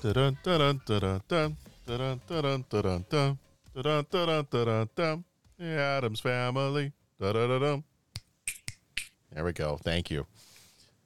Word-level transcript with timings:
Dun 0.00 0.38
dun 0.42 0.80
The 5.58 5.60
Addams 5.60 6.20
Family. 6.20 6.92
There 7.18 7.82
we 9.44 9.52
go. 9.52 9.76
Thank 9.76 10.10
you. 10.10 10.26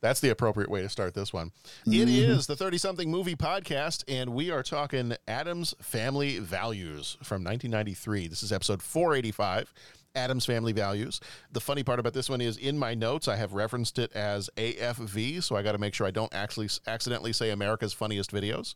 That's 0.01 0.21
the 0.21 0.29
appropriate 0.29 0.71
way 0.71 0.83
to 0.83 0.89
start 0.89 1.15
this 1.15 1.33
one. 1.33 1.51
It 1.87 2.09
is 2.09 2.47
the 2.47 2.55
30 2.55 2.79
something 2.79 3.11
movie 3.11 3.35
podcast, 3.35 4.05
and 4.07 4.33
we 4.33 4.53
are 4.53 4.63
talking 4.63 5.17
Addams 5.27 5.75
Family 5.81 6.39
Values 6.39 7.17
from 7.23 7.43
1993. 7.43 8.29
This 8.29 8.45
is 8.45 8.53
episode 8.53 8.81
485. 8.81 9.73
Addams 10.15 10.47
Family 10.47 10.73
Values. 10.73 11.21
The 11.53 11.61
funny 11.61 11.83
part 11.83 11.99
about 11.99 12.13
this 12.15 12.29
one 12.29 12.41
is 12.41 12.57
in 12.57 12.79
my 12.79 12.95
notes, 12.95 13.29
I 13.29 13.37
have 13.37 13.53
referenced 13.53 13.99
it 13.99 14.13
as 14.13 14.49
AFV, 14.57 15.43
so 15.43 15.57
I 15.57 15.63
got 15.63 15.73
to 15.73 15.79
make 15.79 15.95
sure 15.95 16.07
I 16.07 16.11
don't 16.11 16.33
actually 16.35 16.69
accidentally 16.87 17.33
say 17.33 17.51
America's 17.51 17.93
Funniest 17.93 18.31
Videos 18.33 18.75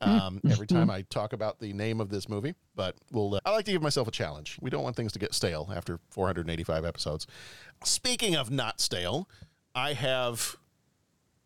um, 0.00 0.40
every 0.50 0.66
time 0.66 0.90
I 0.90 1.02
talk 1.02 1.32
about 1.32 1.60
the 1.60 1.72
name 1.72 2.00
of 2.00 2.08
this 2.10 2.28
movie. 2.28 2.54
But 2.74 2.96
we'll, 3.12 3.36
uh, 3.36 3.40
I 3.44 3.50
like 3.50 3.64
to 3.66 3.72
give 3.72 3.82
myself 3.82 4.08
a 4.08 4.12
challenge. 4.12 4.58
We 4.60 4.70
don't 4.70 4.82
want 4.82 4.96
things 4.96 5.12
to 5.12 5.18
get 5.18 5.34
stale 5.34 5.70
after 5.74 6.00
485 6.10 6.84
episodes. 6.84 7.26
Speaking 7.84 8.34
of 8.34 8.50
not 8.50 8.80
stale, 8.80 9.28
I 9.74 9.92
have 9.92 10.56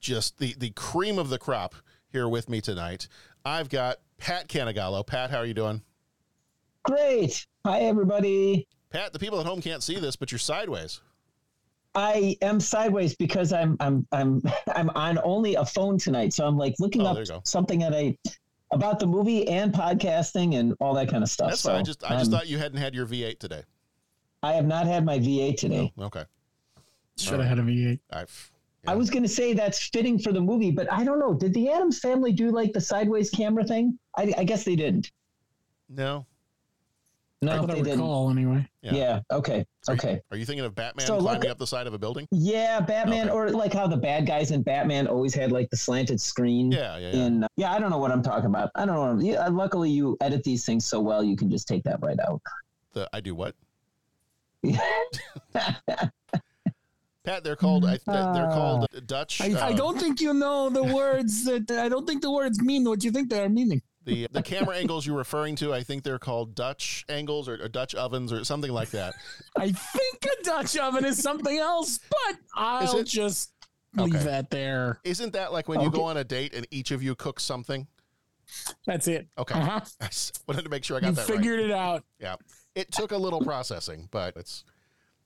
just 0.00 0.38
the, 0.38 0.54
the 0.58 0.70
cream 0.70 1.18
of 1.18 1.28
the 1.28 1.38
crop 1.38 1.74
here 2.08 2.28
with 2.28 2.48
me 2.48 2.60
tonight. 2.60 3.08
I've 3.44 3.68
got 3.68 3.98
Pat 4.18 4.48
Canigallo. 4.48 5.06
Pat, 5.06 5.30
how 5.30 5.38
are 5.38 5.46
you 5.46 5.54
doing? 5.54 5.82
Great. 6.84 7.46
Hi, 7.64 7.80
everybody. 7.80 8.66
Pat, 8.94 9.12
the 9.12 9.18
people 9.18 9.40
at 9.40 9.46
home 9.46 9.60
can't 9.60 9.82
see 9.82 9.98
this, 9.98 10.14
but 10.14 10.30
you're 10.30 10.38
sideways. 10.38 11.00
I 11.96 12.36
am 12.42 12.60
sideways 12.60 13.16
because 13.16 13.52
I'm 13.52 13.76
I'm 13.80 14.06
I'm 14.12 14.40
I'm 14.74 14.88
on 14.90 15.18
only 15.24 15.56
a 15.56 15.64
phone 15.64 15.98
tonight, 15.98 16.32
so 16.32 16.46
I'm 16.46 16.56
like 16.56 16.74
looking 16.78 17.02
Oh, 17.02 17.06
up 17.06 17.14
there 17.14 17.24
you 17.24 17.28
go. 17.28 17.40
something 17.44 17.80
that 17.80 17.92
I 17.92 18.16
about 18.72 19.00
the 19.00 19.06
movie 19.06 19.48
and 19.48 19.72
podcasting 19.72 20.56
and 20.58 20.74
all 20.80 20.94
that 20.94 21.08
kind 21.08 21.22
of 21.24 21.28
stuff. 21.28 21.50
That's 21.50 21.60
so 21.60 21.70
fine. 21.70 21.80
I 21.80 21.82
just 21.82 22.04
I 22.04 22.08
just 22.10 22.20
I'm- 22.20 22.30
thought 22.30 22.46
you 22.48 22.58
hadn't 22.58 22.78
had 22.78 22.94
your 22.94 23.04
V8 23.06 23.38
today. 23.40 23.62
I 24.44 24.52
have 24.52 24.66
not 24.66 24.86
had 24.86 25.04
my 25.04 25.18
V8 25.18 25.56
today. 25.56 25.92
Oh, 25.98 26.04
okay. 26.04 26.24
Should 27.16 27.40
have 27.40 27.48
had 27.48 27.58
a 27.58 27.62
V8. 27.62 27.98
I've 28.12 28.50
I 28.86 28.94
was 28.94 29.08
going 29.10 29.22
to 29.22 29.28
say 29.28 29.54
that's 29.54 29.88
fitting 29.88 30.18
for 30.18 30.30
the 30.30 30.40
movie, 30.42 30.70
but 30.70 30.92
I 30.92 31.04
don't 31.04 31.18
know. 31.18 31.32
Did 31.32 31.54
the 31.54 31.70
Addams 31.70 31.98
family 32.00 32.32
do 32.32 32.50
like 32.50 32.72
the 32.74 32.80
sideways 32.82 33.30
camera 33.30 33.64
thing? 33.64 33.98
I, 34.16 34.32
I 34.36 34.44
guess 34.44 34.62
they 34.64 34.76
didn't. 34.76 35.10
no. 35.88 36.26
No, 37.44 37.60
What 37.60 37.70
I 37.70 37.74
they 37.74 37.82
didn't. 37.82 38.30
anyway. 38.30 38.68
Yeah. 38.82 39.20
Okay. 39.30 39.64
Okay. 39.88 40.20
Are 40.30 40.36
you 40.36 40.44
thinking 40.44 40.64
of 40.64 40.74
Batman 40.74 41.06
So, 41.06 41.18
climbing 41.20 41.42
look- 41.42 41.50
up 41.50 41.58
the 41.58 41.66
side 41.66 41.86
of 41.86 41.94
a 41.94 41.98
building? 41.98 42.26
Yeah, 42.30 42.80
Batman, 42.80 43.28
Okay. 43.28 43.36
or 43.36 43.50
like 43.50 43.72
how 43.72 43.86
the 43.86 43.96
bad 43.96 44.26
guys 44.26 44.50
in 44.50 44.62
Batman 44.62 45.06
always 45.06 45.34
had 45.34 45.52
like 45.52 45.68
the 45.70 45.76
slanted 45.76 46.20
screen. 46.20 46.72
Yeah, 46.72 46.96
yeah, 46.96 47.10
yeah. 47.12 47.22
And 47.24 47.44
uh, 47.44 47.48
yeah, 47.56 47.72
I 47.72 47.78
don't 47.78 47.90
know 47.90 47.98
what 47.98 48.10
I'm 48.10 48.22
talking 48.22 48.46
about. 48.46 48.70
I 48.74 48.86
don't 48.86 48.94
know. 48.94 49.00
What 49.02 49.10
I'm, 49.10 49.20
yeah, 49.20 49.46
luckily, 49.48 49.90
you 49.90 50.16
edit 50.20 50.42
these 50.44 50.64
things 50.64 50.86
so 50.86 51.00
well, 51.00 51.22
you 51.22 51.36
can 51.36 51.50
just 51.50 51.68
take 51.68 51.82
that 51.84 52.00
right 52.02 52.18
out. 52.26 52.40
The 52.92 53.08
I 53.12 53.20
do 53.20 53.34
what? 53.34 53.54
Pat, 57.24 57.42
they're 57.42 57.56
called 57.56 57.86
I, 57.86 57.98
they're 58.06 58.50
called 58.52 58.86
Dutch. 59.06 59.40
I, 59.40 59.46
I 59.54 59.72
uh, 59.72 59.72
don't 59.72 59.98
think 59.98 60.20
you 60.20 60.34
know 60.34 60.68
the 60.68 60.84
words 60.84 61.44
that 61.44 61.70
I 61.70 61.88
don't 61.88 62.06
think 62.06 62.20
the 62.20 62.30
words 62.30 62.60
mean 62.60 62.84
what 62.84 63.02
you 63.02 63.10
think 63.10 63.30
they 63.30 63.40
are 63.42 63.48
meaning. 63.48 63.80
The 64.04 64.28
the 64.32 64.42
camera 64.42 64.76
angles 64.76 65.06
you're 65.06 65.16
referring 65.16 65.56
to. 65.56 65.72
I 65.72 65.82
think 65.82 66.02
they're 66.02 66.18
called 66.18 66.54
Dutch 66.54 67.04
angles 67.08 67.48
or, 67.48 67.54
or 67.62 67.68
Dutch 67.68 67.94
ovens 67.94 68.32
or 68.32 68.44
something 68.44 68.72
like 68.72 68.90
that. 68.90 69.14
I 69.56 69.70
think 69.72 70.24
a 70.24 70.42
Dutch 70.44 70.76
oven 70.76 71.04
is 71.04 71.22
something 71.22 71.58
else, 71.58 71.98
but 72.10 72.38
I'll 72.54 72.98
it? 72.98 73.04
just 73.04 73.52
leave 73.96 74.14
Okay. 74.14 74.24
that 74.24 74.50
there. 74.50 75.00
Isn't 75.04 75.32
that 75.32 75.52
like 75.52 75.68
when 75.68 75.80
you 75.80 75.90
go 75.90 76.04
on 76.04 76.16
a 76.16 76.24
date 76.24 76.54
and 76.54 76.66
each 76.70 76.90
of 76.90 77.02
you 77.02 77.14
cooks 77.14 77.42
something? 77.44 77.86
That's 78.86 79.08
it. 79.08 79.26
Okay. 79.38 79.58
Uh-huh. 79.58 79.80
I 80.00 80.08
wanted 80.46 80.62
to 80.64 80.68
make 80.68 80.84
sure 80.84 80.96
I 80.96 81.00
got 81.00 81.08
You 81.08 81.12
that 81.14 81.26
figured 81.26 81.60
right. 81.60 81.66
it 81.66 81.72
out. 81.72 82.04
Yeah. 82.20 82.36
It 82.74 82.92
took 82.92 83.12
a 83.12 83.16
little 83.16 83.40
processing, 83.40 84.08
but 84.10 84.36
it's 84.36 84.64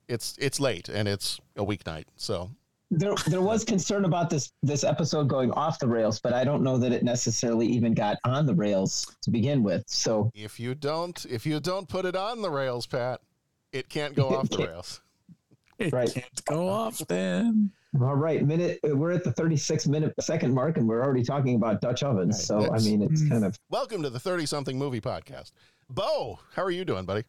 it's 0.07 0.37
it's 0.41 0.61
late 0.61 0.89
and 0.89 1.09
it's 1.09 1.41
a 1.57 1.65
weeknight. 1.65 2.05
So 2.17 2.51
There, 2.91 3.15
there 3.27 3.43
was 3.43 3.65
concern 3.65 4.07
about 4.07 4.31
this 4.31 4.51
this 4.63 4.83
episode 4.83 5.29
going 5.29 5.51
off 5.53 5.79
the 5.79 5.87
rails, 5.89 6.21
but 6.21 6.33
I 6.33 6.43
don't 6.43 6.63
know 6.63 6.79
that 6.79 6.91
it 6.91 7.03
necessarily 7.03 7.67
even 7.67 7.93
got 7.93 8.17
on 8.25 8.47
the 8.47 8.55
rails 8.55 9.15
to 9.23 9.31
begin 9.31 9.63
with. 9.63 9.85
So 9.87 10.31
if 10.35 10.59
you 10.59 10.75
don't 10.75 11.27
if 11.27 11.45
you 11.45 11.61
don't 11.61 11.87
put 11.87 12.07
it 12.07 12.17
on 12.17 12.41
the 12.41 12.51
rails, 12.51 12.87
Pat, 12.87 13.21
it 13.73 13.91
can't 13.91 14.15
go 14.15 14.31
off 14.31 14.49
the 14.49 14.59
rails. 14.67 15.03
It 15.79 15.93
Right. 15.93 16.13
can't 16.13 16.45
go 16.47 16.69
off 16.69 16.99
then. 17.09 17.71
all 18.01 18.17
right, 18.17 18.45
minute 18.45 18.81
we're 18.83 19.13
at 19.13 19.23
the 19.23 19.33
36 19.33 19.87
minute 19.87 20.15
second 20.19 20.55
mark, 20.55 20.79
and 20.79 20.89
we're 20.89 21.03
already 21.05 21.23
talking 21.23 21.57
about 21.57 21.83
Dutch 21.83 22.03
ovens. 22.03 22.37
Right, 22.37 22.63
so 22.65 22.73
I 22.73 22.79
mean, 22.81 23.03
it's 23.03 23.23
mm. 23.23 23.31
kind 23.31 23.45
of 23.45 23.59
Welcome 23.69 24.03
to 24.03 24.11
the 24.11 24.19
30 24.19 24.47
something 24.47 24.79
movie 24.79 25.01
podcast. 25.01 25.53
Bo, 25.91 26.41
how 26.55 26.63
are 26.65 26.71
you 26.71 26.87
doing, 26.87 27.05
buddy? 27.05 27.25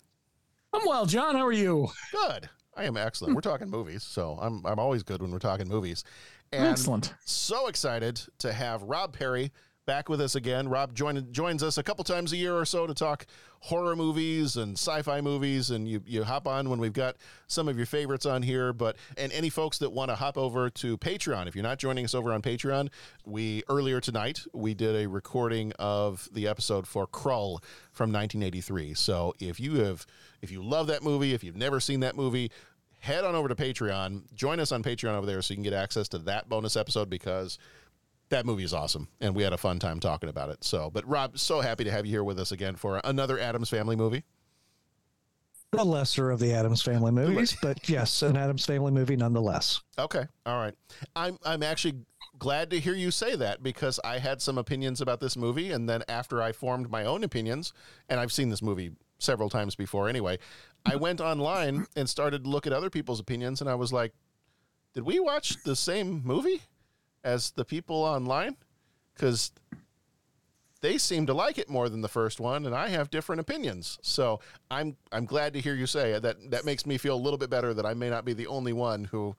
I'm 0.74 0.86
well, 0.86 1.06
John. 1.06 1.36
How 1.36 1.46
are 1.46 1.52
you? 1.52 1.90
Good. 2.12 2.50
I 2.79 2.85
am 2.85 2.95
excellent. 2.95 3.31
Hmm. 3.31 3.35
We're 3.35 3.41
talking 3.41 3.69
movies, 3.69 4.03
so 4.03 4.38
I'm 4.41 4.66
I'm 4.66 4.79
always 4.79 5.03
good 5.03 5.22
when 5.22 5.31
we're 5.31 5.40
talking 5.40 5.67
movies. 5.67 6.06
And 6.53 6.66
Excellent. 6.66 7.13
So 7.25 7.67
excited 7.67 8.22
to 8.40 8.53
have 8.53 8.81
Rob 8.84 9.13
Perry 9.13 9.51
back 9.90 10.07
with 10.07 10.22
us 10.22 10.35
again. 10.35 10.69
Rob 10.69 10.94
join, 10.94 11.31
joins 11.31 11.63
us 11.63 11.79
a 11.79 11.84
couple 11.84 12.03
times 12.03 12.31
a 12.31 12.38
year 12.38 12.56
or 12.56 12.63
so 12.63 12.85
to 12.85 12.94
talk 12.94 13.25
horror 13.62 13.95
movies 13.95 14.56
and 14.56 14.78
sci-fi 14.78 15.19
movies, 15.19 15.72
and 15.72 15.88
you 15.88 16.01
you 16.06 16.23
hop 16.23 16.47
on 16.47 16.69
when 16.69 16.79
we've 16.79 16.94
got 16.94 17.16
some 17.47 17.67
of 17.67 17.75
your 17.75 17.88
favorites 17.88 18.28
on 18.28 18.44
here. 18.44 18.72
But 18.72 18.97
and 19.17 19.31
any 19.31 19.50
folks 19.50 19.79
that 19.79 19.91
want 19.91 20.09
to 20.09 20.16
hop 20.16 20.38
over 20.38 20.69
to 20.69 20.97
Patreon, 20.97 21.47
if 21.47 21.56
you're 21.56 21.63
not 21.63 21.79
joining 21.79 22.06
us 22.06 22.13
over 22.13 22.31
on 22.31 22.41
Patreon, 22.44 22.90
we 23.25 23.63
earlier 23.67 24.00
tonight 24.00 24.41
we 24.53 24.75
did 24.75 24.96
a 24.96 25.07
recording 25.07 25.73
of 25.79 26.29
the 26.31 26.47
episode 26.47 26.88
for 26.88 27.07
Krull 27.07 27.61
from 27.91 28.11
1983. 28.11 28.94
So 28.94 29.34
if 29.40 29.59
you 29.59 29.84
have 29.84 30.06
if 30.41 30.51
you 30.51 30.63
love 30.63 30.85
that 30.88 31.03
movie, 31.03 31.34
if 31.34 31.44
you've 31.44 31.57
never 31.57 31.79
seen 31.79 32.00
that 32.01 32.16
movie, 32.16 32.51
head 32.99 33.23
on 33.23 33.35
over 33.35 33.47
to 33.47 33.55
Patreon. 33.55 34.33
Join 34.33 34.59
us 34.59 34.71
on 34.71 34.83
Patreon 34.83 35.15
over 35.15 35.25
there 35.25 35.41
so 35.41 35.53
you 35.53 35.55
can 35.55 35.63
get 35.63 35.73
access 35.73 36.07
to 36.09 36.19
that 36.19 36.49
bonus 36.49 36.75
episode 36.75 37.09
because 37.09 37.57
that 38.29 38.46
movie 38.46 38.63
is 38.63 38.73
awesome 38.73 39.07
and 39.19 39.35
we 39.35 39.43
had 39.43 39.53
a 39.53 39.57
fun 39.57 39.79
time 39.79 39.99
talking 39.99 40.29
about 40.29 40.49
it. 40.49 40.63
So, 40.63 40.90
but 40.90 41.07
Rob, 41.07 41.37
so 41.37 41.61
happy 41.61 41.84
to 41.84 41.91
have 41.91 42.05
you 42.05 42.11
here 42.11 42.23
with 42.23 42.40
us 42.40 42.51
again 42.51 42.75
for 42.75 43.01
another 43.03 43.40
Addams 43.40 43.69
Family 43.69 43.96
movie. 43.96 44.23
The 45.72 45.84
lesser 45.84 46.31
of 46.31 46.40
the 46.40 46.53
Addams 46.53 46.81
Family 46.81 47.11
movies, 47.11 47.55
but 47.61 47.87
yes, 47.87 48.23
an 48.23 48.35
Addams 48.35 48.66
Family 48.66 48.91
movie 48.91 49.16
nonetheless. 49.16 49.81
Okay. 49.99 50.25
All 50.45 50.59
right. 50.59 50.73
I'm 51.16 51.37
I'm 51.45 51.61
actually 51.61 51.93
glad 52.40 52.72
to 52.72 52.79
hear 52.79 52.95
you 52.95 53.11
say 53.11 53.35
that 53.35 53.61
because 53.61 53.99
I 54.03 54.17
had 54.17 54.41
some 54.41 54.57
opinions 54.57 54.99
about 55.02 55.19
this 55.19 55.37
movie 55.37 55.72
and 55.72 55.87
then 55.87 56.03
after 56.07 56.41
I 56.41 56.53
formed 56.53 56.90
my 56.90 57.05
own 57.05 57.23
opinions 57.23 57.73
and 58.07 58.19
I've 58.19 58.31
seen 58.31 58.49
this 58.49 58.61
movie 58.61 58.91
several 59.19 59.49
times 59.49 59.75
before 59.75 60.09
anyway, 60.09 60.40
I 60.85 60.96
went 60.96 61.22
online 61.22 61.85
and 61.96 62.09
started 62.09 62.43
to 62.43 62.49
look 62.49 62.67
at 62.67 62.73
other 62.73 62.90
people's 62.90 63.20
opinions 63.20 63.61
and 63.61 63.70
I 63.70 63.76
was 63.76 63.93
like, 63.93 64.14
did 64.93 65.03
we 65.03 65.20
watch 65.20 65.61
the 65.64 65.76
same 65.76 66.22
movie 66.23 66.61
as 67.23 67.52
the 67.52 67.66
people 67.66 67.97
online? 67.97 68.55
Cuz 69.16 69.52
they 70.81 70.97
seem 70.97 71.26
to 71.26 71.34
like 71.34 71.58
it 71.58 71.70
more 71.70 71.90
than 71.90 72.02
the 72.02 72.08
first 72.08 72.40
one 72.40 72.66
and 72.66 72.73
I 72.73 72.87
have 72.90 73.09
different 73.09 73.41
opinions. 73.41 73.99
So, 74.02 74.40
I'm 74.72 74.96
I'm 75.11 75.26
glad 75.26 75.53
to 75.53 75.61
hear 75.61 75.76
you 75.76 75.85
say 75.85 76.14
it. 76.14 76.22
that 76.22 76.52
that 76.52 76.66
makes 76.66 76.85
me 76.85 76.97
feel 76.97 77.16
a 77.16 77.20
little 77.20 77.37
bit 77.37 77.49
better 77.49 77.73
that 77.73 77.85
I 77.85 77.93
may 77.93 78.09
not 78.09 78.26
be 78.26 78.34
the 78.34 78.47
only 78.47 78.73
one 78.73 79.03
who 79.05 79.35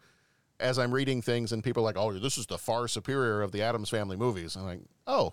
as 0.60 0.78
I'm 0.78 0.92
reading 0.92 1.22
things 1.22 1.52
and 1.52 1.64
people 1.64 1.82
are 1.82 1.87
like, 1.87 1.96
oh, 1.96 2.12
this 2.19 2.37
is 2.37 2.46
the 2.46 2.58
far 2.58 2.87
superior 2.87 3.42
of 3.42 3.52
the 3.52 3.62
Addams 3.62 3.88
Family 3.88 4.16
movies. 4.16 4.56
I'm 4.56 4.66
like, 4.66 4.81
oh, 5.06 5.32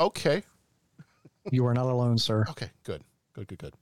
okay. 0.00 0.42
You 1.50 1.66
are 1.66 1.74
not 1.74 1.86
alone, 1.86 2.18
sir. 2.18 2.44
Okay, 2.50 2.70
good. 2.84 3.02
Good, 3.34 3.48
good, 3.48 3.58
good. 3.58 3.74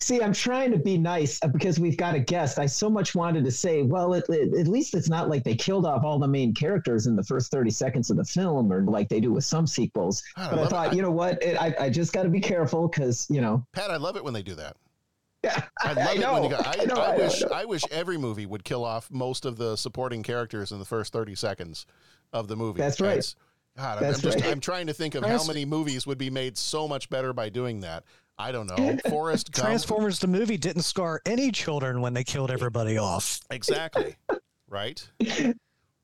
See, 0.00 0.22
I'm 0.22 0.32
trying 0.32 0.70
to 0.70 0.78
be 0.78 0.96
nice 0.96 1.40
uh, 1.42 1.48
because 1.48 1.80
we've 1.80 1.96
got 1.96 2.14
a 2.14 2.20
guest. 2.20 2.60
I 2.60 2.66
so 2.66 2.88
much 2.88 3.16
wanted 3.16 3.44
to 3.44 3.50
say, 3.50 3.82
well, 3.82 4.14
it, 4.14 4.24
it, 4.28 4.54
at 4.54 4.68
least 4.68 4.94
it's 4.94 5.08
not 5.08 5.28
like 5.28 5.42
they 5.42 5.56
killed 5.56 5.84
off 5.84 6.04
all 6.04 6.20
the 6.20 6.28
main 6.28 6.54
characters 6.54 7.08
in 7.08 7.16
the 7.16 7.24
first 7.24 7.50
30 7.50 7.70
seconds 7.70 8.08
of 8.08 8.16
the 8.16 8.24
film 8.24 8.72
or 8.72 8.82
like 8.84 9.08
they 9.08 9.18
do 9.18 9.32
with 9.32 9.44
some 9.44 9.66
sequels. 9.66 10.22
But 10.36 10.56
I 10.58 10.66
thought, 10.68 10.92
it. 10.92 10.96
you 10.96 11.02
know 11.02 11.10
what? 11.10 11.42
It, 11.42 11.60
I, 11.60 11.74
I 11.80 11.90
just 11.90 12.12
got 12.12 12.22
to 12.22 12.28
be 12.28 12.38
careful 12.40 12.86
because, 12.86 13.26
you 13.28 13.40
know, 13.40 13.66
Pat, 13.72 13.90
I 13.90 13.96
love 13.96 14.16
it 14.16 14.22
when 14.22 14.34
they 14.34 14.42
do 14.42 14.54
that. 14.54 14.76
Yeah, 15.42 15.62
I 15.82 15.88
love 15.92 15.98
I 15.98 16.12
it 16.12 16.32
when 16.32 16.42
you 16.44 16.50
go. 16.50 16.56
I, 16.56 16.76
I 16.80 16.84
know, 16.84 16.94
I 16.96 17.12
I 17.12 17.16
know, 17.16 17.24
wish 17.24 17.42
I 17.44 17.64
wish 17.64 17.82
every 17.92 18.18
movie 18.18 18.46
would 18.46 18.64
kill 18.64 18.84
off 18.84 19.08
most 19.10 19.44
of 19.44 19.56
the 19.56 19.76
supporting 19.76 20.22
characters 20.24 20.72
in 20.72 20.78
the 20.80 20.84
first 20.84 21.12
thirty 21.12 21.36
seconds 21.36 21.86
of 22.32 22.48
the 22.48 22.56
movie. 22.56 22.80
That's 22.80 23.00
right. 23.00 23.24
God, 23.76 24.02
I'm- 24.02 24.14
I'm 24.14 24.20
just. 24.20 24.44
I'm 24.44 24.58
trying 24.60 24.88
to 24.88 24.92
think 24.92 25.14
of 25.14 25.24
how 25.24 25.44
many 25.44 25.64
movies 25.64 26.08
would 26.08 26.18
be 26.18 26.28
made 26.30 26.58
so 26.58 26.88
much 26.88 27.08
better 27.08 27.32
by 27.32 27.48
doing 27.50 27.80
that. 27.80 28.02
I 28.38 28.52
don't 28.52 28.66
know. 28.66 28.96
Forrest 29.08 29.52
Gump. 29.52 29.66
Transformers 29.66 30.18
the 30.20 30.26
movie 30.28 30.56
didn't 30.56 30.82
scar 30.82 31.20
any 31.26 31.50
children 31.50 32.00
when 32.00 32.14
they 32.14 32.24
killed 32.24 32.50
everybody 32.50 32.96
off. 32.96 33.40
Exactly. 33.50 34.14
right. 34.68 35.04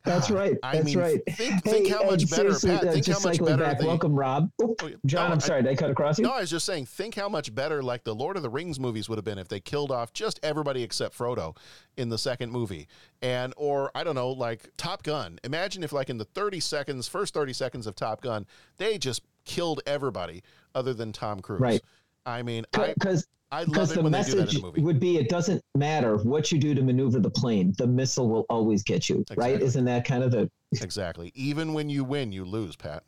that's 0.04 0.30
right. 0.30 0.56
I 0.62 0.74
That's 0.74 0.84
mean, 0.84 0.98
right. 0.98 1.20
think- 1.30 1.62
think 1.64 1.88
how 1.88 2.02
much 2.04 2.28
better, 2.28 2.50
Pat, 2.58 2.84
uh, 2.88 2.92
think 2.92 3.04
just 3.06 3.22
how 3.22 3.28
much 3.28 3.36
cycling 3.38 3.56
better 3.56 3.64
back. 3.70 3.78
the- 3.78 3.86
Welcome, 3.86 4.14
Rob. 4.14 4.50
Oh, 4.60 4.76
John, 5.06 5.28
No, 5.28 5.32
I'm 5.32 5.36
I- 5.36 5.38
sorry. 5.38 5.62
Did 5.62 5.70
I 5.72 5.74
cut 5.76 5.90
across 5.90 6.18
you? 6.18 6.24
No, 6.24 6.32
I 6.32 6.40
was 6.40 6.50
just 6.50 6.66
saying, 6.66 6.86
think 6.86 7.14
how 7.14 7.28
much 7.28 7.54
better 7.54 7.82
like 7.82 8.04
the 8.04 8.14
Lord 8.14 8.36
of 8.36 8.42
the 8.42 8.50
Rings 8.50 8.78
movies 8.78 9.08
would 9.08 9.16
have 9.16 9.24
been 9.24 9.38
if 9.38 9.48
they 9.48 9.60
killed 9.60 9.90
off 9.90 10.12
just 10.12 10.40
everybody 10.42 10.82
except 10.82 11.16
Frodo 11.16 11.56
in 11.96 12.10
the 12.10 12.18
second 12.18 12.50
movie. 12.52 12.86
And 13.22 13.54
or 13.56 13.90
I 13.94 14.04
don't 14.04 14.14
know, 14.16 14.28
like 14.30 14.68
Top 14.76 15.04
Gun. 15.04 15.38
Imagine 15.44 15.82
if 15.82 15.92
like 15.92 16.10
in 16.10 16.18
the 16.18 16.24
30 16.26 16.60
seconds, 16.60 17.08
first 17.08 17.32
30 17.32 17.52
seconds 17.54 17.86
of 17.86 17.94
Top 17.94 18.20
Gun, 18.20 18.44
they 18.76 18.98
just 18.98 19.22
killed 19.46 19.80
everybody 19.86 20.42
other 20.74 20.92
than 20.92 21.12
Tom 21.12 21.40
Cruise. 21.40 21.60
Right. 21.60 21.80
I 22.26 22.42
mean, 22.42 22.64
Because 22.72 23.26
I 23.52 23.60
love 23.60 23.68
because 23.68 23.90
it 23.92 23.94
the 23.96 24.02
when 24.02 24.12
they 24.12 24.22
do 24.22 24.30
that 24.32 24.32
in 24.38 24.44
message 24.44 24.58
a 24.58 24.62
movie. 24.62 24.80
would 24.82 24.98
be 24.98 25.18
it 25.18 25.28
doesn't 25.28 25.62
matter 25.74 26.16
what 26.18 26.50
you 26.50 26.58
do 26.58 26.74
to 26.74 26.82
maneuver 26.82 27.20
the 27.20 27.30
plane 27.30 27.72
the 27.78 27.86
missile 27.86 28.28
will 28.28 28.46
always 28.50 28.82
get 28.82 29.08
you 29.08 29.24
right 29.36 29.60
isn't 29.60 29.84
that 29.84 30.04
kind 30.04 30.24
of 30.24 30.30
the 30.32 30.50
Exactly. 30.82 31.30
Even 31.36 31.72
when 31.72 31.88
you 31.88 32.02
win, 32.02 32.32
you 32.32 32.44
lose, 32.44 32.74
Pat. 32.74 33.04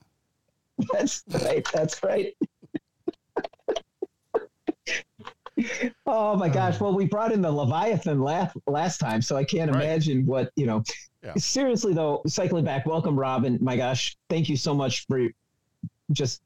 that's 0.93 1.25
right 1.43 1.67
that's 1.73 2.01
right 2.05 2.35
oh 6.07 6.37
my 6.37 6.49
gosh 6.51 6.75
uh. 6.75 6.79
well 6.85 6.95
we 6.95 7.07
brought 7.07 7.33
in 7.33 7.41
the 7.41 7.51
leviathan 7.51 8.21
last 8.21 8.55
last 8.67 8.99
time 8.99 9.23
so 9.23 9.37
i 9.37 9.43
can't 9.45 9.71
Right. 9.73 9.83
imagine 9.85 10.27
what 10.27 10.51
you 10.55 10.67
know 10.67 10.83
Yeah. 11.25 11.33
seriously 11.39 11.95
though 11.95 12.21
cycling 12.27 12.65
back 12.65 12.85
welcome 12.87 13.19
robin 13.19 13.59
my 13.62 13.75
gosh 13.77 14.17
thank 14.29 14.51
you 14.51 14.57
so 14.59 14.75
much 14.75 15.07
for 15.07 15.27
just 16.12 16.43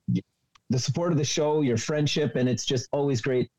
the 0.70 0.78
support 0.78 1.12
of 1.12 1.19
the 1.19 1.25
show 1.25 1.61
your 1.61 1.76
friendship 1.76 2.37
and 2.37 2.49
it's 2.49 2.64
just 2.64 2.88
always 2.93 3.20
great 3.20 3.50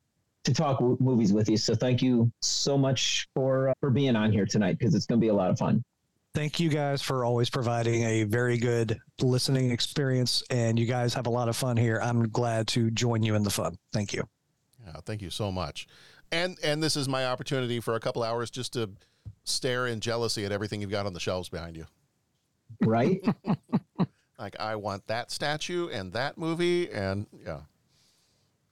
to 0.44 0.54
talk 0.54 0.80
w- 0.80 0.98
movies 1.00 1.32
with 1.32 1.50
you 1.50 1.58
so 1.58 1.76
thank 1.76 2.02
you 2.02 2.32
so 2.42 2.78
much 2.78 3.28
for 3.36 3.70
uh, 3.70 3.74
for 3.80 3.92
being 3.92 4.16
on 4.16 4.32
here 4.32 4.46
tonight 4.46 4.80
because 4.80 4.96
it's 4.96 5.06
going 5.06 5.20
to 5.20 5.24
be 5.24 5.30
a 5.30 5.34
lot 5.34 5.52
of 5.52 5.60
fun 5.60 5.84
Thank 6.34 6.62
you 6.62 6.70
guys 6.70 7.02
for 7.02 7.26
always 7.26 7.50
providing 7.50 8.04
a 8.04 8.24
very 8.24 8.58
good 8.58 8.98
listening 9.22 9.72
experience, 9.72 10.42
and 10.50 10.80
you 10.80 10.86
guys 10.86 11.14
have 11.14 11.28
a 11.28 11.30
lot 11.30 11.50
of 11.50 11.58
fun 11.58 11.76
here. 11.76 12.00
I'm 12.02 12.30
glad 12.30 12.68
to 12.70 12.90
join 12.90 13.22
you 13.22 13.36
in 13.36 13.44
the 13.44 13.50
fun. 13.50 13.76
Thank 13.92 14.14
you. 14.14 14.24
Yeah, 14.86 15.02
thank 15.06 15.22
you 15.22 15.30
so 15.30 15.52
much. 15.52 15.88
And 16.32 16.58
and 16.64 16.82
this 16.82 16.96
is 16.96 17.10
my 17.10 17.26
opportunity 17.26 17.82
for 17.82 17.96
a 17.96 18.00
couple 18.00 18.24
hours 18.24 18.50
just 18.50 18.72
to 18.74 18.92
stare 19.44 19.88
in 19.88 20.00
jealousy 20.00 20.46
at 20.46 20.54
everything 20.54 20.80
you've 20.80 20.90
got 20.90 21.06
on 21.06 21.12
the 21.12 21.20
shelves 21.20 21.50
behind 21.50 21.76
you. 21.76 21.86
right 22.80 23.20
Like 24.42 24.60
I 24.60 24.76
want 24.76 25.06
that 25.08 25.30
statue 25.32 25.90
and 25.90 26.12
that 26.14 26.38
movie 26.38 26.90
and 26.92 27.28
yeah. 27.46 27.60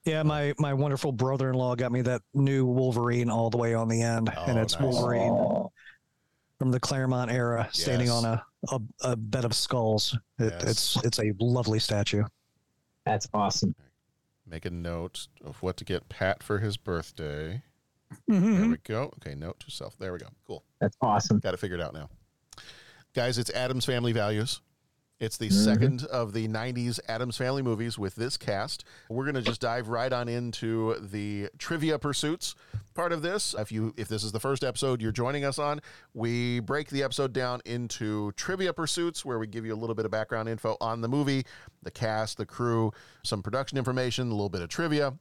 Yeah, 0.04 0.22
my 0.24 0.52
my 0.58 0.74
wonderful 0.74 1.12
brother-in-law 1.12 1.76
got 1.76 1.92
me 1.92 2.00
that 2.02 2.22
new 2.34 2.64
Wolverine 2.66 3.30
all 3.30 3.50
the 3.50 3.58
way 3.58 3.74
on 3.74 3.86
the 3.88 4.02
end, 4.02 4.30
and 4.36 4.58
Oh, 4.58 4.62
it's 4.62 4.74
nice. 4.74 4.82
Wolverine 4.82 5.68
from 6.58 6.70
the 6.72 6.80
Claremont 6.80 7.30
era, 7.30 7.68
standing 7.72 8.08
Yes. 8.08 8.16
on 8.16 8.24
a, 8.24 8.44
a, 8.72 8.80
a 9.12 9.16
bed 9.16 9.44
of 9.44 9.54
skulls. 9.54 10.18
It, 10.38 10.52
Yes. 10.52 10.64
It's 10.96 11.04
it's 11.04 11.18
a 11.20 11.32
lovely 11.38 11.78
statue. 11.78 12.24
that's 13.06 13.28
awesome 13.32 13.74
Make 14.46 14.64
a 14.64 14.70
note 14.70 15.28
of 15.44 15.62
what 15.62 15.76
to 15.76 15.84
get 15.84 16.08
Pat 16.08 16.42
for 16.42 16.58
his 16.58 16.76
birthday. 16.76 17.62
Mm-hmm. 18.28 18.56
There 18.60 18.70
we 18.70 18.76
go. 18.78 19.12
Okay, 19.24 19.36
note 19.36 19.60
to 19.60 19.70
self. 19.70 19.96
There 19.96 20.12
we 20.12 20.18
go. 20.18 20.26
Cool. 20.44 20.64
that's 20.80 20.96
awesome 21.00 21.38
Got 21.38 21.54
it 21.54 21.60
figured 21.60 21.80
out 21.80 21.94
now. 21.94 22.08
Guys, 23.14 23.38
it's 23.38 23.50
Addams 23.50 23.84
Family 23.84 24.10
Values. 24.12 24.60
It's 25.20 25.36
the 25.36 25.48
Mhm. 25.50 25.64
second 25.64 26.04
of 26.06 26.32
the 26.32 26.48
90s 26.48 26.98
Addams 27.06 27.36
Family 27.36 27.60
movies 27.60 27.98
with 27.98 28.14
this 28.14 28.38
cast. 28.38 28.84
We're 29.10 29.24
going 29.24 29.34
to 29.34 29.42
just 29.42 29.60
dive 29.60 29.88
right 29.88 30.10
on 30.10 30.30
into 30.30 30.96
the 30.98 31.50
trivia 31.58 31.98
pursuits 31.98 32.54
part 32.94 33.12
of 33.12 33.20
this. 33.20 33.54
If 33.58 33.70
you 33.70 33.92
if 33.98 34.08
this 34.08 34.24
is 34.24 34.32
the 34.32 34.40
first 34.40 34.64
episode 34.64 35.02
you're 35.02 35.12
joining 35.12 35.44
us 35.44 35.58
on, 35.58 35.80
we 36.14 36.60
break 36.60 36.88
the 36.88 37.02
episode 37.02 37.34
down 37.34 37.60
into 37.66 38.32
trivia 38.32 38.72
pursuits 38.72 39.22
where 39.22 39.38
we 39.38 39.46
give 39.46 39.66
you 39.66 39.74
a 39.74 39.76
little 39.76 39.94
bit 39.94 40.06
of 40.06 40.10
background 40.10 40.48
info 40.48 40.78
on 40.80 41.02
the 41.02 41.08
movie, 41.08 41.44
the 41.82 41.90
cast, 41.90 42.38
the 42.38 42.46
crew, 42.46 42.90
some 43.22 43.42
production 43.42 43.76
information, 43.76 44.28
a 44.28 44.30
little 44.30 44.48
bit 44.48 44.62
of 44.62 44.70
trivia. 44.70 45.18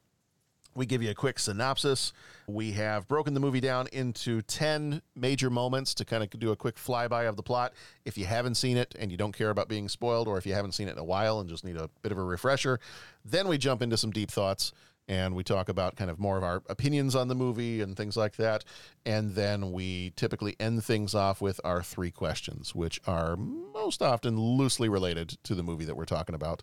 We 0.80 0.86
give 0.86 1.04
you 1.04 1.10
a 1.10 1.14
quick 1.14 1.40
synopsis. 1.40 2.14
We 2.48 2.72
have 2.72 3.06
broken 3.10 3.34
the 3.34 3.42
movie 3.42 3.60
down 3.60 3.88
into 3.92 4.42
10 4.44 5.02
major 5.14 5.50
moments 5.50 5.94
to 5.96 6.06
kind 6.06 6.24
of 6.24 6.30
do 6.40 6.52
a 6.52 6.56
quick 6.56 6.78
flyby 6.78 7.28
of 7.28 7.36
the 7.36 7.44
plot. 7.44 7.74
If 8.06 8.18
you 8.18 8.24
haven't 8.24 8.56
seen 8.56 8.78
it 8.78 8.96
and 8.98 9.12
you 9.12 9.18
don't 9.18 9.34
care 9.34 9.50
about 9.50 9.68
being 9.68 9.90
spoiled, 9.90 10.30
or 10.30 10.38
if 10.38 10.46
you 10.46 10.54
haven't 10.54 10.72
seen 10.72 10.88
it 10.88 10.94
in 10.94 10.98
a 10.98 11.04
while 11.04 11.42
and 11.42 11.50
just 11.50 11.66
need 11.66 11.76
a 11.76 11.90
bit 12.02 12.14
of 12.14 12.18
a 12.18 12.24
refresher, 12.24 12.80
then 13.26 13.50
we 13.50 13.58
jump 13.58 13.82
into 13.82 13.98
some 13.98 14.12
deep 14.12 14.32
thoughts 14.32 14.72
and 15.10 15.36
we 15.36 15.44
talk 15.44 15.70
about 15.70 15.96
kind 15.96 16.12
of 16.12 16.20
more 16.20 16.38
of 16.38 16.44
our 16.44 16.62
opinions 16.70 17.16
on 17.16 17.28
the 17.28 17.36
movie 17.36 17.82
and 17.82 17.98
things 17.98 18.16
like 18.16 18.36
that. 18.36 18.64
And 19.08 19.34
then 19.34 19.72
we 19.72 20.12
typically 20.16 20.56
end 20.60 20.84
things 20.84 21.16
off 21.16 21.42
with 21.42 21.60
our 21.64 21.82
three 21.82 22.12
questions, 22.12 22.76
which 22.76 23.02
are 23.08 23.36
most 23.36 24.04
often 24.04 24.40
loosely 24.40 24.88
related 24.88 25.30
to 25.44 25.56
the 25.56 25.64
movie 25.64 25.86
that 25.86 25.96
we're 25.96 26.06
talking 26.06 26.36
about. 26.36 26.62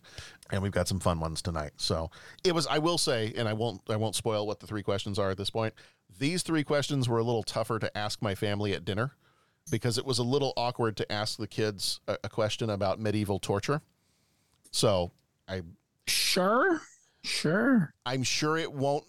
And 0.49 0.63
we've 0.63 0.71
got 0.71 0.87
some 0.87 1.01
fun 1.01 1.19
ones 1.19 1.41
tonight. 1.41 1.73
So 1.75 2.09
it 2.45 2.55
was, 2.55 2.65
I 2.67 2.79
will 2.79 2.97
say, 2.97 3.33
and 3.35 3.49
I 3.49 3.53
won't, 3.53 3.81
I 3.89 3.97
won't 3.97 4.15
spoil 4.15 4.47
what 4.47 4.61
the 4.61 4.67
three 4.67 4.81
questions 4.81 5.19
are 5.19 5.29
at 5.29 5.37
this 5.37 5.49
point. 5.49 5.73
These 6.17 6.41
three 6.41 6.63
questions 6.63 7.09
were 7.09 7.19
a 7.19 7.23
little 7.23 7.43
tougher 7.43 7.79
to 7.79 7.97
ask 7.97 8.21
my 8.21 8.33
family 8.33 8.71
at 8.73 8.85
dinner 8.85 9.11
because 9.69 9.97
it 9.97 10.05
was 10.05 10.19
a 10.19 10.23
little 10.23 10.53
awkward 10.55 10.95
to 10.97 11.11
ask 11.11 11.37
the 11.37 11.47
kids 11.47 11.99
a, 12.07 12.17
a 12.23 12.29
question 12.29 12.69
about 12.69 12.97
medieval 12.97 13.39
torture. 13.39 13.81
So 14.71 15.11
I 15.49 15.63
Sure. 16.07 16.81
Sure. 17.27 17.93
I'm 18.05 18.23
sure 18.23 18.57
it 18.57 18.71
won't 18.71 19.05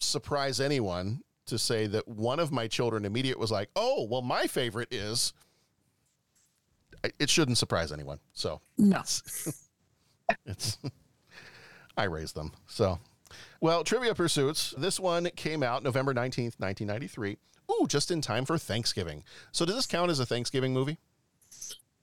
surprise 0.00 0.60
anyone 0.60 1.22
to 1.46 1.58
say 1.58 1.86
that 1.88 2.06
one 2.06 2.38
of 2.38 2.52
my 2.52 2.66
children 2.68 3.04
immediate 3.04 3.38
was 3.38 3.50
like, 3.50 3.70
"Oh, 3.76 4.06
well, 4.10 4.22
my 4.22 4.46
favorite 4.46 4.88
is." 4.92 5.32
It 7.18 7.28
shouldn't 7.28 7.58
surprise 7.58 7.92
anyone. 7.92 8.18
So 8.32 8.60
No. 8.78 9.00
it's 10.46 10.78
I 11.96 12.04
raised 12.04 12.34
them. 12.34 12.52
So, 12.66 12.98
well, 13.60 13.84
Trivia 13.84 14.14
Pursuits. 14.14 14.74
This 14.78 14.98
one 14.98 15.28
came 15.36 15.62
out 15.62 15.82
November 15.82 16.14
19th, 16.14 16.58
1993. 16.58 17.36
Ooh, 17.70 17.86
just 17.86 18.10
in 18.10 18.20
time 18.20 18.44
for 18.46 18.56
Thanksgiving. 18.58 19.22
So 19.52 19.64
does 19.64 19.74
this 19.76 19.86
count 19.86 20.10
as 20.10 20.18
a 20.18 20.26
Thanksgiving 20.26 20.72
movie? 20.72 20.98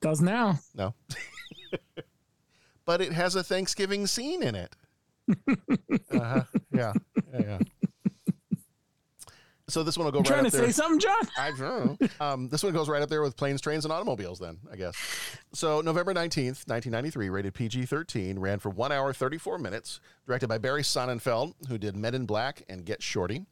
Does 0.02 0.22
now. 0.22 0.60
No. 0.76 0.94
but 2.86 3.02
it 3.02 3.12
has 3.14 3.36
a 3.36 3.44
Thanksgiving 3.44 4.06
scene 4.08 4.42
in 4.44 4.56
it. 4.56 4.76
Uh-huh. 6.12 6.44
Yeah. 6.74 6.94
Yeah, 7.34 7.42
yeah. 7.42 7.60
So 9.72 9.84
this 9.84 9.98
one 9.98 10.06
will 10.06 10.12
go 10.12 10.20
right 10.20 10.26
up. 10.26 10.30
You 10.30 10.36
right 10.36 10.42
trying 10.42 10.52
to 10.52 10.58
there. 10.58 10.66
say 10.68 10.72
something, 10.74 11.00
John? 11.00 11.28
I 11.38 11.52
don't 11.52 12.02
know. 12.02 12.08
Um, 12.20 12.50
this 12.50 12.62
one 12.62 12.72
goes 12.74 12.88
right 12.88 13.02
up 13.02 13.10
there 13.10 13.22
with 13.22 13.36
planes, 13.36 13.62
trains, 13.62 13.84
and 13.84 13.92
automobiles, 13.92 14.38
then, 14.38 14.58
I 14.72 14.76
guess. 14.76 14.96
So, 15.54 15.82
November 15.82 16.14
19th, 16.14 16.68
1993, 16.68 17.30
rated 17.30 17.54
PG 17.54 17.86
13, 17.88 18.38
ran 18.38 18.60
for 18.60 18.70
one 18.70 18.92
hour, 18.92 19.12
34 19.12 19.58
minutes, 19.58 20.00
directed 20.28 20.48
by 20.48 20.60
Barry 20.60 20.84
Sonnenfeld, 20.84 21.54
who 21.68 21.78
did 21.80 21.96
Men 21.96 22.14
in 22.14 22.26
Black 22.26 22.64
and 22.70 22.86
Get 22.86 23.02
Shorty. 23.02 23.46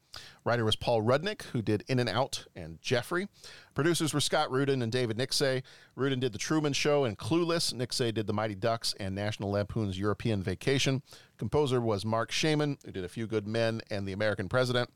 Writer 0.44 0.66
was 0.66 0.76
Paul 0.76 1.02
Rudnick, 1.02 1.44
who 1.44 1.62
did 1.62 1.84
In 1.88 2.00
and 2.00 2.10
Out 2.10 2.46
and 2.56 2.80
Jeffrey. 2.82 3.28
Producers 3.74 4.14
were 4.14 4.20
Scott 4.20 4.52
Rudin 4.52 4.82
and 4.82 4.92
David 4.92 5.18
Nicksay. 5.18 5.64
Rudin 5.96 6.20
did 6.20 6.32
The 6.34 6.40
Truman 6.40 6.74
Show 6.74 7.06
and 7.06 7.18
Clueless. 7.18 7.74
Nicksay 7.74 8.14
did 8.14 8.28
The 8.28 8.34
Mighty 8.34 8.56
Ducks 8.56 8.94
and 9.00 9.16
National 9.16 9.52
Lampoon's 9.52 9.98
European 9.98 10.44
Vacation. 10.44 11.02
Composer 11.38 11.82
was 11.82 12.06
Marc 12.06 12.32
Shaiman, 12.32 12.78
who 12.86 12.92
did 12.92 13.04
A 13.04 13.10
Few 13.10 13.26
Good 13.26 13.48
Men 13.48 13.82
and 13.90 14.08
The 14.08 14.12
American 14.14 14.48
President. 14.50 14.90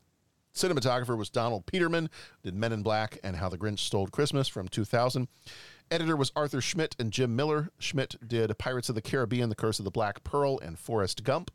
Cinematographer 0.54 1.16
was 1.16 1.30
Donald 1.30 1.66
Peterman, 1.66 2.08
did 2.42 2.54
Men 2.54 2.72
in 2.72 2.82
Black 2.82 3.18
and 3.24 3.36
How 3.36 3.48
the 3.48 3.58
Grinch 3.58 3.80
Stole 3.80 4.06
Christmas 4.06 4.46
from 4.46 4.68
2000. 4.68 5.28
Editor 5.90 6.16
was 6.16 6.32
Arthur 6.36 6.60
Schmidt 6.60 6.94
and 6.98 7.12
Jim 7.12 7.34
Miller. 7.34 7.70
Schmidt 7.78 8.16
did 8.26 8.56
Pirates 8.58 8.88
of 8.88 8.94
the 8.94 9.02
Caribbean, 9.02 9.48
The 9.48 9.56
Curse 9.56 9.80
of 9.80 9.84
the 9.84 9.90
Black 9.90 10.22
Pearl, 10.22 10.58
and 10.60 10.78
Forrest 10.78 11.24
Gump. 11.24 11.50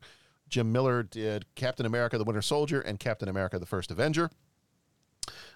Jim 0.48 0.70
Miller 0.70 1.02
did 1.02 1.46
Captain 1.54 1.86
America, 1.86 2.18
The 2.18 2.24
Winter 2.24 2.42
Soldier, 2.42 2.80
and 2.80 3.00
Captain 3.00 3.28
America, 3.28 3.58
The 3.58 3.66
First 3.66 3.90
Avenger. 3.90 4.30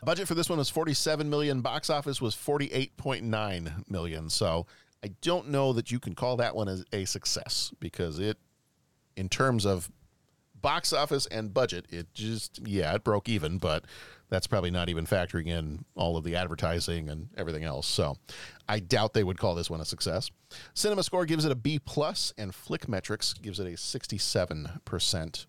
Budget 0.02 0.28
for 0.28 0.34
this 0.34 0.48
one 0.48 0.58
was 0.58 0.70
47 0.70 1.28
million. 1.28 1.60
Box 1.60 1.90
office 1.90 2.20
was 2.20 2.34
48.9 2.34 3.90
million. 3.90 4.30
So 4.30 4.66
I 5.02 5.10
don't 5.20 5.48
know 5.48 5.72
that 5.72 5.90
you 5.90 5.98
can 5.98 6.14
call 6.14 6.36
that 6.36 6.54
one 6.54 6.68
as 6.68 6.84
a 6.92 7.04
success 7.04 7.72
because 7.80 8.18
it, 8.18 8.38
in 9.16 9.28
terms 9.28 9.66
of 9.66 9.90
box 10.64 10.94
office 10.94 11.26
and 11.26 11.52
budget, 11.52 11.84
it 11.90 12.14
just 12.14 12.58
yeah, 12.66 12.94
it 12.94 13.04
broke 13.04 13.28
even, 13.28 13.58
but 13.58 13.84
that's 14.30 14.46
probably 14.46 14.70
not 14.70 14.88
even 14.88 15.04
factoring 15.04 15.46
in 15.46 15.84
all 15.94 16.16
of 16.16 16.24
the 16.24 16.36
advertising 16.36 17.10
and 17.10 17.28
everything 17.36 17.64
else. 17.64 17.86
So 17.86 18.16
I 18.66 18.80
doubt 18.80 19.12
they 19.12 19.24
would 19.24 19.36
call 19.36 19.54
this 19.54 19.68
one 19.68 19.82
a 19.82 19.84
success. 19.84 20.30
Cinema 20.72 21.02
Score 21.02 21.26
gives 21.26 21.44
it 21.44 21.52
a 21.52 21.54
B 21.54 21.78
plus, 21.78 22.32
and 22.38 22.50
Flickmetrics 22.50 23.40
gives 23.42 23.60
it 23.60 23.66
a 23.66 23.76
67 23.76 24.80
percent. 24.86 25.44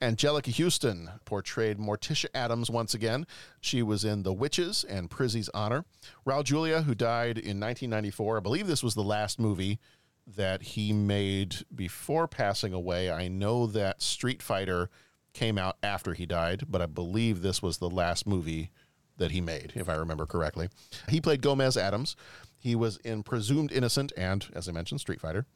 Anjelica 0.00 0.56
Huston 0.56 1.10
portrayed 1.24 1.78
Morticia 1.78 2.26
Addams 2.32 2.70
once 2.70 2.94
again. 2.94 3.26
She 3.60 3.82
was 3.82 4.04
in 4.04 4.22
The 4.22 4.32
Witches 4.32 4.84
and 4.84 5.10
Prizzi's 5.10 5.50
Honor. 5.54 5.84
Raul 6.24 6.44
Julia, 6.44 6.82
who 6.82 6.94
died 6.94 7.36
in 7.36 7.58
1994, 7.58 8.36
I 8.36 8.40
believe 8.40 8.68
this 8.68 8.84
was 8.84 8.94
the 8.94 9.02
last 9.02 9.40
movie 9.40 9.80
that 10.26 10.62
he 10.62 10.92
made 10.92 11.56
before 11.74 12.26
passing 12.26 12.72
away. 12.72 13.10
I 13.10 13.28
know 13.28 13.66
that 13.66 14.02
Street 14.02 14.42
Fighter 14.42 14.90
came 15.32 15.58
out 15.58 15.76
after 15.82 16.14
he 16.14 16.26
died, 16.26 16.64
but 16.68 16.82
I 16.82 16.86
believe 16.86 17.42
this 17.42 17.62
was 17.62 17.78
the 17.78 17.90
last 17.90 18.26
movie 18.26 18.70
that 19.18 19.30
he 19.30 19.40
made, 19.40 19.72
if 19.74 19.88
I 19.88 19.94
remember 19.94 20.26
correctly. 20.26 20.68
He 21.08 21.20
played 21.20 21.42
Gomez 21.42 21.76
Addams. 21.76 22.16
He 22.58 22.74
was 22.74 22.96
in 22.98 23.22
Presumed 23.22 23.70
Innocent 23.70 24.12
and, 24.16 24.46
as 24.54 24.68
I 24.68 24.72
mentioned, 24.72 25.00
Street 25.00 25.20
Fighter. 25.20 25.46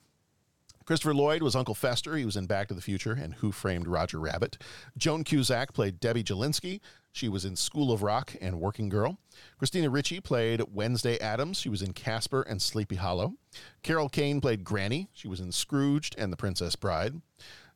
Christopher 0.86 1.14
Lloyd 1.14 1.42
was 1.42 1.54
Uncle 1.54 1.74
Fester. 1.74 2.16
He 2.16 2.24
was 2.24 2.36
in 2.36 2.46
Back 2.46 2.68
to 2.68 2.74
the 2.74 2.80
Future 2.80 3.12
and 3.12 3.34
Who 3.34 3.52
Framed 3.52 3.86
Roger 3.86 4.18
Rabbit. 4.18 4.58
Joan 4.96 5.24
Cusack 5.24 5.72
played 5.72 6.00
Debbie 6.00 6.24
Jelinski. 6.24 6.80
She 7.12 7.28
was 7.28 7.44
in 7.44 7.56
School 7.56 7.92
of 7.92 8.02
Rock 8.02 8.34
and 8.40 8.60
Working 8.60 8.88
Girl. 8.88 9.18
Christina 9.58 9.90
Ricci 9.90 10.20
played 10.20 10.62
Wednesday 10.72 11.18
Addams. 11.18 11.58
She 11.58 11.68
was 11.68 11.82
in 11.82 11.92
Casper 11.92 12.42
and 12.42 12.62
Sleepy 12.62 12.96
Hollow. 12.96 13.34
Carol 13.82 14.08
Kane 14.08 14.40
played 14.40 14.64
Granny. 14.64 15.08
She 15.12 15.28
was 15.28 15.40
in 15.40 15.52
Scrooged 15.52 16.14
and 16.18 16.32
The 16.32 16.36
Princess 16.36 16.76
Bride. 16.76 17.20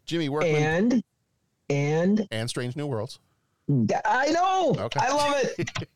Jimmy 0.04 0.28
Workman 0.28 0.54
And 0.62 1.04
and 1.70 2.28
and 2.30 2.48
Strange 2.48 2.76
New 2.76 2.86
Worlds. 2.86 3.18
I 4.04 4.30
know. 4.30 4.76
Okay. 4.78 5.00
I 5.00 5.12
love 5.12 5.36
it. 5.58 5.70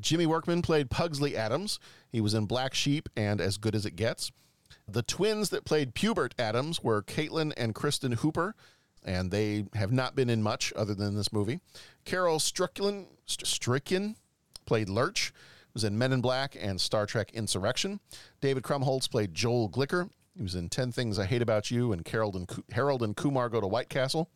Jimmy 0.00 0.26
Workman 0.26 0.62
played 0.62 0.90
Pugsley 0.90 1.36
Addams. 1.36 1.80
He 2.10 2.20
was 2.20 2.34
in 2.34 2.46
Black 2.46 2.72
Sheep 2.72 3.08
and 3.16 3.40
As 3.40 3.56
Good 3.56 3.74
as 3.74 3.84
It 3.84 3.96
Gets. 3.96 4.30
The 4.86 5.02
twins 5.02 5.50
that 5.50 5.64
played 5.64 5.94
Pubert 5.94 6.32
Addams 6.38 6.82
were 6.82 7.02
Caitlin 7.02 7.52
and 7.56 7.74
Kristen 7.74 8.12
Hooper, 8.12 8.54
and 9.08 9.30
they 9.30 9.64
have 9.72 9.90
not 9.90 10.14
been 10.14 10.28
in 10.28 10.42
much 10.42 10.70
other 10.76 10.94
than 10.94 11.16
this 11.16 11.32
movie. 11.32 11.60
Carol 12.04 12.38
Strickland, 12.38 13.06
Stricken 13.26 14.16
played 14.66 14.90
Lurch, 14.90 15.32
was 15.72 15.82
in 15.82 15.96
Men 15.96 16.12
in 16.12 16.20
Black 16.20 16.56
and 16.60 16.78
Star 16.78 17.06
Trek 17.06 17.30
Insurrection. 17.32 18.00
David 18.42 18.62
Krumholtz 18.62 19.10
played 19.10 19.32
Joel 19.32 19.70
Glicker. 19.70 20.10
He 20.36 20.42
was 20.42 20.54
in 20.54 20.68
10 20.68 20.92
Things 20.92 21.18
I 21.18 21.24
Hate 21.24 21.40
About 21.40 21.70
You 21.70 21.92
and 21.92 22.06
Harold 22.06 22.36
and, 22.36 22.64
Harold 22.70 23.02
and 23.02 23.16
Kumar 23.16 23.48
Go 23.48 23.62
to 23.62 23.66
White 23.66 23.88
Castle. 23.88 24.28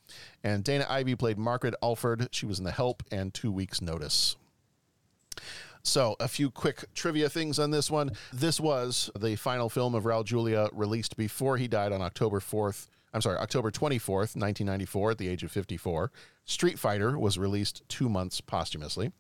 And 0.43 0.65
Dana 0.65 0.87
Ivey 0.89 1.17
played 1.17 1.39
Margaret 1.39 1.75
Alford. 1.83 2.29
She 2.33 2.47
was 2.47 2.59
in 2.59 2.65
The 2.65 2.73
Help 2.73 3.03
and 3.13 3.33
Two 3.33 3.53
Weeks 3.53 3.83
Notice. 3.83 4.37
So, 5.85 6.17
a 6.19 6.29
few 6.29 6.51
quick 6.51 6.85
trivia 6.95 7.29
things 7.29 7.59
on 7.59 7.73
this 7.73 7.91
one. 7.91 8.13
This 8.33 8.59
was 8.59 9.11
the 9.19 9.37
final 9.37 9.69
film 9.69 9.95
of 9.95 10.05
Raul 10.05 10.25
Julia 10.25 10.69
released 10.73 11.17
before 11.17 11.57
he 11.57 11.69
died 11.69 11.93
on 11.93 12.01
October 12.01 12.41
4th. 12.41 12.87
I'm 13.15 13.21
sorry, 13.21 13.39
October 13.39 13.71
24th, 13.71 14.37
1994, 14.37 15.11
at 15.13 15.19
the 15.19 15.29
age 15.29 15.43
of 15.43 15.51
54. 15.51 16.11
Street 16.45 16.79
Fighter 16.79 17.19
was 17.19 17.39
released 17.39 17.83
two 17.89 18.09
months 18.09 18.41
posthumously. 18.41 19.13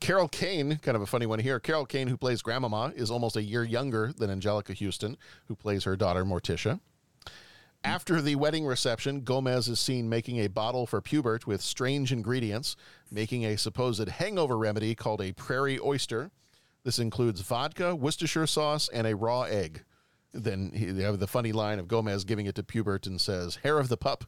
Carol 0.00 0.28
Kane, 0.28 0.78
kind 0.82 0.94
of 0.96 1.02
a 1.02 1.06
funny 1.06 1.26
one 1.26 1.40
here. 1.40 1.58
Carol 1.58 1.86
Kane, 1.86 2.08
who 2.08 2.16
plays 2.16 2.42
Grandmama, 2.42 2.92
is 2.94 3.10
almost 3.10 3.36
a 3.36 3.42
year 3.42 3.64
younger 3.64 4.12
than 4.16 4.30
Anjelica 4.30 4.78
Huston, 4.78 5.16
who 5.46 5.56
plays 5.56 5.84
her 5.84 5.96
daughter 5.96 6.24
Morticia. 6.24 6.80
After 7.84 8.20
the 8.20 8.36
wedding 8.36 8.66
reception, 8.66 9.22
Gomez 9.22 9.68
is 9.68 9.80
seen 9.80 10.08
making 10.08 10.38
a 10.38 10.48
bottle 10.48 10.86
for 10.86 11.00
Pubert 11.00 11.46
with 11.46 11.62
strange 11.62 12.12
ingredients, 12.12 12.76
making 13.10 13.44
a 13.44 13.56
supposed 13.56 14.08
hangover 14.08 14.58
remedy 14.58 14.94
called 14.94 15.20
a 15.20 15.32
prairie 15.32 15.78
oyster. 15.80 16.30
This 16.84 16.98
includes 16.98 17.40
vodka, 17.40 17.94
Worcestershire 17.94 18.46
sauce, 18.46 18.88
and 18.88 19.06
a 19.06 19.16
raw 19.16 19.42
egg. 19.42 19.84
Then 20.32 20.72
he, 20.74 20.86
they 20.86 21.02
have 21.02 21.18
the 21.18 21.26
funny 21.26 21.52
line 21.52 21.78
of 21.78 21.88
Gomez 21.88 22.24
giving 22.24 22.46
it 22.46 22.54
to 22.56 22.62
Pubert 22.62 23.06
and 23.06 23.20
says, 23.20 23.56
hair 23.56 23.78
of 23.78 23.88
the 23.88 23.96
pup. 23.96 24.24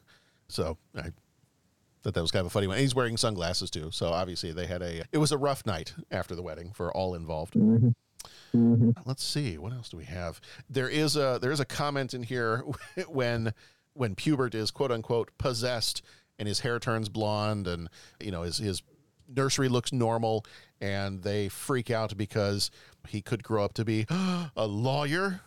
So 0.49 0.79
I 0.97 1.13
thought 2.03 2.15
that 2.15 2.23
was 2.23 2.31
kind 2.31 2.41
of 2.41 2.47
a 2.47 2.51
funny 2.51 2.67
one. 2.67 2.77
And 2.77 2.83
he's 2.83 2.95
wearing 2.95 3.17
sunglasses 3.17 3.71
too. 3.71 3.91
So 3.93 4.09
obviously 4.09 4.53
they 4.53 4.67
had 4.67 4.83
a, 4.83 5.03
it 5.13 5.19
was 5.19 5.33
a 5.33 5.39
rough 5.39 5.67
night 5.67 5.95
after 6.11 6.35
the 6.35 6.43
wedding 6.43 6.73
for 6.73 6.91
all 6.93 7.15
involved. 7.15 7.55
Mm-hmm. 7.55 7.91
Mm-hmm. 8.55 8.91
Let's 9.07 9.23
see 9.23 9.59
what 9.59 9.73
else 9.73 9.89
do 9.89 9.97
we 9.97 10.05
have. 10.05 10.41
There 10.69 10.89
is 10.89 11.17
a 11.17 11.39
there 11.41 11.53
is 11.53 11.61
a 11.61 11.65
comment 11.65 12.15
in 12.15 12.23
here 12.23 12.65
when 13.09 13.55
when 13.95 14.15
Pubert 14.15 14.55
is 14.55 14.71
quote 14.71 14.91
unquote 14.91 15.31
possessed 15.39 16.03
and 16.39 16.49
his 16.49 16.61
hair 16.61 16.79
turns 16.79 17.09
blonde 17.09 17.67
and 17.67 17.89
you 18.21 18.31
know 18.31 18.43
his 18.43 18.59
his 18.59 18.83
nursery 19.29 19.69
looks 19.69 19.93
normal 19.93 20.45
and 20.81 21.23
they 21.23 21.49
freak 21.49 21.91
out 21.91 22.17
because 22.17 22.71
he 23.09 23.23
could 23.23 23.43
grow 23.43 23.65
up 23.65 23.75
to 23.75 23.85
be 23.85 24.07
a 24.57 24.67
lawyer. 24.67 25.41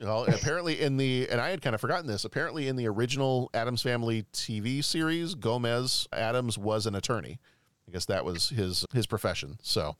Well, 0.00 0.24
apparently 0.24 0.80
in 0.80 0.98
the 0.98 1.28
and 1.30 1.40
I 1.40 1.50
had 1.50 1.62
kind 1.62 1.74
of 1.74 1.80
forgotten 1.80 2.06
this. 2.06 2.24
Apparently 2.24 2.68
in 2.68 2.76
the 2.76 2.86
original 2.86 3.50
Addams 3.54 3.82
Family 3.82 4.26
TV 4.32 4.84
series, 4.84 5.34
Gomez 5.34 6.06
Addams 6.12 6.58
was 6.58 6.86
an 6.86 6.94
attorney. 6.94 7.38
I 7.88 7.92
guess 7.92 8.06
that 8.06 8.24
was 8.24 8.48
his 8.48 8.84
his 8.92 9.06
profession. 9.06 9.58
So, 9.62 9.96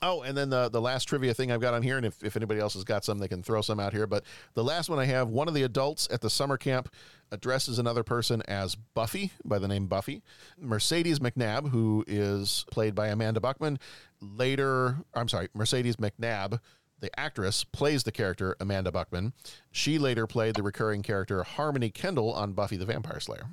oh, 0.00 0.22
and 0.22 0.36
then 0.36 0.48
the 0.48 0.68
the 0.68 0.80
last 0.80 1.04
trivia 1.04 1.34
thing 1.34 1.50
I've 1.50 1.60
got 1.60 1.74
on 1.74 1.82
here, 1.82 1.96
and 1.96 2.06
if, 2.06 2.22
if 2.22 2.36
anybody 2.36 2.60
else 2.60 2.74
has 2.74 2.84
got 2.84 3.04
some, 3.04 3.18
they 3.18 3.26
can 3.28 3.42
throw 3.42 3.60
some 3.62 3.80
out 3.80 3.92
here. 3.92 4.06
But 4.06 4.24
the 4.54 4.62
last 4.62 4.88
one 4.88 4.98
I 4.98 5.06
have, 5.06 5.28
one 5.28 5.48
of 5.48 5.54
the 5.54 5.64
adults 5.64 6.08
at 6.10 6.20
the 6.20 6.30
summer 6.30 6.56
camp 6.56 6.88
addresses 7.32 7.80
another 7.80 8.04
person 8.04 8.42
as 8.46 8.76
Buffy 8.76 9.32
by 9.44 9.58
the 9.58 9.66
name 9.66 9.86
Buffy. 9.86 10.22
Mercedes 10.56 11.18
McNabb, 11.18 11.70
who 11.70 12.04
is 12.06 12.64
played 12.70 12.94
by 12.94 13.08
Amanda 13.08 13.40
Buckman, 13.40 13.80
later, 14.20 14.98
I'm 15.12 15.28
sorry, 15.28 15.48
Mercedes 15.52 15.96
McNabb. 15.96 16.60
The 17.00 17.20
actress 17.20 17.62
plays 17.64 18.04
the 18.04 18.12
character 18.12 18.56
Amanda 18.58 18.90
Buckman. 18.90 19.32
She 19.70 19.98
later 19.98 20.26
played 20.26 20.54
the 20.54 20.62
recurring 20.62 21.02
character 21.02 21.42
Harmony 21.42 21.90
Kendall 21.90 22.32
on 22.32 22.52
Buffy 22.52 22.76
the 22.76 22.86
Vampire 22.86 23.20
Slayer. 23.20 23.46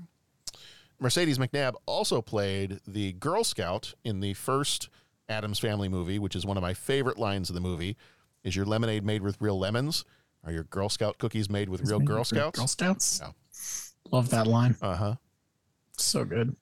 Mercedes 1.00 1.38
McNabb 1.38 1.73
also 1.85 2.21
played 2.21 2.79
the 2.88 3.13
Girl 3.13 3.43
Scout 3.43 3.93
in 4.03 4.21
the 4.21 4.33
first 4.33 4.89
Addams 5.27 5.59
Family 5.59 5.89
movie, 5.89 6.19
which 6.19 6.35
is 6.35 6.45
one 6.45 6.55
of 6.55 6.62
my 6.62 6.73
favorite 6.73 7.17
lines 7.17 7.50
of 7.50 7.55
the 7.55 7.62
movie. 7.62 7.97
Is 8.43 8.55
your 8.55 8.65
lemonade 8.65 9.03
made 9.05 9.21
with 9.21 9.41
real 9.41 9.59
lemons? 9.59 10.05
Are 10.45 10.51
your 10.51 10.63
Girl 10.63 10.89
Scout 10.89 11.17
cookies 11.17 11.50
made 11.50 11.69
with 11.69 11.81
It's 11.81 11.89
real 11.89 12.00
made 12.00 12.07
Girl 12.07 12.19
with 12.19 12.27
Scouts? 12.27 12.59
Girl 12.59 12.67
Scouts. 12.67 13.19
Yeah. 13.21 13.31
Love 14.12 14.29
that 14.29 14.47
line. 14.47 14.75
Uh 14.81 14.95
huh. 14.95 15.15
So 15.97 16.23
good. 16.25 16.55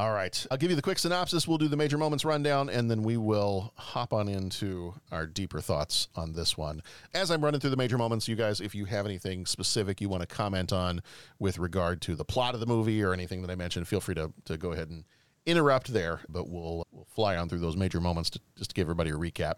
All 0.00 0.12
right. 0.12 0.46
I'll 0.50 0.56
give 0.56 0.70
you 0.70 0.76
the 0.76 0.80
quick 0.80 0.98
synopsis. 0.98 1.46
We'll 1.46 1.58
do 1.58 1.68
the 1.68 1.76
major 1.76 1.98
moments 1.98 2.24
rundown, 2.24 2.70
and 2.70 2.90
then 2.90 3.02
we 3.02 3.18
will 3.18 3.74
hop 3.76 4.14
on 4.14 4.30
into 4.30 4.94
our 5.12 5.26
deeper 5.26 5.60
thoughts 5.60 6.08
on 6.16 6.32
this 6.32 6.56
one. 6.56 6.82
As 7.12 7.30
I'm 7.30 7.44
running 7.44 7.60
through 7.60 7.68
the 7.68 7.76
major 7.76 7.98
moments, 7.98 8.26
you 8.26 8.34
guys, 8.34 8.62
if 8.62 8.74
you 8.74 8.86
have 8.86 9.04
anything 9.04 9.44
specific 9.44 10.00
you 10.00 10.08
want 10.08 10.22
to 10.22 10.26
comment 10.26 10.72
on 10.72 11.02
with 11.38 11.58
regard 11.58 12.00
to 12.00 12.14
the 12.14 12.24
plot 12.24 12.54
of 12.54 12.60
the 12.60 12.66
movie 12.66 13.02
or 13.02 13.12
anything 13.12 13.42
that 13.42 13.50
I 13.50 13.56
mentioned, 13.56 13.88
feel 13.88 14.00
free 14.00 14.14
to, 14.14 14.32
to 14.46 14.56
go 14.56 14.72
ahead 14.72 14.88
and 14.88 15.04
interrupt 15.44 15.92
there, 15.92 16.20
but 16.30 16.48
we'll, 16.48 16.86
we'll 16.92 17.06
fly 17.14 17.36
on 17.36 17.50
through 17.50 17.58
those 17.58 17.76
major 17.76 18.00
moments 18.00 18.30
to, 18.30 18.40
just 18.56 18.70
to 18.70 18.74
give 18.74 18.86
everybody 18.86 19.10
a 19.10 19.16
recap. 19.16 19.56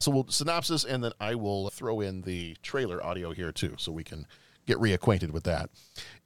So 0.00 0.10
we'll 0.10 0.26
synopsis, 0.26 0.82
and 0.82 1.04
then 1.04 1.12
I 1.20 1.36
will 1.36 1.70
throw 1.70 2.00
in 2.00 2.22
the 2.22 2.56
trailer 2.64 3.00
audio 3.00 3.30
here 3.30 3.52
too, 3.52 3.76
so 3.78 3.92
we 3.92 4.02
can 4.02 4.26
get 4.66 4.78
reacquainted 4.78 5.30
with 5.30 5.44
that. 5.44 5.70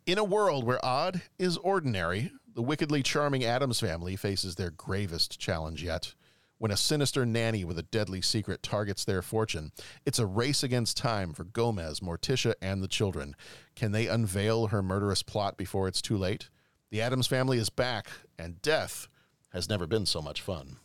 In 0.07 0.17
a 0.17 0.25
world 0.25 0.65
where 0.65 0.83
odd 0.83 1.21
is 1.39 1.59
ordinary, 1.59 2.33
the 2.59 2.63
wickedly 2.63 3.05
charming 3.05 3.45
Addams 3.45 3.79
family 3.79 4.17
faces 4.17 4.57
their 4.57 4.73
gravest 4.73 5.39
challenge 5.39 5.81
yet. 5.81 6.15
When 6.57 6.73
a 6.73 6.77
sinister 6.77 7.25
nanny 7.25 7.65
with 7.65 7.79
a 7.79 7.85
deadly 7.85 8.21
secret 8.21 8.65
targets 8.65 9.05
their 9.05 9.23
fortune, 9.23 9.71
it's 10.05 10.19
a 10.19 10.27
race 10.27 10.65
against 10.65 10.97
time 10.97 11.33
for 11.35 11.45
Gomez, 11.45 12.01
Morticia, 12.01 12.55
and 12.61 12.83
the 12.83 12.89
children. 12.89 13.37
Can 13.77 13.93
they 13.93 14.09
unveil 14.09 14.67
her 14.67 14.83
murderous 14.83 15.23
plot 15.23 15.57
before 15.57 15.87
it's 15.87 16.03
too 16.03 16.17
late? 16.17 16.49
The 16.91 17.01
Addams 17.01 17.29
family 17.29 17.59
is 17.59 17.71
back, 17.71 18.09
and 18.37 18.61
death 18.61 19.07
has 19.53 19.69
never 19.69 19.87
been 19.87 20.05
so 20.05 20.21
much 20.21 20.43
fun. 20.43 20.79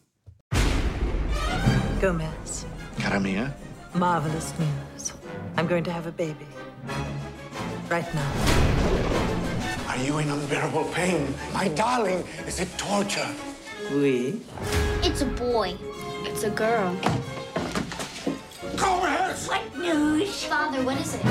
Gomez, 1.99 2.67
Cara 2.99 3.19
mia. 3.19 3.51
marvelous 3.95 4.53
news. 4.59 5.13
I'm 5.57 5.65
going 5.65 5.85
to 5.85 5.91
have 5.91 6.05
a 6.05 6.11
baby. 6.11 6.45
Right 7.89 8.13
now. 8.13 9.32
Are 9.93 10.03
you 10.03 10.17
in 10.17 10.27
unbearable 10.27 10.85
pain? 10.85 11.35
My 11.53 11.67
darling, 11.67 12.23
is 12.47 12.59
it 12.59 12.67
torture? 12.79 13.27
Oui. 13.91 14.41
It's 15.03 15.21
a 15.21 15.27
boy. 15.27 15.77
It's 16.23 16.41
a 16.41 16.49
girl. 16.49 16.97
Gomez! 18.75 19.47
What 19.47 19.77
news? 19.77 20.45
Father, 20.45 20.81
what 20.81 20.99
is 20.99 21.13
it? 21.13 21.21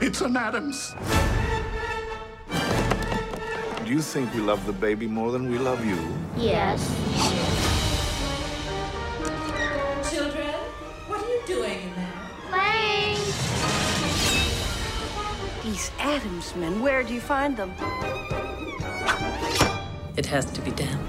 It's 0.00 0.20
an 0.22 0.36
Addams. 0.36 0.96
do 3.84 3.92
you 3.92 4.02
think 4.02 4.34
we 4.34 4.40
love 4.40 4.66
the 4.66 4.72
baby 4.72 5.06
more 5.06 5.30
than 5.30 5.48
we 5.48 5.58
love 5.58 5.86
you? 5.86 6.00
Yes. 6.36 6.82
These 15.78 15.92
Addams 16.00 16.56
men, 16.56 16.80
where 16.82 17.04
do 17.04 17.14
you 17.14 17.20
find 17.20 17.56
them? 17.56 17.70
It 20.16 20.26
has 20.26 20.44
to 20.46 20.60
be 20.60 20.72
damp. 20.72 21.08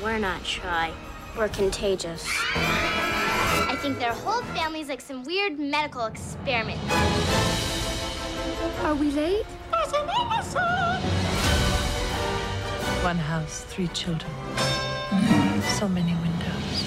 We're 0.00 0.20
not 0.20 0.46
shy. 0.46 0.92
We're 1.36 1.48
contagious. 1.48 2.24
I 2.54 3.76
think 3.82 3.98
their 3.98 4.12
whole 4.12 4.42
family's 4.54 4.88
like 4.88 5.00
some 5.00 5.24
weird 5.24 5.58
medical 5.58 6.04
experiment. 6.04 6.78
Are 8.84 8.94
we 8.94 9.10
late? 9.10 9.44
One 13.02 13.18
house, 13.18 13.64
three 13.66 13.88
children. 13.88 14.30
So 15.80 15.88
many 15.88 16.14
windows. 16.14 16.84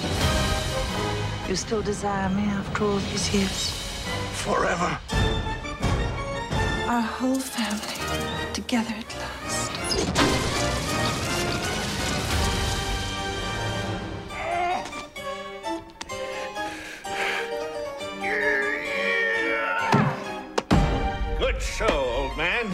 You 1.46 1.56
still 1.56 1.82
desire 1.82 2.30
me 2.30 2.44
after 2.44 2.84
all 2.84 2.96
these 2.96 3.34
years? 3.34 3.76
Forever. 4.40 4.98
Our 6.90 7.02
whole 7.02 7.38
family 7.38 8.52
together 8.52 8.92
at 8.92 9.16
last. 9.16 9.70
Good 21.38 21.62
show, 21.62 21.86
old 21.86 22.36
man. 22.36 22.66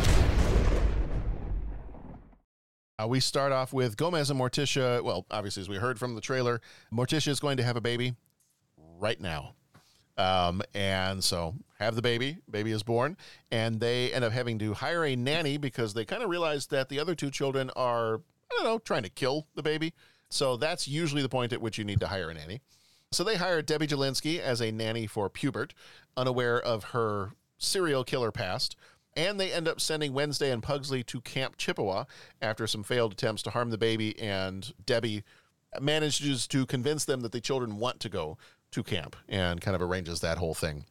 Uh, 2.99 3.07
we 3.07 3.21
start 3.21 3.53
off 3.53 3.75
with 3.75 3.99
Gomez 3.99 4.31
and 4.31 4.41
Morticia. 4.41 5.05
Well, 5.05 5.27
obviously, 5.31 5.61
as 5.61 5.69
we 5.69 5.77
heard 5.77 5.99
from 5.99 6.15
the 6.15 6.23
trailer, 6.23 6.63
Morticia 6.91 7.29
is 7.29 7.39
going 7.39 7.59
to 7.59 7.63
have 7.63 7.77
a 7.77 7.83
baby 7.83 8.15
right 8.79 9.21
now. 9.21 9.56
Um, 10.19 10.63
and 10.75 11.23
so 11.23 11.55
have 11.79 11.95
the 11.95 12.03
baby, 12.03 12.39
baby 12.51 12.73
is 12.73 12.83
born, 12.83 13.17
and 13.51 13.79
they 13.79 14.13
end 14.13 14.25
up 14.25 14.33
having 14.33 14.59
to 14.61 14.73
hire 14.73 15.05
a 15.05 15.15
nanny 15.15 15.59
because 15.59 15.93
they 15.93 16.05
kind 16.05 16.23
of 16.23 16.31
realize 16.31 16.67
that 16.69 16.89
the 16.89 16.99
other 16.99 17.15
two 17.15 17.31
children 17.31 17.71
are, 17.77 18.17
I 18.51 18.55
don't 18.57 18.65
know, 18.65 18.79
trying 18.79 19.03
to 19.03 19.11
kill 19.11 19.47
the 19.55 19.63
baby. 19.63 19.93
So 20.31 20.57
that's 20.57 20.89
usually 20.89 21.23
the 21.23 21.29
point 21.29 21.53
at 21.53 21.61
which 21.61 21.79
you 21.79 21.85
need 21.85 22.01
to 22.01 22.09
hire 22.09 22.31
a 22.31 22.35
nanny. 22.35 22.61
So 23.13 23.25
they 23.25 23.37
hire 23.37 23.63
Debbie 23.63 23.87
Jelinski 23.87 24.41
as 24.41 24.61
a 24.61 24.73
nanny 24.73 25.07
for 25.07 25.31
Pubert, 25.31 25.73
unaware 26.17 26.61
of 26.61 26.85
her 26.85 27.33
serial 27.59 28.05
killer 28.05 28.33
past. 28.33 28.77
And 29.17 29.41
they 29.41 29.53
end 29.53 29.69
up 29.69 29.81
sending 29.81 30.13
Wednesday 30.13 30.51
and 30.51 30.63
Pugsley 30.63 31.03
to 31.05 31.21
Camp 31.23 31.57
Chippewa 31.57 32.05
after 32.43 32.67
some 32.67 32.83
failed 32.83 33.13
attempts 33.13 33.43
to 33.45 33.51
harm 33.51 33.71
the 33.71 33.79
baby. 33.79 34.19
And 34.21 34.71
Debbie 34.85 35.25
manages 35.81 36.47
to 36.49 36.67
convince 36.67 37.05
them 37.05 37.21
that 37.21 37.33
the 37.33 37.41
children 37.41 37.79
want 37.79 38.01
to 38.01 38.09
go 38.09 38.37
to 38.77 38.83
camp 38.83 39.17
and 39.27 39.63
kind 39.63 39.75
of 39.75 39.81
arranges 39.81 40.21
that 40.21 40.37
whole 40.37 40.53
thing. 40.53 40.85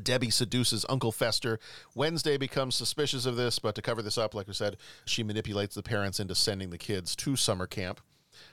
Debbie 0.00 0.30
seduces 0.30 0.86
Uncle 0.88 1.10
Fester. 1.10 1.58
Wednesday 1.96 2.36
becomes 2.36 2.76
suspicious 2.76 3.26
of 3.26 3.34
this, 3.34 3.58
but 3.58 3.74
to 3.74 3.82
cover 3.82 4.00
this 4.00 4.16
up, 4.16 4.32
like 4.32 4.46
we 4.46 4.54
said, 4.54 4.76
she 5.04 5.24
manipulates 5.24 5.74
the 5.74 5.82
parents 5.82 6.20
into 6.20 6.36
sending 6.36 6.70
the 6.70 6.78
kids 6.78 7.16
to 7.16 7.34
summer 7.34 7.66
camp. 7.66 8.00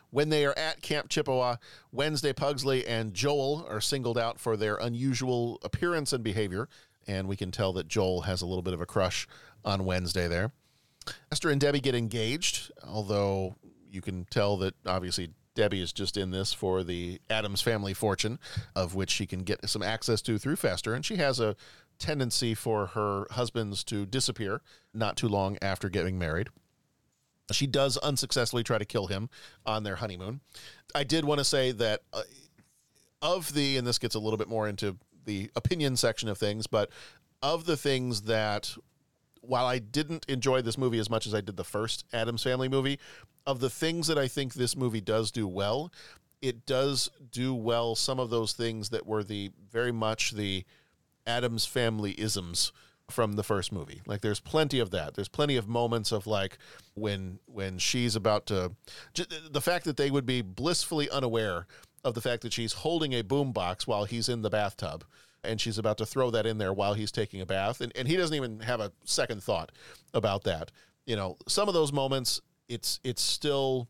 When 0.09 0.29
they 0.29 0.43
are 0.45 0.57
at 0.57 0.81
Camp 0.81 1.07
Chippewa, 1.09 1.57
Wednesday 1.91 2.33
Pugsley 2.33 2.85
and 2.85 3.13
Joel 3.13 3.65
are 3.69 3.79
singled 3.79 4.17
out 4.17 4.39
for 4.39 4.57
their 4.57 4.77
unusual 4.77 5.59
appearance 5.63 6.11
and 6.11 6.23
behavior, 6.23 6.67
and 7.07 7.27
we 7.27 7.35
can 7.35 7.51
tell 7.51 7.73
that 7.73 7.87
Joel 7.87 8.21
has 8.21 8.41
a 8.41 8.47
little 8.47 8.63
bit 8.63 8.73
of 8.73 8.81
a 8.81 8.87
crush 8.87 9.27
on 9.63 9.85
Wednesday 9.85 10.27
there. 10.27 10.51
Fester 11.29 11.51
and 11.51 11.61
Debbie 11.61 11.79
get 11.79 11.95
engaged, 11.95 12.71
although 12.87 13.55
you 13.91 14.01
can 14.01 14.25
tell 14.25 14.57
that 14.57 14.73
obviously 14.87 15.29
Debbie 15.53 15.81
is 15.81 15.91
just 15.91 16.17
in 16.17 16.31
this 16.31 16.53
for 16.53 16.83
the 16.83 17.19
Addams 17.29 17.61
family 17.61 17.93
fortune, 17.93 18.39
of 18.75 18.95
which 18.95 19.09
she 19.09 19.25
can 19.25 19.39
get 19.39 19.67
some 19.69 19.83
access 19.83 20.21
to 20.23 20.37
through 20.37 20.55
Fester, 20.55 20.93
and 20.93 21.05
she 21.05 21.17
has 21.17 21.39
a 21.39 21.55
tendency 21.99 22.55
for 22.55 22.87
her 22.87 23.27
husbands 23.31 23.83
to 23.85 24.05
disappear 24.05 24.61
not 24.93 25.15
too 25.15 25.27
long 25.27 25.57
after 25.61 25.89
getting 25.89 26.17
married. 26.17 26.49
She 27.51 27.67
does 27.67 27.97
unsuccessfully 27.97 28.63
try 28.63 28.77
to 28.77 28.85
kill 28.85 29.07
him 29.07 29.29
on 29.65 29.83
their 29.83 29.97
honeymoon. 29.97 30.39
I 30.95 31.03
did 31.03 31.25
want 31.25 31.39
to 31.39 31.45
say 31.45 31.71
that 31.73 32.01
uh, 32.13 32.23
of 33.21 33.53
the, 33.53 33.77
and 33.77 33.85
this 33.85 33.97
gets 33.99 34.15
a 34.15 34.19
little 34.19 34.37
bit 34.37 34.47
more 34.47 34.67
into 34.67 34.97
the 35.25 35.51
opinion 35.55 35.97
section 35.97 36.29
of 36.29 36.37
things, 36.37 36.65
but 36.65 36.89
of 37.41 37.65
the 37.65 37.77
things 37.77 38.21
that, 38.23 38.75
while 39.41 39.65
I 39.65 39.79
didn't 39.79 40.25
enjoy 40.27 40.61
this 40.61 40.77
movie 40.77 40.99
as 40.99 41.09
much 41.09 41.27
as 41.27 41.33
I 41.33 41.41
did 41.41 41.57
the 41.57 41.63
first 41.63 42.05
Addams 42.13 42.43
Family 42.43 42.69
movie, 42.69 42.99
of 43.45 43.59
the 43.59 43.69
things 43.69 44.07
that 44.07 44.17
I 44.17 44.27
think 44.27 44.53
this 44.53 44.75
movie 44.75 45.01
does 45.01 45.31
do 45.31 45.47
well, 45.47 45.91
it 46.41 46.65
does 46.65 47.09
do 47.31 47.53
well 47.53 47.95
some 47.95 48.19
of 48.19 48.29
those 48.29 48.53
things 48.53 48.89
that 48.89 49.05
were 49.05 49.23
the 49.23 49.51
very 49.71 49.91
much 49.91 50.31
the 50.31 50.65
Addams 51.27 51.65
Family 51.65 52.19
isms 52.19 52.71
from 53.09 53.33
the 53.33 53.43
first 53.43 53.71
movie. 53.71 54.01
Like 54.07 54.21
there's 54.21 54.39
plenty 54.39 54.79
of 54.79 54.91
that. 54.91 55.13
There's 55.13 55.27
plenty 55.27 55.57
of 55.57 55.67
moments 55.67 56.11
of 56.11 56.25
like 56.25 56.57
when 56.95 57.39
when 57.45 57.77
she's 57.77 58.15
about 58.15 58.45
to 58.47 58.71
the 59.49 59.61
fact 59.61 59.85
that 59.85 59.97
they 59.97 60.09
would 60.09 60.25
be 60.25 60.41
blissfully 60.41 61.09
unaware 61.09 61.67
of 62.03 62.15
the 62.15 62.21
fact 62.21 62.41
that 62.41 62.53
she's 62.53 62.73
holding 62.73 63.13
a 63.13 63.23
boombox 63.23 63.85
while 63.85 64.05
he's 64.05 64.29
in 64.29 64.41
the 64.41 64.49
bathtub 64.49 65.03
and 65.43 65.59
she's 65.59 65.77
about 65.77 65.97
to 65.97 66.05
throw 66.05 66.31
that 66.31 66.45
in 66.45 66.57
there 66.57 66.73
while 66.73 66.93
he's 66.93 67.11
taking 67.11 67.41
a 67.41 67.45
bath 67.45 67.81
and, 67.81 67.91
and 67.95 68.07
he 68.07 68.15
doesn't 68.15 68.35
even 68.35 68.59
have 68.61 68.79
a 68.79 68.91
second 69.05 69.43
thought 69.43 69.71
about 70.13 70.43
that. 70.43 70.71
You 71.05 71.15
know, 71.15 71.37
some 71.47 71.67
of 71.67 71.73
those 71.73 71.91
moments 71.91 72.41
it's 72.71 72.99
it's 73.03 73.21
still 73.21 73.87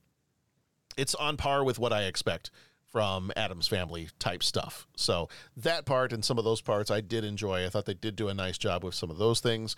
it's 0.97 1.15
on 1.15 1.37
par 1.37 1.63
with 1.63 1.79
what 1.79 1.93
I 1.93 2.03
expect 2.03 2.51
from 2.91 3.31
Addams 3.37 3.67
family 3.67 4.09
type 4.19 4.43
stuff. 4.43 4.85
So 4.97 5.29
that 5.55 5.85
part 5.85 6.11
and 6.11 6.25
some 6.25 6.37
of 6.37 6.43
those 6.43 6.61
parts 6.61 6.91
I 6.91 6.99
did 6.99 7.23
enjoy. 7.23 7.65
I 7.65 7.69
thought 7.69 7.85
they 7.85 7.93
did 7.93 8.15
do 8.15 8.27
a 8.27 8.33
nice 8.33 8.57
job 8.57 8.83
with 8.83 8.95
some 8.95 9.09
of 9.09 9.17
those 9.17 9.39
things. 9.39 9.75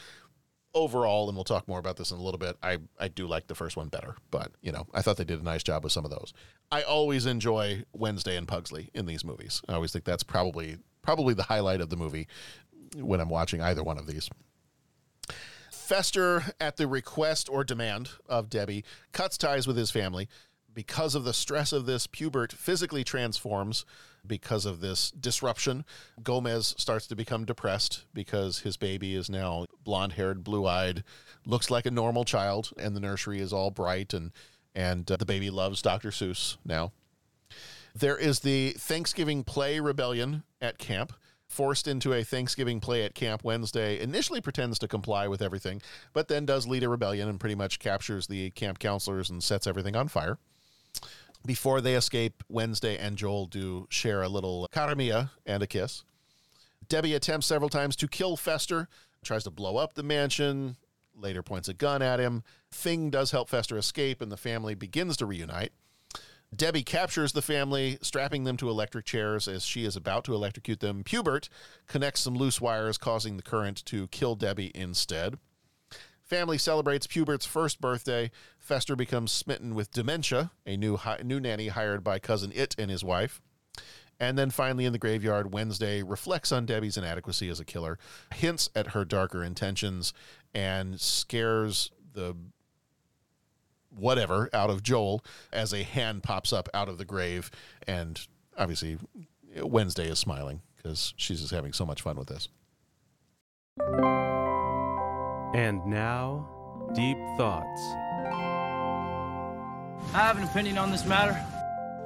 Overall, 0.76 1.30
and 1.30 1.38
we'll 1.38 1.44
talk 1.44 1.68
more 1.68 1.78
about 1.78 1.98
this 1.98 2.10
in 2.10 2.18
a 2.18 2.24
little 2.24 2.40
bit, 2.40 2.58
I, 2.64 2.80
I 3.00 3.08
do 3.08 3.28
like 3.28 3.46
the 3.46 3.54
first 3.54 3.78
one 3.78 3.90
better. 3.90 4.16
But, 4.32 4.54
you 4.60 4.72
know, 4.72 4.88
I 4.92 5.04
thought 5.04 5.18
they 5.18 5.24
did 5.24 5.40
a 5.40 5.44
nice 5.44 5.62
job 5.62 5.84
with 5.84 5.94
some 5.94 6.04
of 6.04 6.10
those. 6.10 6.34
I 6.72 6.82
always 6.82 7.28
enjoy 7.28 7.84
Wednesday 7.94 8.36
and 8.36 8.48
Pugsley 8.48 8.90
in 8.96 9.06
these 9.06 9.24
movies. 9.24 9.62
I 9.70 9.74
always 9.74 9.94
think 9.94 10.06
that's 10.06 10.24
probably 10.24 10.78
probably 11.04 11.36
the 11.36 11.44
highlight 11.44 11.82
of 11.82 11.92
the 11.92 11.98
movie 11.98 12.28
when 12.96 13.20
I'm 13.20 13.30
watching 13.30 13.62
either 13.62 13.84
one 13.84 14.00
of 14.00 14.08
these. 14.08 14.28
Fester, 15.94 16.46
at 16.60 16.78
the 16.78 16.88
request 16.88 17.48
or 17.48 17.64
demand 17.64 18.10
of 18.28 18.50
Debbie, 18.50 18.84
cuts 19.12 19.38
ties 19.38 19.68
with 19.68 19.78
his 19.78 19.92
family. 19.92 20.28
Because 20.74 21.14
of 21.14 21.24
the 21.24 21.36
stress 21.36 21.72
of 21.72 21.86
this, 21.86 22.08
Pubert 22.08 22.52
physically 22.52 23.04
transforms 23.04 23.86
because 24.26 24.66
of 24.66 24.80
this 24.80 25.12
disruption. 25.12 25.86
Gomez 26.24 26.74
starts 26.80 27.06
to 27.06 27.16
become 27.16 27.46
depressed 27.46 28.06
because 28.12 28.62
his 28.62 28.76
baby 28.76 29.14
is 29.14 29.30
now 29.30 29.68
blonde 29.84 30.14
haired, 30.14 30.44
blue 30.44 30.66
eyed, 30.66 31.04
looks 31.46 31.70
like 31.70 31.86
a 31.86 31.92
normal 31.92 32.26
child, 32.26 32.72
and 32.76 32.96
the 32.96 33.00
nursery 33.00 33.40
is 33.40 33.54
all 33.54 33.70
bright, 33.70 34.16
and, 34.16 34.32
and 34.74 35.12
uh, 35.12 35.16
the 35.18 35.28
baby 35.28 35.52
loves 35.52 35.84
Dr. 35.84 36.10
Seuss 36.10 36.58
now. 36.66 36.92
There 37.94 38.18
is 38.18 38.40
the 38.40 38.72
Thanksgiving 38.72 39.44
play 39.44 39.80
rebellion 39.80 40.42
at 40.60 40.80
camp. 40.80 41.14
Forced 41.54 41.88
into 41.88 42.14
a 42.14 42.24
Thanksgiving 42.24 42.80
play 42.80 43.04
at 43.04 43.14
Camp 43.14 43.44
Wednesday, 43.44 44.00
initially 44.00 44.42
pretends 44.42 44.80
to 44.80 44.88
comply 44.88 45.28
with 45.28 45.40
everything, 45.40 45.84
but 46.12 46.28
then 46.28 46.48
does 46.48 46.66
lead 46.66 46.82
a 46.82 46.90
rebellion 46.90 47.30
and 47.30 47.40
pretty 47.40 47.54
much 47.54 47.78
captures 47.78 48.26
the 48.26 48.50
camp 48.50 48.80
counselors 48.80 49.30
and 49.30 49.44
sets 49.44 49.68
everything 49.68 49.96
on 49.96 50.08
fire. 50.08 50.40
Before 51.46 51.80
they 51.80 51.94
escape, 51.94 52.44
Wednesday 52.50 52.98
and 52.98 53.20
Joel 53.20 53.46
do 53.46 53.86
share 53.92 54.24
a 54.24 54.30
little 54.30 54.68
caramia 54.74 55.30
and 55.46 55.62
a 55.62 55.68
kiss. 55.68 56.04
Debbie 56.90 57.14
attempts 57.14 57.46
several 57.46 57.70
times 57.70 57.96
to 57.98 58.08
kill 58.08 58.36
Fester, 58.36 58.88
tries 59.24 59.44
to 59.44 59.52
blow 59.52 59.78
up 59.78 59.94
the 59.94 60.02
mansion, 60.02 60.78
later 61.16 61.44
points 61.44 61.70
a 61.70 61.76
gun 61.76 62.02
at 62.02 62.20
him. 62.20 62.42
Thing 62.72 63.12
does 63.12 63.30
help 63.30 63.48
Fester 63.48 63.78
escape, 63.78 64.22
and 64.22 64.32
the 64.32 64.38
family 64.38 64.74
begins 64.74 65.18
to 65.18 65.28
reunite. 65.28 65.72
Debbie 66.56 66.84
captures 66.84 67.32
the 67.32 67.42
family, 67.42 67.98
strapping 68.02 68.44
them 68.44 68.58
to 68.58 68.70
electric 68.70 69.06
chairs 69.06 69.48
as 69.48 69.64
she 69.64 69.86
is 69.86 69.96
about 69.96 70.24
to 70.26 70.34
electrocute 70.34 70.80
them. 70.80 71.04
Pubert 71.04 71.50
connects 71.88 72.22
some 72.22 72.36
loose 72.36 72.60
wires, 72.62 72.98
causing 72.98 73.38
the 73.38 73.44
current 73.44 73.84
to 73.86 74.08
kill 74.08 74.36
Debbie 74.36 74.72
instead. 74.76 75.38
Family 76.22 76.58
celebrates 76.58 77.08
Pubert's 77.08 77.46
first 77.46 77.82
birthday. 77.82 78.32
Fester 78.58 78.96
becomes 78.96 79.32
smitten 79.32 79.76
with 79.76 79.92
dementia, 79.92 80.52
a 80.66 80.78
new 80.78 80.98
hi- 80.98 81.20
new 81.24 81.40
nanny 81.40 81.68
hired 81.68 82.04
by 82.04 82.20
cousin 82.20 82.52
It 82.56 82.76
and 82.78 82.90
his 82.90 83.04
wife. 83.04 83.42
And 84.20 84.38
then 84.38 84.50
finally, 84.50 84.86
in 84.86 84.94
the 84.94 85.00
graveyard, 85.00 85.54
Wednesday 85.54 86.02
reflects 86.02 86.52
on 86.52 86.66
Debbie's 86.66 86.98
inadequacy 86.98 87.50
as 87.50 87.60
a 87.60 87.66
killer, 87.66 87.98
hints 88.34 88.70
at 88.76 88.88
her 88.88 89.04
darker 89.04 89.44
intentions, 89.44 90.14
and 90.54 91.00
scares 91.02 91.92
the 92.14 92.36
whatever 93.98 94.50
out 94.54 94.70
of 94.70 94.84
Joel 94.84 95.24
as 95.52 95.74
a 95.74 95.84
hand 95.84 96.24
pops 96.24 96.54
up 96.54 96.70
out 96.74 96.90
of 96.90 96.98
the 96.98 97.06
grave. 97.06 97.52
And 97.88 98.20
obviously, 98.58 98.98
Wednesday 99.62 100.10
is 100.10 100.20
smiling 100.20 100.62
because 100.78 101.14
she's 101.18 101.42
just 101.42 101.54
having 101.54 101.74
so 101.74 101.86
much 101.86 102.02
fun 102.02 102.18
with 102.18 102.28
this. 102.28 102.50
And 105.56 105.86
now, 105.86 106.50
Deep 106.94 107.18
Thoughts. 107.38 107.82
I 110.14 110.20
have 110.20 110.38
an 110.38 110.44
opinion 110.44 110.78
on 110.78 110.92
this 110.92 111.06
matter. 111.06 111.40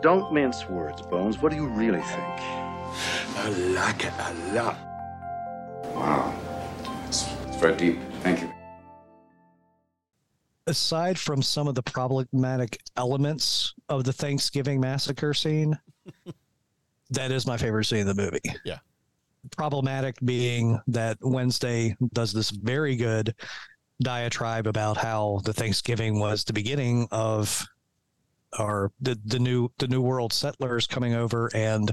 Don't 0.02 0.32
mince 0.32 0.70
words, 0.70 1.02
Bones. 1.02 1.40
What 1.40 1.52
do 1.52 1.58
you 1.58 1.66
really 1.68 2.02
think? 2.02 2.40
I 3.36 3.50
like 3.74 4.06
it 4.06 4.14
a 4.20 4.34
lot. 4.54 4.78
Wow. 5.96 6.34
It's, 7.08 7.28
it's 7.48 7.58
very 7.58 7.76
deep. 7.76 8.00
Thank 8.22 8.42
you. 8.42 8.57
Aside 10.68 11.18
from 11.18 11.42
some 11.42 11.68
of 11.68 11.76
the 11.76 11.84
problematic 11.84 12.82
elements 12.98 13.74
of 13.90 14.04
the 14.04 14.14
Thanksgiving 14.14 14.80
massacre 14.80 15.34
scene, 15.34 15.80
that 17.10 17.32
is 17.32 17.48
my 17.48 17.58
favorite 17.58 17.86
scene 17.86 18.00
in 18.00 18.08
the 18.08 18.14
movie. 18.14 18.42
Yeah. 18.66 18.80
Problematic 19.56 20.16
being 20.24 20.80
that 20.88 21.18
Wednesday 21.22 21.96
does 22.14 22.34
this 22.34 22.50
very 22.50 22.98
good 22.98 23.34
diatribe 24.02 24.68
about 24.68 24.98
how 24.98 25.42
the 25.46 25.54
Thanksgiving 25.54 26.20
was 26.20 26.44
the 26.44 26.54
beginning 26.54 27.08
of 27.12 27.66
our 28.60 28.92
the, 29.02 29.18
the 29.26 29.40
new 29.40 29.70
the 29.78 29.88
new 29.88 30.02
world 30.02 30.34
settlers 30.34 30.88
coming 30.88 31.14
over 31.14 31.50
and 31.54 31.92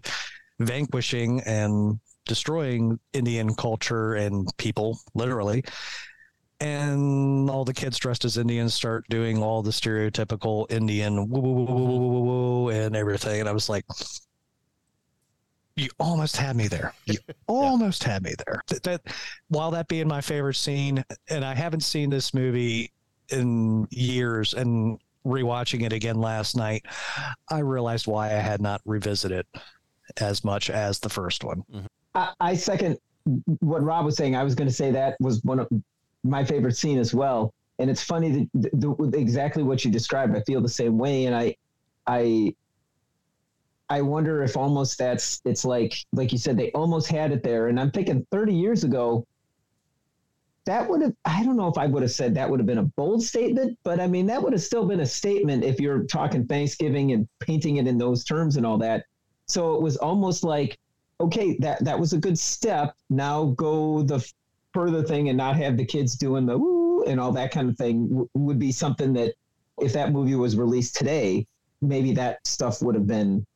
vanquishing 0.61 1.41
and 1.43 1.99
destroying 2.27 2.99
Indian 3.13 3.55
culture 3.55 4.15
and 4.15 4.49
people, 4.57 4.99
literally. 5.15 5.65
And 6.61 7.51
all 7.51 7.65
the 7.65 7.75
kids 7.75 7.99
dressed 7.99 8.25
as 8.25 8.39
Indians 8.39 8.75
start 8.75 9.05
doing 9.09 9.43
all 9.43 9.63
the 9.63 9.71
stereotypical 9.71 10.71
Indian 10.71 11.29
woo 11.29 11.41
woo 11.41 11.53
woo 11.53 11.65
woo 11.65 11.87
woo 11.87 12.09
woo 12.09 12.21
woo 12.21 12.69
and 12.69 12.95
everything. 12.95 13.41
And 13.41 13.49
I 13.49 13.53
was 13.53 13.69
like, 13.69 13.85
you 15.77 15.89
almost 15.99 16.37
had 16.37 16.57
me 16.57 16.69
there. 16.69 16.95
You 17.07 17.19
almost 17.49 18.05
had 18.05 18.23
me 18.23 18.35
there. 18.47 18.63
That, 18.69 18.83
that 18.85 19.03
while 19.49 19.71
that 19.73 19.89
being 19.89 20.07
my 20.07 20.21
favorite 20.21 20.55
scene, 20.55 21.05
and 21.29 21.45
I 21.45 21.55
haven't 21.55 21.83
seen 21.83 22.11
this 22.11 22.33
movie 22.33 22.93
in 23.31 23.89
years, 23.91 24.55
and 24.55 24.99
rewatching 25.27 25.85
it 25.85 25.93
again 25.93 26.21
last 26.21 26.57
night, 26.57 26.87
I 27.51 27.61
realized 27.61 28.07
why 28.07 28.27
I 28.27 28.41
had 28.41 28.61
not 28.61 28.81
revisited 28.85 29.47
as 30.19 30.45
much 30.45 30.71
as 30.71 31.01
the 31.01 31.09
first 31.09 31.45
one. 31.45 31.65
Mm-hmm. 31.73 31.87
I, 32.15 32.33
I 32.41 32.55
second 32.55 32.99
what 33.61 33.83
Rob 33.83 34.05
was 34.05 34.17
saying. 34.17 34.37
I 34.37 34.45
was 34.45 34.55
going 34.55 34.69
to 34.69 34.75
say 34.75 34.91
that 34.93 35.17
was 35.21 35.43
one 35.43 35.59
of 35.59 35.69
my 36.25 36.45
favorite 36.45 36.77
scene 36.77 36.99
as 36.99 37.15
well. 37.15 37.53
And 37.79 37.91
it's 37.91 38.03
funny 38.03 38.49
that 38.55 38.71
the, 38.73 38.95
the, 38.99 39.19
exactly 39.19 39.63
what 39.63 39.85
you 39.85 39.91
described. 39.91 40.37
I 40.37 40.41
feel 40.43 40.61
the 40.61 40.69
same 40.69 40.97
way, 40.97 41.27
and 41.27 41.35
I, 41.35 41.57
I, 42.07 42.55
I 43.91 44.01
wonder 44.01 44.43
if 44.43 44.57
almost 44.57 44.99
that's 44.99 45.43
it's 45.45 45.65
like 45.65 45.95
like 46.13 46.33
you 46.33 46.39
said 46.39 46.57
they 46.57 46.71
almost 46.73 47.09
had 47.09 47.33
it 47.33 47.43
there, 47.43 47.69
and 47.69 47.79
I'm 47.79 47.91
thinking 47.91 48.27
30 48.31 48.55
years 48.55 48.85
ago. 48.85 49.27
That 50.67 50.89
would 50.89 51.03
have 51.03 51.13
I 51.27 51.45
don't 51.45 51.59
know 51.59 51.69
if 51.69 51.77
I 51.77 51.87
would 51.87 52.03
have 52.03 52.11
said 52.11 52.35
that 52.35 52.49
would 52.49 52.59
have 52.59 52.67
been 52.67 52.79
a 52.79 52.85
bold 52.85 53.23
statement, 53.23 53.79
but 53.83 54.01
I 54.01 54.07
mean 54.07 54.27
that 54.27 54.43
would 54.43 54.55
have 54.55 54.63
still 54.63 54.87
been 54.87 55.01
a 55.01 55.07
statement 55.07 55.63
if 55.63 55.79
you're 55.79 56.05
talking 56.05 56.47
Thanksgiving 56.47 57.13
and 57.13 57.29
painting 57.39 57.77
it 57.77 57.87
in 57.87 57.99
those 57.99 58.25
terms 58.25 58.57
and 58.57 58.65
all 58.65 58.79
that. 58.79 59.05
So 59.47 59.75
it 59.75 59.83
was 59.83 59.99
almost 59.99 60.43
like, 60.43 60.79
okay, 61.21 61.59
that 61.59 61.85
that 61.85 62.01
was 62.01 62.15
a 62.15 62.19
good 62.19 62.39
step. 62.39 62.97
Now 63.11 63.47
go 63.57 64.03
the 64.03 64.27
further 64.75 65.03
thing 65.03 65.29
and 65.29 65.39
not 65.39 65.57
have 65.57 65.77
the 65.77 65.85
kids 65.85 66.17
doing 66.17 66.45
the 66.45 66.59
woo 66.59 67.05
and 67.05 67.21
all 67.21 67.33
that 67.33 67.53
kind 67.53 67.71
of 67.71 67.79
thing 67.79 68.09
w- 68.09 68.29
would 68.35 68.59
be 68.59 68.73
something 68.73 69.13
that 69.15 69.35
if 69.81 69.93
that 69.93 70.13
movie 70.13 70.35
was 70.35 70.57
released 70.57 70.97
today, 70.97 71.47
maybe 71.81 72.13
that 72.13 72.47
stuff 72.47 72.83
would 72.83 72.95
have 72.95 73.07
been 73.07 73.47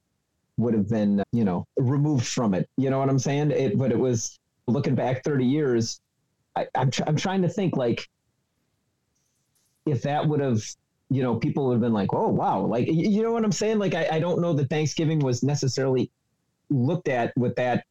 would 0.57 0.75
have 0.75 0.89
been 0.89 1.23
you 1.33 1.45
know 1.45 1.67
removed 1.77 2.27
from 2.27 2.55
it. 2.55 2.69
You 2.77 2.91
know 2.91 2.99
what 2.99 3.09
I'm 3.09 3.19
saying? 3.19 3.51
It, 3.51 3.77
but 3.77 3.93
it 3.93 3.99
was 3.99 4.39
looking 4.67 4.95
back 4.95 5.25
30 5.25 5.45
years. 5.45 6.01
I, 6.57 6.67
I'm 6.75 6.91
tr- 6.91 7.05
I'm 7.07 7.17
trying 7.17 7.43
to 7.43 7.49
think 7.49 7.77
like 7.77 8.09
if 9.87 10.03
that 10.03 10.27
would 10.27 10.41
have 10.41 10.63
you 11.11 11.23
know 11.23 11.37
people 11.37 11.67
would 11.67 11.75
have 11.75 11.81
been 11.81 11.93
like 11.93 12.13
oh 12.13 12.29
wow 12.29 12.61
like 12.61 12.87
you 12.87 13.23
know 13.23 13.33
what 13.33 13.45
i'm 13.45 13.53
saying 13.53 13.79
like 13.79 13.95
I, 13.95 14.09
I 14.13 14.21
don't 14.21 14.41
know 14.41 14.53
that 14.53 14.69
thanksgiving 14.69 15.21
was 15.21 15.43
necessarily 15.43 16.11
looked 16.69 17.09
at 17.09 17.35
with 17.37 17.57
that 17.57 17.85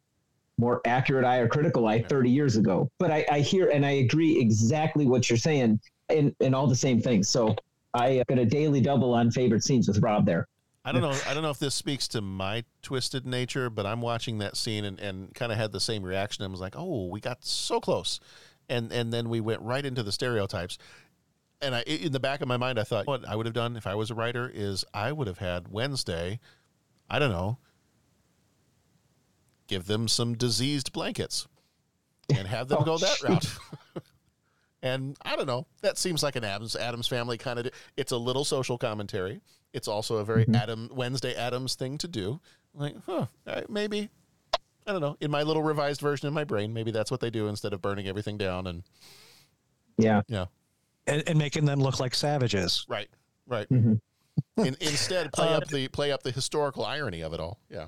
more 0.57 0.81
accurate 0.85 1.25
eye 1.25 1.37
or 1.37 1.47
critical 1.47 1.87
eye 1.87 2.01
30 2.01 2.29
years 2.29 2.55
ago 2.55 2.89
but 2.97 3.11
i, 3.11 3.25
I 3.31 3.39
hear 3.39 3.69
and 3.69 3.85
i 3.85 3.91
agree 3.91 4.39
exactly 4.39 5.05
what 5.05 5.29
you're 5.29 5.37
saying 5.37 5.79
and, 6.09 6.35
in 6.39 6.53
all 6.53 6.67
the 6.67 6.75
same 6.75 7.01
things 7.01 7.29
so 7.29 7.55
i 7.93 8.23
got 8.27 8.39
a 8.39 8.45
daily 8.45 8.81
double 8.81 9.13
on 9.13 9.31
favorite 9.31 9.63
scenes 9.63 9.87
with 9.87 9.99
rob 9.99 10.25
there 10.25 10.47
I 10.87 10.93
don't 10.93 11.01
know. 11.01 11.13
I 11.27 11.33
don't 11.33 11.43
know 11.43 11.49
if 11.49 11.59
this 11.59 11.75
speaks 11.75 12.07
to 12.09 12.21
my 12.21 12.63
twisted 12.81 13.25
nature, 13.25 13.69
but 13.69 13.85
I'm 13.85 13.99
watching 13.99 14.37
that 14.37 14.55
scene 14.55 14.85
and, 14.85 14.97
and 15.01 15.35
kind 15.35 15.51
of 15.51 15.57
had 15.57 15.73
the 15.73 15.81
same 15.81 16.01
reaction. 16.01 16.45
I 16.45 16.47
was 16.47 16.61
like, 16.61 16.75
"Oh, 16.77 17.07
we 17.07 17.19
got 17.19 17.43
so 17.43 17.81
close," 17.81 18.21
and 18.69 18.89
and 18.93 19.11
then 19.11 19.27
we 19.27 19.41
went 19.41 19.61
right 19.61 19.85
into 19.85 20.01
the 20.01 20.13
stereotypes. 20.13 20.77
And 21.61 21.75
I, 21.75 21.81
in 21.81 22.13
the 22.13 22.21
back 22.21 22.39
of 22.39 22.47
my 22.47 22.55
mind, 22.55 22.79
I 22.79 22.83
thought, 22.83 23.05
what 23.05 23.27
I 23.27 23.35
would 23.35 23.45
have 23.45 23.55
done 23.55 23.75
if 23.75 23.85
I 23.85 23.95
was 23.95 24.11
a 24.11 24.15
writer 24.15 24.49
is 24.53 24.85
I 24.93 25.11
would 25.11 25.27
have 25.27 25.39
had 25.39 25.67
Wednesday, 25.67 26.39
I 27.09 27.19
don't 27.19 27.31
know, 27.31 27.57
give 29.67 29.85
them 29.85 30.07
some 30.07 30.33
diseased 30.35 30.91
blankets 30.93 31.47
and 32.35 32.47
have 32.47 32.67
them 32.67 32.79
Oh, 32.81 32.85
go 32.85 32.97
that 32.97 33.21
route. 33.23 33.57
and 34.81 35.17
I 35.23 35.35
don't 35.35 35.47
know, 35.47 35.65
that 35.81 35.97
seems 35.97 36.23
like 36.23 36.35
an 36.35 36.43
Addams 36.43 36.75
Addams 36.75 37.07
family 37.07 37.37
kind 37.37 37.59
of. 37.59 37.69
It's 37.95 38.11
a 38.11 38.17
little 38.17 38.45
social 38.45 38.77
commentary. 38.77 39.41
It's 39.73 39.87
also 39.87 40.17
a 40.17 40.25
very 40.25 40.45
Mhm. 40.45 40.55
Adam 40.55 40.89
Wednesday 40.93 41.35
Addams 41.35 41.75
thing 41.75 41.97
to 41.99 42.07
do. 42.07 42.39
Like, 42.73 42.95
huh, 43.05 43.11
all 43.13 43.27
right, 43.45 43.69
maybe 43.69 44.09
I 44.85 44.91
don't 44.93 45.01
know. 45.01 45.17
In 45.19 45.29
my 45.31 45.43
little 45.43 45.63
revised 45.63 45.99
version 45.99 46.27
in 46.27 46.33
my 46.33 46.43
brain, 46.45 46.73
maybe 46.73 46.91
that's 46.91 47.11
what 47.11 47.19
they 47.19 47.29
do 47.29 47.47
instead 47.47 47.73
of 47.73 47.81
burning 47.81 48.07
everything 48.07 48.37
down 48.37 48.67
and 48.67 48.83
yeah 49.97 50.21
yeah. 50.27 50.45
And, 51.07 51.23
and 51.27 51.37
making 51.39 51.65
them 51.65 51.79
look 51.79 51.99
like 51.99 52.13
savages. 52.13 52.85
Right. 52.87 53.09
Right. 53.47 53.67
Mhm. 53.69 53.99
In, 54.57 54.77
instead, 54.79 55.31
play 55.33 55.47
Uh, 55.53 55.57
up 55.57 55.67
the 55.67 55.87
play 55.89 56.11
up 56.11 56.23
the 56.23 56.31
historical 56.31 56.85
irony 56.85 57.21
of 57.21 57.33
it 57.33 57.39
all. 57.39 57.59
Yeah. 57.69 57.87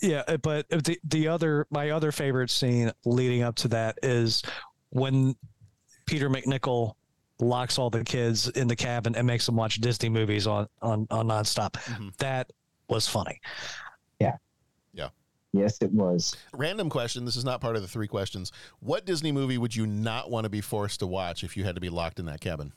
Yeah, 0.00 0.22
uh, 0.28 0.36
but 0.36 0.68
the 0.68 0.98
the 1.04 1.28
other 1.28 1.66
my 1.70 1.90
other 1.90 2.12
favorite 2.12 2.50
scene 2.50 2.92
leading 3.04 3.42
up 3.42 3.56
to 3.56 3.68
that 3.68 3.98
is 4.02 4.42
when 4.90 5.34
Peter 6.06 6.30
MacNicol 6.30 6.94
locks 7.40 7.78
all 7.78 7.90
the 7.90 8.04
kids 8.04 8.48
in 8.48 8.68
the 8.68 8.76
cabin 8.76 9.16
and 9.16 9.26
makes 9.26 9.46
them 9.46 9.56
watch 9.56 9.80
Disney 9.80 10.08
movies 10.08 10.46
on 10.46 10.68
on 10.82 11.06
on 11.10 11.28
nonstop. 11.28 11.76
That 12.18 12.50
was 12.88 13.08
funny. 13.08 13.40
Yeah. 14.20 14.36
Yeah. 14.92 15.08
Yes, 15.52 15.78
it 15.80 15.90
was. 15.92 16.36
Random 16.52 16.90
question. 16.90 17.24
This 17.24 17.36
is 17.36 17.44
not 17.44 17.60
part 17.60 17.76
of 17.76 17.82
the 17.82 17.88
three 17.88 18.08
questions. 18.08 18.52
What 18.80 19.06
Disney 19.06 19.32
movie 19.32 19.58
would 19.58 19.74
you 19.74 19.86
not 19.86 20.30
want 20.30 20.44
to 20.44 20.50
be 20.50 20.60
forced 20.60 21.00
to 21.00 21.06
watch 21.06 21.42
if 21.44 21.56
you 21.56 21.64
had 21.64 21.74
to 21.74 21.80
be 21.80 21.88
locked 21.88 22.18
in 22.18 22.26
that 22.26 22.40
cabin? 22.40 22.72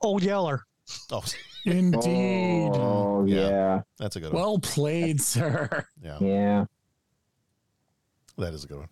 Old 0.00 0.22
Yeller. 0.22 0.66
Oh, 1.10 1.22
Indeed. 1.66 2.70
Oh 2.74 3.24
yeah. 3.26 3.82
that's 3.98 4.16
a 4.16 4.20
good 4.20 4.32
one. 4.32 4.40
Well 4.42 4.58
played, 4.58 5.20
sir. 5.20 5.84
Yeah, 6.02 6.18
Yeah. 6.20 6.64
that 8.38 8.54
is 8.54 8.64
a 8.64 8.66
good 8.68 8.78
one. 8.78 8.88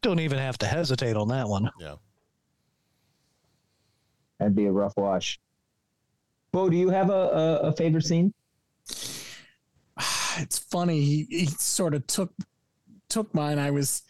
Don't 0.00 0.18
even 0.20 0.38
have 0.38 0.58
to 0.58 0.66
hesitate 0.66 1.16
on 1.16 1.28
that 1.28 1.46
one. 1.48 1.70
Yeah. 1.78 1.96
That'd 4.38 4.56
be 4.56 4.66
a 4.66 4.72
rough 4.72 4.96
watch. 4.96 5.38
Bo, 6.52 6.68
do 6.68 6.76
you 6.76 6.88
have 6.90 7.10
a, 7.10 7.12
a, 7.12 7.56
a 7.68 7.72
favorite 7.72 8.04
scene? 8.04 8.32
It's 10.38 10.58
funny. 10.58 10.98
He, 11.02 11.26
he 11.28 11.44
sort 11.46 11.92
of 11.92 12.06
took 12.06 12.32
took 13.10 13.34
mine. 13.34 13.58
I 13.58 13.70
was 13.70 14.00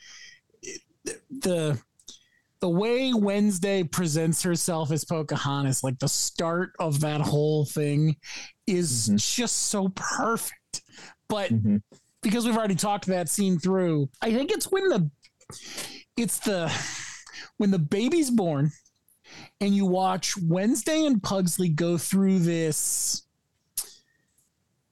the 1.30 1.76
the 2.62 2.68
way 2.68 3.12
Wednesday 3.12 3.82
presents 3.82 4.40
herself 4.44 4.92
as 4.92 5.04
Pocahontas, 5.04 5.82
like 5.82 5.98
the 5.98 6.08
start 6.08 6.70
of 6.78 7.00
that 7.00 7.20
whole 7.20 7.64
thing, 7.64 8.14
is 8.68 9.08
mm-hmm. 9.08 9.16
just 9.16 9.64
so 9.64 9.88
perfect. 9.96 10.82
But 11.28 11.52
mm-hmm. 11.52 11.78
because 12.22 12.46
we've 12.46 12.56
already 12.56 12.76
talked 12.76 13.06
that 13.06 13.28
scene 13.28 13.58
through, 13.58 14.08
I 14.22 14.32
think 14.32 14.52
it's 14.52 14.70
when 14.70 14.88
the 14.88 15.10
it's 16.16 16.38
the 16.38 16.72
when 17.56 17.72
the 17.72 17.80
baby's 17.80 18.30
born 18.30 18.70
and 19.60 19.74
you 19.74 19.84
watch 19.84 20.34
Wednesday 20.40 21.04
and 21.04 21.20
Pugsley 21.20 21.68
go 21.68 21.98
through 21.98 22.38
this 22.38 23.24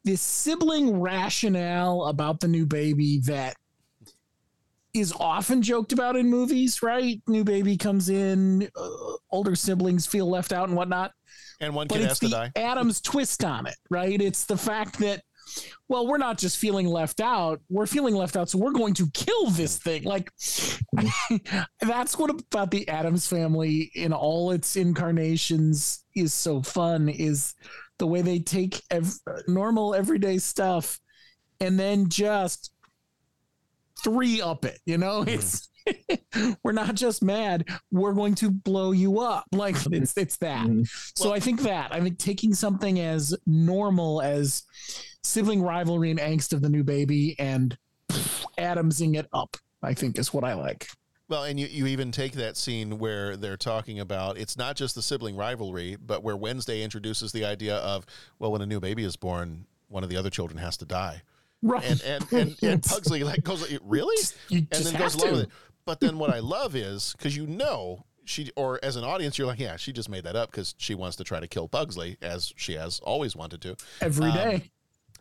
this 0.02 0.22
sibling 0.22 0.98
rationale 1.00 2.06
about 2.06 2.40
the 2.40 2.48
new 2.48 2.66
baby 2.66 3.20
that 3.26 3.54
is 4.92 5.12
often 5.18 5.62
joked 5.62 5.92
about 5.92 6.16
in 6.16 6.28
movies, 6.28 6.82
right? 6.82 7.20
New 7.28 7.44
baby 7.44 7.76
comes 7.76 8.08
in, 8.08 8.68
uh, 8.76 8.88
older 9.30 9.54
siblings 9.54 10.06
feel 10.06 10.28
left 10.28 10.52
out 10.52 10.68
and 10.68 10.76
whatnot. 10.76 11.12
And 11.60 11.74
one 11.74 11.88
kid 11.88 12.02
has 12.02 12.18
to 12.20 12.28
die. 12.28 12.50
Addams 12.56 13.00
twist 13.00 13.44
on 13.44 13.66
it, 13.66 13.76
right? 13.90 14.20
It's 14.20 14.44
the 14.46 14.56
fact 14.56 14.98
that, 14.98 15.22
well, 15.88 16.06
we're 16.06 16.18
not 16.18 16.38
just 16.38 16.58
feeling 16.58 16.86
left 16.86 17.20
out, 17.20 17.60
we're 17.68 17.86
feeling 17.86 18.14
left 18.14 18.36
out, 18.36 18.48
so 18.48 18.58
we're 18.58 18.72
going 18.72 18.94
to 18.94 19.10
kill 19.10 19.50
this 19.50 19.78
thing. 19.78 20.04
Like, 20.04 20.30
that's 21.80 22.18
what 22.18 22.30
about 22.30 22.70
the 22.70 22.88
Addams 22.88 23.26
family 23.26 23.90
in 23.94 24.12
all 24.12 24.52
its 24.52 24.76
incarnations 24.76 26.04
is 26.14 26.32
so 26.32 26.62
fun 26.62 27.08
is 27.08 27.54
the 27.98 28.06
way 28.06 28.22
they 28.22 28.38
take 28.38 28.82
ev- 28.90 29.14
normal 29.46 29.94
everyday 29.94 30.38
stuff 30.38 30.98
and 31.60 31.78
then 31.78 32.08
just 32.08 32.72
three 34.02 34.40
up 34.40 34.64
it 34.64 34.78
you 34.86 34.98
know 34.98 35.22
hmm. 35.22 35.28
it's 35.28 35.68
we're 36.62 36.72
not 36.72 36.94
just 36.94 37.22
mad, 37.22 37.66
we're 37.90 38.12
going 38.12 38.34
to 38.36 38.50
blow 38.50 38.92
you 38.92 39.20
up. 39.20 39.46
Like 39.50 39.76
it's 39.92 40.14
it's 40.16 40.36
that. 40.36 40.66
Hmm. 40.66 40.82
So 41.16 41.32
I 41.32 41.40
think 41.40 41.62
that 41.62 41.92
I 41.92 42.00
think 42.00 42.18
taking 42.18 42.52
something 42.52 43.00
as 43.00 43.34
normal 43.46 44.20
as 44.20 44.62
sibling 45.24 45.62
rivalry 45.62 46.10
and 46.10 46.20
angst 46.20 46.52
of 46.52 46.60
the 46.60 46.68
new 46.68 46.84
baby 46.84 47.34
and 47.38 47.76
Adamsing 48.58 49.14
it 49.14 49.26
up, 49.32 49.56
I 49.82 49.94
think 49.94 50.18
is 50.18 50.34
what 50.34 50.44
I 50.44 50.54
like. 50.54 50.88
Well, 51.28 51.44
and 51.44 51.60
you, 51.60 51.66
you 51.66 51.86
even 51.86 52.10
take 52.10 52.32
that 52.32 52.56
scene 52.56 52.98
where 52.98 53.36
they're 53.36 53.56
talking 53.56 54.00
about 54.00 54.36
it's 54.36 54.56
not 54.56 54.76
just 54.76 54.96
the 54.96 55.02
sibling 55.02 55.36
rivalry, 55.36 55.96
but 55.96 56.24
where 56.24 56.36
Wednesday 56.36 56.82
introduces 56.82 57.30
the 57.30 57.44
idea 57.44 57.76
of, 57.76 58.04
well, 58.38 58.50
when 58.50 58.62
a 58.62 58.66
new 58.66 58.80
baby 58.80 59.04
is 59.04 59.16
born, 59.16 59.66
one 59.88 60.02
of 60.02 60.10
the 60.10 60.16
other 60.16 60.30
children 60.30 60.58
has 60.58 60.76
to 60.78 60.84
die. 60.84 61.22
Right. 61.62 61.84
And 61.84 62.02
and, 62.02 62.32
and, 62.32 62.56
and 62.62 62.82
Pugsley 62.82 63.22
like 63.24 63.42
goes, 63.44 63.70
really? 63.84 64.16
You 64.48 64.66
and 64.72 64.84
then 64.84 64.94
goes 64.98 65.14
along 65.14 65.32
with 65.32 65.40
it. 65.42 65.48
But 65.84 66.00
then 66.00 66.18
what 66.18 66.30
I 66.30 66.38
love 66.38 66.74
is 66.76 67.14
because 67.16 67.36
you 67.36 67.46
know 67.46 68.04
she 68.24 68.50
or 68.56 68.78
as 68.82 68.96
an 68.96 69.04
audience 69.04 69.36
you're 69.38 69.46
like, 69.46 69.58
yeah, 69.60 69.76
she 69.76 69.92
just 69.92 70.08
made 70.08 70.24
that 70.24 70.36
up 70.36 70.50
because 70.50 70.74
she 70.78 70.94
wants 70.94 71.16
to 71.16 71.24
try 71.24 71.40
to 71.40 71.48
kill 71.48 71.68
Pugsley 71.68 72.16
as 72.22 72.52
she 72.56 72.74
has 72.74 73.00
always 73.00 73.34
wanted 73.36 73.60
to 73.62 73.76
Every 74.00 74.26
Um, 74.26 74.34
day. 74.34 74.70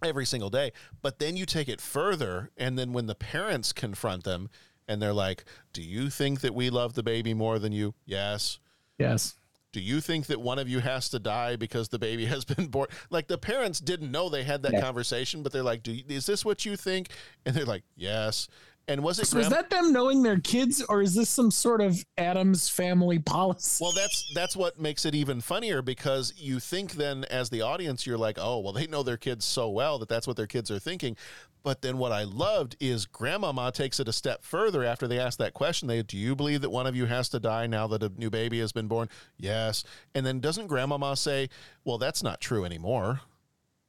every 0.04 0.26
single 0.26 0.50
day. 0.50 0.72
But 1.02 1.20
then 1.20 1.36
you 1.36 1.46
take 1.46 1.68
it 1.70 1.82
further, 1.82 2.52
and 2.56 2.78
then 2.78 2.94
when 2.94 3.08
the 3.08 3.16
parents 3.16 3.74
confront 3.74 4.24
them 4.24 4.50
and 4.88 5.02
they're 5.02 5.14
like, 5.14 5.44
Do 5.74 5.82
you 5.82 6.10
think 6.10 6.42
that 6.42 6.54
we 6.56 6.70
love 6.70 6.94
the 6.94 7.04
baby 7.04 7.34
more 7.34 7.58
than 7.60 7.72
you? 7.72 7.96
Yes. 8.06 8.60
Yes. 8.98 9.36
Do 9.72 9.80
you 9.80 10.02
think 10.02 10.26
that 10.28 10.42
one 10.42 10.58
of 10.58 10.68
you 10.68 10.80
has 10.80 11.10
to 11.10 11.20
die 11.20 11.56
because 11.56 11.90
the 11.90 12.00
baby 12.00 12.26
has 12.28 12.46
been 12.46 12.68
born? 12.68 12.88
Like 13.10 13.28
the 13.28 13.38
parents 13.38 13.80
didn't 13.80 14.12
know 14.12 14.30
they 14.30 14.44
had 14.44 14.64
that 14.64 14.74
Yeah. 14.74 14.82
conversation, 14.82 15.44
but 15.44 15.52
they're 15.52 15.64
like, 15.64 15.84
Do 15.84 15.92
you, 15.92 16.04
Is 16.08 16.26
this 16.26 16.44
what 16.44 16.66
you 16.66 16.76
think? 16.76 17.10
And 17.46 17.56
they're 17.56 17.66
like, 17.66 17.84
Yes. 17.96 18.48
And 18.88 19.04
was 19.04 19.20
it 19.20 19.28
So 19.28 19.38
is 19.38 19.48
grandma- 19.48 19.62
that 19.62 19.70
them 19.70 19.94
knowing 19.94 20.24
their 20.24 20.40
kids, 20.40 20.82
or 20.90 21.04
is 21.04 21.14
this 21.14 21.30
some 21.30 21.52
sort 21.52 21.80
of 21.80 22.04
Addams 22.18 22.70
family 22.70 23.20
policy? 23.20 23.84
Well, 23.84 23.92
that's 23.92 24.32
that's 24.34 24.56
what 24.58 24.80
makes 24.80 25.06
it 25.06 25.14
even 25.14 25.42
funnier 25.42 25.84
because 25.84 26.34
you 26.36 26.60
think 26.60 26.94
then 26.94 27.24
as 27.26 27.52
the 27.52 27.62
audience 27.62 28.08
you're 28.08 28.18
like, 28.18 28.40
"Oh, 28.42 28.58
well 28.58 28.74
they 28.74 28.88
know 28.88 29.04
their 29.04 29.16
kids 29.18 29.46
so 29.46 29.70
well 29.70 30.00
that 30.00 30.10
that's 30.10 30.26
what 30.26 30.38
their 30.38 30.48
kids 30.48 30.72
are 30.72 30.80
thinking." 30.80 31.16
But 31.64 31.82
then 31.82 31.98
what 31.98 32.12
I 32.12 32.24
loved 32.24 32.76
is 32.80 33.06
grandmama 33.06 33.72
takes 33.72 34.00
it 34.00 34.08
a 34.08 34.14
step 34.14 34.44
further 34.44 34.84
after 34.84 35.08
they 35.08 35.20
ask 35.20 35.38
that 35.40 35.54
question. 35.54 35.88
They, 35.88 36.02
"Do 36.02 36.18
you 36.18 36.36
believe 36.36 36.62
that 36.62 36.70
one 36.70 36.88
of 36.88 36.96
you 36.96 37.06
has 37.06 37.30
to 37.30 37.40
die 37.40 37.68
now 37.68 37.86
that 37.88 38.02
a 38.04 38.10
new 38.10 38.30
baby 38.30 38.60
has 38.60 38.72
been 38.72 38.88
born?" 38.88 39.10
Yes. 39.38 39.84
And 40.16 40.26
then 40.26 40.40
doesn't 40.40 40.68
grandmama 40.68 41.16
say, 41.16 41.50
"Well, 41.84 41.98
that's 41.98 42.24
not 42.24 42.40
true 42.42 42.64
anymore." 42.66 43.22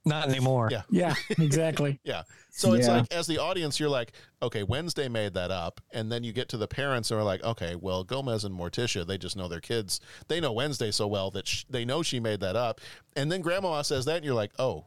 Not 0.07 0.31
anymore. 0.31 0.71
Yeah. 0.73 0.83
Yeah, 0.89 1.15
exactly. 1.39 2.01
Yeah. 2.05 2.23
So 2.51 2.73
it's 2.73 2.87
Yeah. 2.87 3.01
like, 3.01 3.13
as 3.13 3.27
the 3.27 3.37
audience, 3.37 3.79
you're 3.79 3.91
like, 3.91 4.13
okay, 4.41 4.63
Wednesday 4.63 5.09
made 5.09 5.35
that 5.35 5.51
up. 5.51 5.79
And 5.93 6.11
then 6.11 6.25
you 6.25 6.33
get 6.33 6.49
to 6.49 6.57
the 6.57 6.67
parents 6.67 7.11
and 7.11 7.21
are 7.21 7.23
like, 7.23 7.45
okay, 7.45 7.75
well, 7.77 8.03
Gomez 8.03 8.45
and 8.45 8.59
Morticia, 8.59 9.07
they 9.07 9.19
just 9.19 9.37
know 9.37 9.47
their 9.47 9.61
kids. 9.61 10.01
They 10.29 10.41
know 10.41 10.53
Wednesday 10.53 10.91
so 10.91 11.07
well 11.07 11.31
that 11.33 11.47
sh- 11.47 11.65
they 11.69 11.85
know 11.85 12.03
she 12.03 12.19
made 12.19 12.41
that 12.41 12.57
up. 12.57 12.81
And 13.15 13.31
then 13.31 13.43
grandma 13.43 13.83
says 13.83 14.07
that, 14.07 14.17
and 14.17 14.25
you're 14.25 14.33
like, 14.35 14.53
oh, 14.59 14.87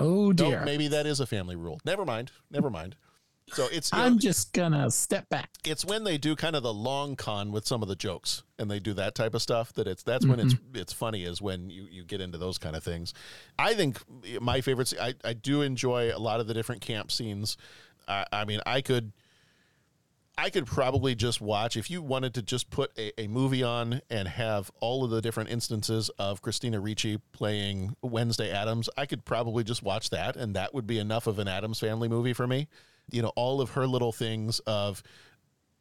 Oh 0.00 0.28
no, 0.28 0.32
dear. 0.32 0.64
maybe 0.64 0.88
that 0.88 1.06
is 1.06 1.20
a 1.20 1.26
family 1.26 1.56
rule. 1.56 1.80
Never 1.84 2.04
mind. 2.04 2.32
Never 2.50 2.70
mind. 2.70 2.96
So 3.52 3.66
it's, 3.72 3.92
know, 3.92 3.98
I'm 3.98 4.18
just 4.18 4.52
gonna 4.52 4.90
step 4.90 5.28
back. 5.28 5.50
it's 5.64 5.84
when 5.84 6.04
they 6.04 6.18
do 6.18 6.36
kind 6.36 6.54
of 6.54 6.62
the 6.62 6.72
long 6.72 7.16
con 7.16 7.50
with 7.50 7.66
some 7.66 7.82
of 7.82 7.88
the 7.88 7.96
jokes 7.96 8.42
and 8.58 8.70
they 8.70 8.78
do 8.78 8.92
that 8.94 9.14
type 9.14 9.34
of 9.34 9.42
stuff 9.42 9.72
that 9.74 9.86
it's 9.88 10.02
that's 10.02 10.24
when 10.24 10.38
it's 10.38 10.54
mm-hmm. 10.54 10.76
it's 10.76 10.92
funny 10.92 11.24
is 11.24 11.42
when 11.42 11.68
you 11.68 11.86
you 11.90 12.04
get 12.04 12.20
into 12.20 12.38
those 12.38 12.58
kind 12.58 12.76
of 12.76 12.84
things 12.84 13.12
i 13.58 13.74
think 13.74 13.98
my 14.40 14.60
favorites 14.60 14.94
i 15.00 15.14
i 15.24 15.32
do 15.32 15.62
enjoy 15.62 16.14
a 16.14 16.18
lot 16.18 16.40
of 16.40 16.46
the 16.46 16.54
different 16.54 16.80
camp 16.80 17.10
scenes 17.10 17.56
i 18.06 18.24
i 18.32 18.44
mean 18.44 18.60
i 18.66 18.80
could 18.80 19.12
I 20.40 20.48
could 20.48 20.64
probably 20.64 21.14
just 21.14 21.42
watch 21.42 21.76
if 21.76 21.90
you 21.90 22.00
wanted 22.00 22.32
to 22.32 22.40
just 22.40 22.70
put 22.70 22.98
a, 22.98 23.20
a 23.20 23.26
movie 23.26 23.62
on 23.62 24.00
and 24.08 24.26
have 24.26 24.70
all 24.80 25.04
of 25.04 25.10
the 25.10 25.20
different 25.20 25.50
instances 25.50 26.08
of 26.18 26.40
Christina 26.40 26.80
Ricci 26.80 27.18
playing 27.32 27.94
Wednesday 28.00 28.50
Addams. 28.50 28.88
I 28.96 29.04
could 29.04 29.26
probably 29.26 29.64
just 29.64 29.82
watch 29.82 30.08
that, 30.10 30.36
and 30.36 30.56
that 30.56 30.72
would 30.72 30.86
be 30.86 30.98
enough 30.98 31.26
of 31.26 31.38
an 31.40 31.46
Addams 31.46 31.78
family 31.78 32.08
movie 32.08 32.32
for 32.32 32.46
me. 32.46 32.68
You 33.10 33.20
know, 33.20 33.32
all 33.36 33.60
of 33.60 33.72
her 33.72 33.86
little 33.86 34.12
things 34.12 34.60
of 34.60 35.02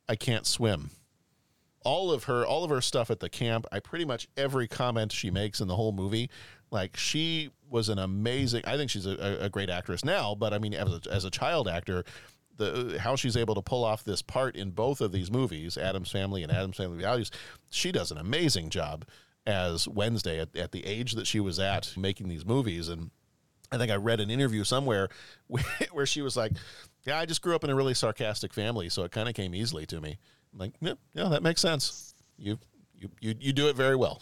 I 0.09 0.17
can't 0.17 0.45
swim. 0.45 0.89
All 1.85 2.11
of 2.11 2.25
her, 2.25 2.45
all 2.45 2.65
of 2.65 2.69
her 2.69 2.81
stuff 2.81 3.09
at 3.09 3.21
the 3.21 3.29
camp. 3.29 3.65
I 3.71 3.79
pretty 3.79 4.03
much 4.03 4.27
every 4.35 4.67
comment 4.67 5.13
she 5.13 5.31
makes 5.31 5.61
in 5.61 5.69
the 5.69 5.75
whole 5.77 5.93
movie, 5.93 6.29
like 6.69 6.97
she 6.97 7.51
was 7.69 7.87
an 7.87 7.97
amazing. 7.97 8.63
I 8.67 8.75
think 8.75 8.91
she's 8.91 9.05
a, 9.05 9.37
a 9.39 9.49
great 9.49 9.69
actress 9.69 10.03
now, 10.03 10.35
but 10.35 10.53
I 10.53 10.59
mean, 10.59 10.73
as 10.73 10.89
a, 10.89 11.01
as 11.09 11.23
a 11.23 11.31
child 11.31 11.69
actor, 11.69 12.03
the 12.59 12.95
uh, 12.95 12.99
how 12.99 13.15
she's 13.15 13.35
able 13.35 13.55
to 13.55 13.61
pull 13.61 13.83
off 13.83 14.03
this 14.03 14.21
part 14.21 14.55
in 14.55 14.69
both 14.69 15.01
of 15.01 15.11
these 15.11 15.31
movies, 15.31 15.77
Addams 15.77 16.11
Family 16.11 16.43
and 16.43 16.51
Addams 16.51 16.77
Family 16.77 17.01
Values, 17.01 17.31
she 17.69 17.91
does 17.91 18.11
an 18.11 18.19
amazing 18.19 18.69
job 18.69 19.05
as 19.47 19.87
Wednesday 19.87 20.39
at, 20.39 20.55
at 20.55 20.71
the 20.71 20.85
age 20.85 21.13
that 21.13 21.25
she 21.25 21.39
was 21.39 21.57
at 21.57 21.95
making 21.97 22.29
these 22.29 22.45
movies. 22.45 22.87
And 22.87 23.09
I 23.71 23.77
think 23.77 23.91
I 23.91 23.95
read 23.95 24.19
an 24.19 24.29
interview 24.29 24.63
somewhere 24.63 25.09
where, 25.47 25.63
where 25.91 26.05
she 26.05 26.21
was 26.21 26.37
like, 26.37 26.51
"Yeah, 27.05 27.17
I 27.17 27.25
just 27.25 27.41
grew 27.41 27.55
up 27.55 27.63
in 27.63 27.71
a 27.71 27.75
really 27.75 27.95
sarcastic 27.95 28.53
family, 28.53 28.89
so 28.89 29.03
it 29.03 29.11
kind 29.11 29.27
of 29.27 29.33
came 29.33 29.55
easily 29.55 29.87
to 29.87 29.99
me." 29.99 30.19
I'm 30.53 30.59
like, 30.59 30.73
yeah, 30.81 30.93
yeah, 31.13 31.29
that 31.29 31.43
makes 31.43 31.61
sense. 31.61 32.13
You 32.37 32.59
you 32.95 33.09
you 33.19 33.35
you 33.39 33.53
do 33.53 33.67
it 33.69 33.75
very 33.75 33.95
well. 33.95 34.21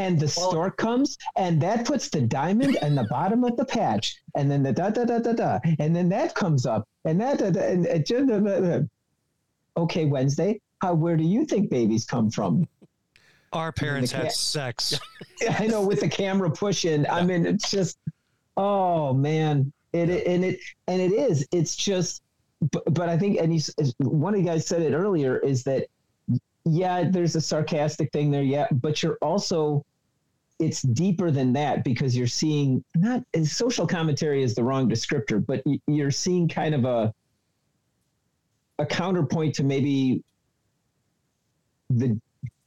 And 0.00 0.18
the 0.18 0.28
stork 0.28 0.78
comes 0.78 1.18
and 1.36 1.60
that 1.60 1.84
puts 1.84 2.08
the 2.08 2.22
diamond 2.22 2.76
in 2.80 2.94
the 2.94 3.04
bottom 3.10 3.44
of 3.44 3.54
the 3.58 3.64
patch 3.64 4.16
and 4.34 4.50
then 4.50 4.62
the 4.62 4.72
da 4.72 4.88
da 4.88 5.04
da 5.04 5.18
da 5.18 5.32
da 5.32 5.58
and 5.78 5.94
then 5.94 6.08
that 6.08 6.34
comes 6.34 6.64
up 6.64 6.88
and 7.04 7.20
that 7.20 7.38
da, 7.38 7.50
da, 7.50 7.60
and 7.60 7.84
it 7.84 8.06
just, 8.06 8.26
da, 8.26 8.38
da, 8.38 8.60
da. 8.60 8.80
okay 9.76 10.06
wednesday 10.06 10.58
how 10.80 10.94
where 10.94 11.16
do 11.18 11.24
you 11.24 11.44
think 11.44 11.68
babies 11.68 12.06
come 12.06 12.30
from 12.30 12.66
Our 13.52 13.72
parents 13.72 14.12
the 14.12 14.16
had 14.16 14.26
cat- 14.26 14.32
sex. 14.32 14.98
i 15.58 15.66
know 15.66 15.82
with 15.82 16.00
the 16.00 16.08
camera 16.08 16.50
pushing 16.50 17.06
i 17.10 17.22
mean 17.22 17.44
it's 17.44 17.70
just 17.70 17.98
oh 18.56 19.12
man 19.12 19.70
it, 19.92 20.08
it 20.08 20.26
and 20.26 20.44
it 20.44 20.60
and 20.88 21.00
it 21.02 21.12
is 21.12 21.46
it's 21.52 21.76
just 21.76 22.22
but, 22.72 22.82
but 22.94 23.10
i 23.10 23.18
think 23.18 23.38
and 23.38 23.54
you, 23.54 23.60
one 23.98 24.32
of 24.32 24.40
you 24.40 24.46
guys 24.46 24.66
said 24.66 24.80
it 24.80 24.94
earlier 24.94 25.38
is 25.38 25.62
that 25.64 25.86
yeah 26.64 27.04
there's 27.08 27.36
a 27.36 27.40
sarcastic 27.40 28.10
thing 28.12 28.30
there 28.30 28.42
yeah 28.42 28.66
but 28.70 29.02
you're 29.02 29.18
also 29.20 29.84
it's 30.60 30.82
deeper 30.82 31.30
than 31.30 31.52
that 31.54 31.82
because 31.82 32.16
you're 32.16 32.26
seeing 32.26 32.84
not 32.94 33.24
as 33.34 33.50
social 33.50 33.86
commentary 33.86 34.42
is 34.42 34.54
the 34.54 34.62
wrong 34.62 34.88
descriptor 34.88 35.44
but 35.44 35.62
you're 35.86 36.10
seeing 36.10 36.46
kind 36.46 36.74
of 36.74 36.84
a 36.84 37.12
a 38.78 38.86
counterpoint 38.86 39.54
to 39.54 39.64
maybe 39.64 40.22
the 41.90 42.18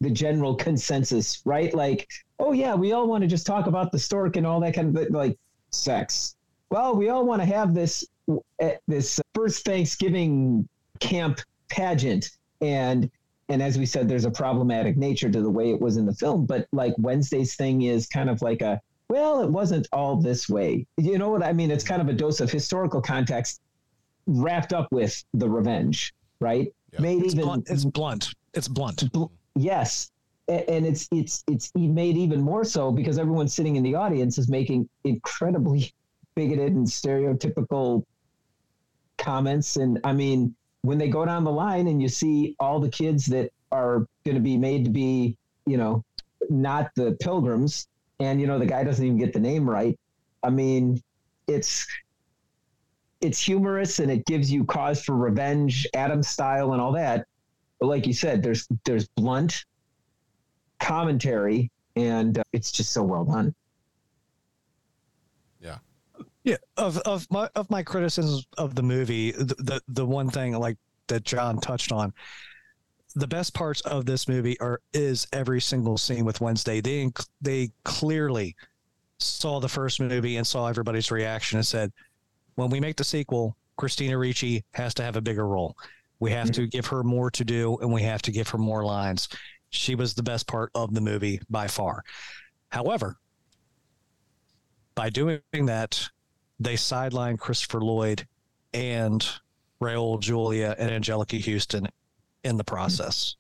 the 0.01 0.09
general 0.09 0.55
consensus 0.55 1.41
right? 1.45 1.73
Like 1.73 2.09
oh 2.39 2.51
yeah 2.51 2.75
we 2.75 2.91
all 2.91 3.07
want 3.07 3.21
to 3.21 3.27
just 3.27 3.45
talk 3.45 3.67
about 3.67 3.91
the 3.91 3.99
stork 3.99 4.35
and 4.35 4.45
all 4.45 4.59
that 4.61 4.73
kind 4.73 4.97
of 4.97 5.09
like 5.11 5.37
sex. 5.69 6.35
Well 6.69 6.95
we 6.95 7.09
all 7.09 7.25
want 7.25 7.41
to 7.41 7.45
have 7.45 7.73
this 7.73 8.05
uh, 8.29 8.69
this 8.87 9.19
first 9.33 9.65
thanksgiving 9.65 10.67
camp 10.99 11.39
pageant 11.69 12.31
and 12.61 13.09
and 13.53 13.61
as 13.61 13.77
we 13.77 13.85
said 13.85 14.09
there's 14.09 14.25
a 14.25 14.31
problematic 14.31 14.97
nature 14.97 15.29
to 15.29 15.41
the 15.41 15.49
way 15.49 15.69
it 15.69 15.79
was 15.79 15.95
in 15.97 16.05
the 16.05 16.13
film 16.13 16.45
but 16.45 16.67
like 16.71 16.93
wednesday's 16.97 17.55
thing 17.55 17.83
is 17.83 18.07
kind 18.07 18.29
of 18.29 18.41
like 18.41 18.61
a 18.61 18.81
well 19.09 19.41
it 19.41 19.49
wasn't 19.49 19.87
all 19.93 20.15
this 20.15 20.49
way 20.49 20.85
you 20.97 21.17
know 21.17 21.29
what 21.29 21.43
i 21.43 21.53
mean 21.53 21.69
it's 21.71 21.83
kind 21.83 22.01
of 22.01 22.09
a 22.09 22.13
dose 22.13 22.39
of 22.41 22.51
historical 22.51 23.01
context 23.01 23.61
wrapped 24.27 24.73
up 24.73 24.87
with 24.91 25.23
the 25.35 25.47
revenge 25.47 26.13
right 26.39 26.73
made 26.99 27.21
It's 27.23 27.33
even 27.33 27.45
blunt. 27.45 27.67
It's 27.69 27.85
blunt. 27.85 28.33
It's 28.53 28.67
blunt. 28.67 29.03
yes 29.55 30.11
A- 30.49 30.69
and 30.69 30.85
it's 30.85 31.07
it's 31.11 31.43
it's 31.47 31.71
made 31.75 32.17
even 32.17 32.41
more 32.41 32.63
so 32.63 32.91
because 32.91 33.17
everyone 33.17 33.47
sitting 33.47 33.75
in 33.75 33.83
the 33.83 33.95
audience 33.95 34.37
is 34.37 34.49
making 34.49 34.87
incredibly 35.03 35.93
bigoted 36.35 36.73
and 36.73 36.87
stereotypical 36.87 38.03
comments 39.17 39.77
and 39.77 39.99
i 40.03 40.11
mean 40.13 40.55
when 40.83 40.97
they 40.97 41.09
go 41.09 41.25
down 41.25 41.43
the 41.43 41.51
line 41.51 41.87
and 41.87 42.01
you 42.01 42.07
see 42.07 42.55
all 42.59 42.79
the 42.79 42.89
kids 42.89 43.25
that 43.25 43.51
are 43.71 44.05
going 44.25 44.35
to 44.35 44.41
be 44.41 44.57
made 44.57 44.85
to 44.85 44.91
be 44.91 45.35
you 45.65 45.77
know 45.77 46.03
not 46.49 46.91
the 46.95 47.17
pilgrims 47.21 47.87
and 48.19 48.39
you 48.39 48.47
know 48.47 48.59
the 48.59 48.65
guy 48.65 48.83
doesn't 48.83 49.05
even 49.05 49.17
get 49.17 49.33
the 49.33 49.39
name 49.39 49.69
right 49.69 49.97
i 50.43 50.49
mean 50.49 51.01
it's 51.47 51.87
it's 53.21 53.39
humorous 53.39 53.99
and 53.99 54.11
it 54.11 54.25
gives 54.25 54.51
you 54.51 54.63
cause 54.65 55.03
for 55.03 55.15
revenge 55.15 55.87
adam 55.95 56.21
style 56.21 56.73
and 56.73 56.81
all 56.81 56.91
that 56.91 57.25
but 57.79 57.87
like 57.87 58.05
you 58.05 58.13
said 58.13 58.43
there's 58.43 58.67
there's 58.85 59.07
blunt 59.09 59.65
commentary 60.83 61.71
and 61.95 62.37
uh, 62.37 62.43
it's 62.51 62.71
just 62.71 62.91
so 62.91 63.03
well 63.03 63.23
done. 63.23 63.53
Yeah, 66.43 66.57
of 66.77 66.97
of 66.99 67.25
my 67.31 67.49
of 67.55 67.69
my 67.69 67.83
criticisms 67.83 68.45
of 68.57 68.75
the 68.75 68.83
movie, 68.83 69.31
the, 69.31 69.55
the 69.59 69.81
the 69.87 70.05
one 70.05 70.29
thing 70.29 70.53
like 70.53 70.77
that 71.07 71.23
John 71.23 71.59
touched 71.59 71.91
on, 71.91 72.13
the 73.15 73.27
best 73.27 73.53
parts 73.53 73.81
of 73.81 74.05
this 74.05 74.27
movie 74.27 74.59
are 74.59 74.81
is 74.93 75.27
every 75.31 75.61
single 75.61 75.97
scene 75.97 76.25
with 76.25 76.41
Wednesday. 76.41 76.81
They 76.81 77.11
they 77.41 77.71
clearly 77.83 78.55
saw 79.19 79.59
the 79.59 79.69
first 79.69 79.99
movie 79.99 80.37
and 80.37 80.45
saw 80.45 80.67
everybody's 80.67 81.11
reaction 81.11 81.57
and 81.57 81.65
said, 81.65 81.91
when 82.55 82.69
we 82.69 82.79
make 82.79 82.97
the 82.97 83.03
sequel, 83.03 83.55
Christina 83.77 84.17
Ricci 84.17 84.63
has 84.73 84.93
to 84.95 85.03
have 85.03 85.15
a 85.15 85.21
bigger 85.21 85.47
role. 85.47 85.75
We 86.19 86.31
have 86.31 86.47
mm-hmm. 86.47 86.63
to 86.63 86.67
give 86.67 86.85
her 86.87 87.03
more 87.03 87.31
to 87.31 87.45
do 87.45 87.77
and 87.81 87.91
we 87.91 88.01
have 88.03 88.21
to 88.23 88.31
give 88.31 88.49
her 88.49 88.57
more 88.57 88.83
lines. 88.83 89.29
She 89.69 89.95
was 89.95 90.13
the 90.13 90.23
best 90.23 90.47
part 90.47 90.71
of 90.75 90.93
the 90.93 91.01
movie 91.01 91.41
by 91.49 91.67
far. 91.67 92.03
However, 92.69 93.17
by 94.95 95.09
doing 95.09 95.41
that, 95.51 96.09
they 96.63 96.75
sidelined 96.75 97.39
Christopher 97.39 97.81
Lloyd 97.81 98.27
and 98.73 99.25
Raul 99.81 100.19
Julia 100.19 100.75
and 100.77 100.91
Anjelica 100.91 101.43
Huston 101.43 101.87
in 102.43 102.57
the 102.57 102.63
process. 102.63 103.35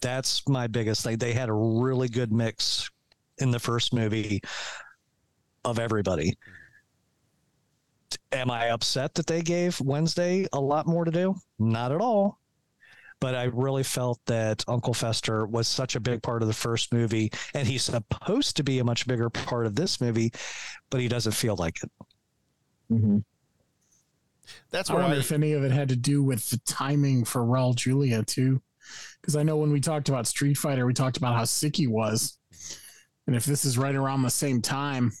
That's 0.00 0.48
my 0.48 0.66
biggest 0.66 1.02
thing. 1.02 1.18
They 1.18 1.32
had 1.32 1.48
a 1.48 1.52
really 1.52 2.08
good 2.08 2.32
mix 2.32 2.90
in 3.38 3.50
the 3.50 3.58
first 3.58 3.92
movie 3.92 4.40
of 5.64 5.78
everybody. 5.78 6.36
Am 8.32 8.50
I 8.50 8.70
upset 8.70 9.14
that 9.14 9.26
they 9.26 9.42
gave 9.42 9.80
Wednesday 9.80 10.46
a 10.52 10.60
lot 10.60 10.86
more 10.86 11.04
to 11.04 11.10
do? 11.10 11.34
Not 11.58 11.92
at 11.92 12.00
all. 12.00 12.38
But 13.20 13.34
I 13.34 13.44
really 13.44 13.82
felt 13.82 14.18
that 14.26 14.64
Uncle 14.66 14.94
Fester 14.94 15.46
was 15.46 15.68
such 15.68 15.94
a 15.94 16.00
big 16.00 16.22
part 16.22 16.40
of 16.40 16.48
the 16.48 16.54
first 16.54 16.92
movie, 16.92 17.30
and 17.54 17.68
he's 17.68 17.82
supposed 17.82 18.56
to 18.56 18.62
be 18.64 18.78
a 18.78 18.84
much 18.84 19.06
bigger 19.06 19.28
part 19.28 19.66
of 19.66 19.74
this 19.74 20.00
movie, 20.00 20.32
but 20.88 21.00
he 21.00 21.08
doesn't 21.08 21.32
feel 21.32 21.56
like 21.56 21.82
it. 21.82 21.90
Mm-hmm. 22.90 23.18
That's 24.70 24.90
I 24.90 24.94
wonder 24.94 25.16
I, 25.16 25.18
if 25.18 25.32
any 25.32 25.52
of 25.52 25.64
it 25.64 25.70
had 25.72 25.88
to 25.90 25.96
do 25.96 26.22
with 26.22 26.48
the 26.50 26.58
timing 26.66 27.24
for 27.24 27.42
Raul 27.42 27.74
Julia 27.74 28.22
too, 28.24 28.60
because 29.20 29.36
I 29.36 29.42
know 29.42 29.56
when 29.56 29.72
we 29.72 29.80
talked 29.80 30.08
about 30.08 30.26
Street 30.26 30.56
Fighter, 30.58 30.86
we 30.86 30.94
talked 30.94 31.16
about 31.16 31.36
how 31.36 31.44
sick 31.44 31.76
he 31.76 31.86
was, 31.86 32.38
and 33.26 33.36
if 33.36 33.44
this 33.44 33.64
is 33.64 33.78
right 33.78 33.94
around 33.94 34.22
the 34.22 34.30
same 34.30 34.60
time, 34.62 35.12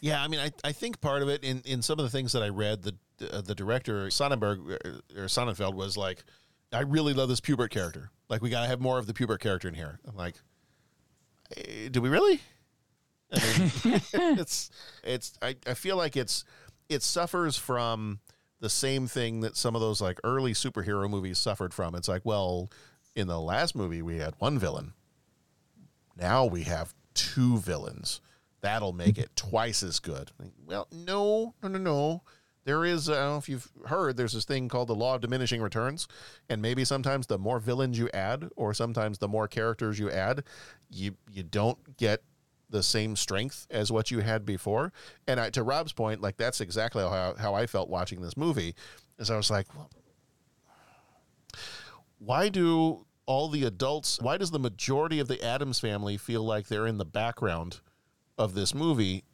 Yeah, 0.00 0.22
I 0.22 0.28
mean, 0.28 0.40
I, 0.40 0.50
I 0.64 0.72
think 0.72 1.00
part 1.00 1.22
of 1.22 1.28
it 1.28 1.44
in, 1.44 1.62
in 1.64 1.80
some 1.82 1.98
of 1.98 2.04
the 2.04 2.10
things 2.10 2.32
that 2.32 2.42
I 2.42 2.48
read, 2.48 2.82
the 2.82 2.94
uh, 3.30 3.40
the 3.40 3.54
director 3.54 4.10
Sonnenberg 4.10 4.58
uh, 4.84 5.20
or 5.20 5.26
Sonnenfeld 5.26 5.74
was 5.74 5.96
like, 5.96 6.24
I 6.72 6.80
really 6.80 7.14
love 7.14 7.28
this 7.28 7.40
Pubert 7.40 7.70
character. 7.70 8.10
Like, 8.28 8.42
we 8.42 8.50
got 8.50 8.62
to 8.62 8.66
have 8.68 8.80
more 8.80 8.98
of 8.98 9.06
the 9.06 9.12
Pubert 9.14 9.40
character 9.40 9.68
in 9.68 9.74
here. 9.74 10.00
I'm 10.08 10.16
like, 10.16 10.36
eh, 11.56 11.88
do 11.90 12.00
we 12.00 12.08
really? 12.08 12.40
I 13.32 13.40
mean, 13.58 13.72
it's 14.38 14.70
it's 15.02 15.32
I, 15.40 15.56
I 15.66 15.74
feel 15.74 15.96
like 15.96 16.16
it's 16.16 16.44
it 16.92 17.02
suffers 17.02 17.56
from 17.56 18.20
the 18.60 18.70
same 18.70 19.06
thing 19.06 19.40
that 19.40 19.56
some 19.56 19.74
of 19.74 19.80
those 19.80 20.00
like 20.00 20.18
early 20.22 20.52
superhero 20.52 21.08
movies 21.10 21.38
suffered 21.38 21.74
from. 21.74 21.94
It's 21.94 22.08
like, 22.08 22.22
well, 22.24 22.70
in 23.14 23.26
the 23.26 23.40
last 23.40 23.74
movie 23.74 24.02
we 24.02 24.18
had 24.18 24.34
one 24.38 24.58
villain. 24.58 24.92
Now 26.16 26.44
we 26.44 26.62
have 26.62 26.94
two 27.14 27.58
villains. 27.58 28.20
That'll 28.60 28.92
make 28.92 29.18
it 29.18 29.34
twice 29.34 29.82
as 29.82 29.98
good. 29.98 30.30
Well, 30.64 30.86
no, 30.92 31.54
no, 31.62 31.68
no, 31.68 31.78
no. 31.78 32.22
There 32.64 32.84
is, 32.84 33.10
I 33.10 33.14
don't 33.14 33.30
know 33.30 33.36
if 33.38 33.48
you've 33.48 33.68
heard, 33.86 34.16
there's 34.16 34.34
this 34.34 34.44
thing 34.44 34.68
called 34.68 34.88
the 34.88 34.94
law 34.94 35.16
of 35.16 35.20
diminishing 35.20 35.60
returns. 35.60 36.06
And 36.48 36.62
maybe 36.62 36.84
sometimes 36.84 37.26
the 37.26 37.38
more 37.38 37.58
villains 37.58 37.98
you 37.98 38.08
add, 38.14 38.48
or 38.54 38.72
sometimes 38.72 39.18
the 39.18 39.26
more 39.26 39.48
characters 39.48 39.98
you 39.98 40.10
add, 40.10 40.44
you 40.88 41.16
you 41.32 41.42
don't 41.42 41.96
get 41.96 42.22
the 42.72 42.82
same 42.82 43.14
strength 43.14 43.66
as 43.70 43.92
what 43.92 44.10
you 44.10 44.20
had 44.20 44.44
before. 44.44 44.92
And 45.28 45.38
I, 45.38 45.50
to 45.50 45.62
Rob's 45.62 45.92
point, 45.92 46.20
like 46.20 46.36
that's 46.36 46.60
exactly 46.60 47.02
how, 47.02 47.34
how 47.38 47.54
I 47.54 47.66
felt 47.66 47.88
watching 47.88 48.20
this 48.20 48.36
movie. 48.36 48.74
Is 49.18 49.30
I 49.30 49.36
was 49.36 49.50
like, 49.50 49.66
well, 49.74 49.90
why 52.18 52.48
do 52.48 53.04
all 53.26 53.48
the 53.48 53.64
adults 53.64 54.18
why 54.20 54.36
does 54.36 54.50
the 54.50 54.58
majority 54.58 55.20
of 55.20 55.28
the 55.28 55.42
addams 55.44 55.78
family 55.78 56.16
feel 56.16 56.42
like 56.42 56.66
they're 56.66 56.86
in 56.86 56.98
the 56.98 57.04
background 57.04 57.80
of 58.36 58.54
this 58.54 58.74
movie 58.74 59.24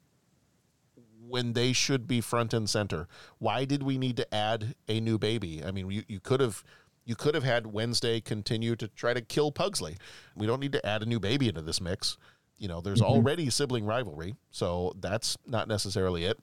when 1.27 1.53
they 1.53 1.73
should 1.73 2.07
be 2.07 2.21
front 2.21 2.53
and 2.53 2.69
center 2.69 3.09
why 3.39 3.65
did 3.65 3.83
we 3.83 3.97
need 3.97 4.17
to 4.17 4.35
add 4.35 4.75
a 4.89 5.01
new 5.01 5.19
baby 5.19 5.63
i 5.65 5.71
mean 5.71 5.91
you, 5.91 6.03
you 6.07 6.21
could 6.21 6.41
have 6.41 6.63
you 7.05 7.15
could 7.15 7.35
have 7.35 7.45
had 7.45 7.67
wednesday 7.67 8.21
continue 8.21 8.77
to 8.77 8.89
try 8.89 9.15
to 9.15 9.23
kill 9.23 9.51
pugsley 9.51 9.97
we 10.37 10.47
don't 10.47 10.61
need 10.61 10.73
to 10.73 10.87
add 10.87 11.03
a 11.03 11.07
new 11.07 11.21
baby 11.21 11.49
into 11.49 11.63
this 11.63 11.81
mix 11.81 12.19
you 12.59 12.69
know 12.69 12.81
there's 12.81 13.01
mm-hmm. 13.01 13.13
already 13.13 13.51
sibling 13.51 13.85
rivalry 13.85 14.35
so 14.51 14.93
that's 15.01 15.37
not 15.47 15.69
necessarily 15.69 16.25
it 16.25 16.39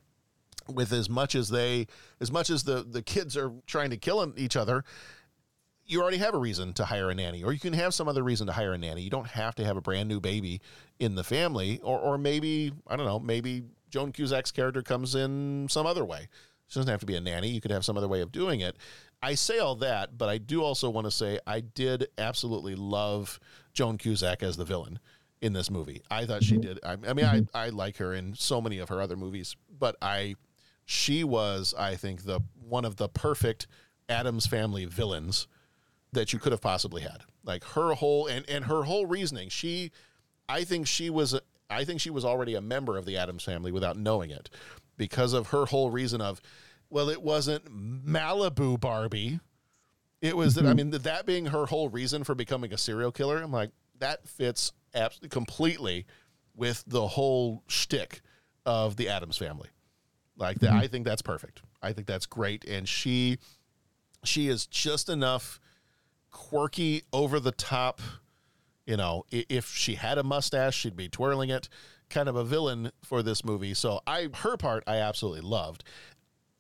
with 0.67 0.91
as 0.91 1.09
much 1.09 1.35
as 1.35 1.49
they 1.49 1.85
as 2.19 2.31
much 2.31 2.49
as 2.49 2.63
the 2.63 2.83
the 2.83 3.01
kids 3.01 3.37
are 3.37 3.51
trying 3.67 3.89
to 3.89 3.97
kill 3.97 4.33
each 4.37 4.55
other 4.55 4.83
you 5.87 6.01
already 6.01 6.17
have 6.17 6.33
a 6.33 6.37
reason 6.37 6.73
to 6.73 6.85
hire 6.85 7.09
a 7.09 7.15
nanny, 7.15 7.43
or 7.43 7.53
you 7.53 7.59
can 7.59 7.73
have 7.73 7.93
some 7.93 8.07
other 8.07 8.23
reason 8.23 8.47
to 8.47 8.53
hire 8.53 8.73
a 8.73 8.77
nanny. 8.77 9.01
You 9.01 9.09
don't 9.09 9.27
have 9.27 9.55
to 9.55 9.65
have 9.65 9.77
a 9.77 9.81
brand 9.81 10.09
new 10.09 10.19
baby 10.19 10.61
in 10.99 11.15
the 11.15 11.23
family, 11.23 11.79
or 11.83 11.99
or 11.99 12.17
maybe 12.17 12.71
I 12.87 12.95
don't 12.95 13.05
know, 13.05 13.19
maybe 13.19 13.63
Joan 13.89 14.11
Cusack's 14.11 14.51
character 14.51 14.81
comes 14.81 15.15
in 15.15 15.67
some 15.69 15.85
other 15.85 16.03
way. 16.03 16.27
She 16.67 16.79
doesn't 16.79 16.89
have 16.89 17.01
to 17.01 17.05
be 17.05 17.15
a 17.15 17.21
nanny. 17.21 17.49
You 17.49 17.61
could 17.61 17.71
have 17.71 17.85
some 17.85 17.97
other 17.97 18.07
way 18.07 18.21
of 18.21 18.31
doing 18.31 18.61
it. 18.61 18.75
I 19.21 19.35
say 19.35 19.59
all 19.59 19.75
that, 19.75 20.17
but 20.17 20.29
I 20.29 20.39
do 20.39 20.63
also 20.63 20.89
want 20.89 21.05
to 21.05 21.11
say 21.11 21.39
I 21.45 21.59
did 21.59 22.07
absolutely 22.17 22.75
love 22.75 23.39
Joan 23.73 23.97
Cusack 23.97 24.41
as 24.41 24.57
the 24.57 24.65
villain 24.65 24.99
in 25.41 25.53
this 25.53 25.69
movie. 25.69 26.01
I 26.09 26.25
thought 26.25 26.43
she 26.43 26.53
mm-hmm. 26.53 26.61
did. 26.61 26.79
I, 26.83 26.93
I 26.93 27.13
mean, 27.13 27.25
I, 27.25 27.39
mm-hmm. 27.39 27.57
I 27.57 27.69
like 27.69 27.97
her 27.97 28.13
in 28.13 28.35
so 28.35 28.61
many 28.61 28.79
of 28.79 28.89
her 28.89 29.01
other 29.01 29.15
movies, 29.15 29.55
but 29.77 29.95
I, 30.01 30.35
she 30.85 31.23
was, 31.23 31.73
I 31.77 31.95
think, 31.95 32.23
the 32.23 32.39
one 32.67 32.85
of 32.85 32.95
the 32.95 33.09
perfect 33.09 33.67
Addams 34.09 34.47
family 34.47 34.85
villains 34.85 35.47
that 36.13 36.33
you 36.33 36.39
could 36.39 36.51
have 36.51 36.61
possibly 36.61 37.01
had. 37.01 37.23
Like 37.43 37.63
her 37.63 37.93
whole 37.93 38.27
and 38.27 38.47
and 38.49 38.65
her 38.65 38.83
whole 38.83 39.05
reasoning. 39.05 39.49
She, 39.49 39.91
I 40.49 40.63
think 40.63 40.87
she 40.87 41.09
was. 41.09 41.39
I 41.69 41.83
think 41.83 41.99
she 41.99 42.11
was 42.11 42.23
already 42.23 42.55
a 42.55 42.61
member 42.61 42.97
of 42.97 43.05
the 43.05 43.17
Addams 43.17 43.43
family 43.43 43.71
without 43.71 43.97
knowing 43.97 44.29
it, 44.29 44.49
because 44.97 45.33
of 45.33 45.47
her 45.47 45.65
whole 45.65 45.89
reason 45.89 46.21
of, 46.21 46.39
well, 46.89 47.09
it 47.09 47.21
wasn't 47.21 47.65
Malibu 47.65 48.79
Barbie. 48.79 49.39
It 50.21 50.37
was 50.37 50.55
that 50.55 50.65
I 50.65 50.69
mm-hmm. 50.69 50.77
mean 50.77 50.89
that, 50.91 51.03
that 51.03 51.25
being 51.25 51.47
her 51.47 51.65
whole 51.65 51.89
reason 51.89 52.23
for 52.23 52.35
becoming 52.35 52.73
a 52.73 52.77
serial 52.77 53.11
killer. 53.11 53.41
I'm 53.41 53.51
like 53.51 53.71
that 53.99 54.27
fits 54.27 54.73
absolutely 54.95 55.29
completely 55.29 56.05
with 56.55 56.83
the 56.87 57.07
whole 57.07 57.63
shtick 57.67 58.21
of 58.65 58.95
the 58.95 59.09
Addams 59.09 59.37
family. 59.37 59.69
Like 60.37 60.59
that, 60.59 60.71
mm-hmm. 60.71 60.79
I 60.79 60.87
think 60.87 61.05
that's 61.05 61.21
perfect. 61.21 61.61
I 61.81 61.93
think 61.93 62.07
that's 62.07 62.25
great, 62.25 62.65
and 62.65 62.87
she, 62.87 63.37
she 64.23 64.47
is 64.47 64.65
just 64.65 65.07
enough 65.09 65.59
quirky, 66.31 67.03
over 67.13 67.39
the 67.39 67.51
top. 67.51 68.01
You 68.85 68.97
know, 68.97 69.23
if 69.31 69.73
she 69.73 69.95
had 69.95 70.17
a 70.17 70.23
mustache, 70.23 70.75
she'd 70.75 70.95
be 70.95 71.09
twirling 71.09 71.49
it. 71.49 71.69
Kind 72.09 72.29
of 72.29 72.35
a 72.35 72.43
villain 72.43 72.91
for 73.03 73.23
this 73.23 73.43
movie. 73.43 73.73
So 73.73 74.01
I, 74.05 74.29
her 74.33 74.57
part, 74.57 74.83
I 74.85 74.97
absolutely 74.97 75.41
loved. 75.41 75.83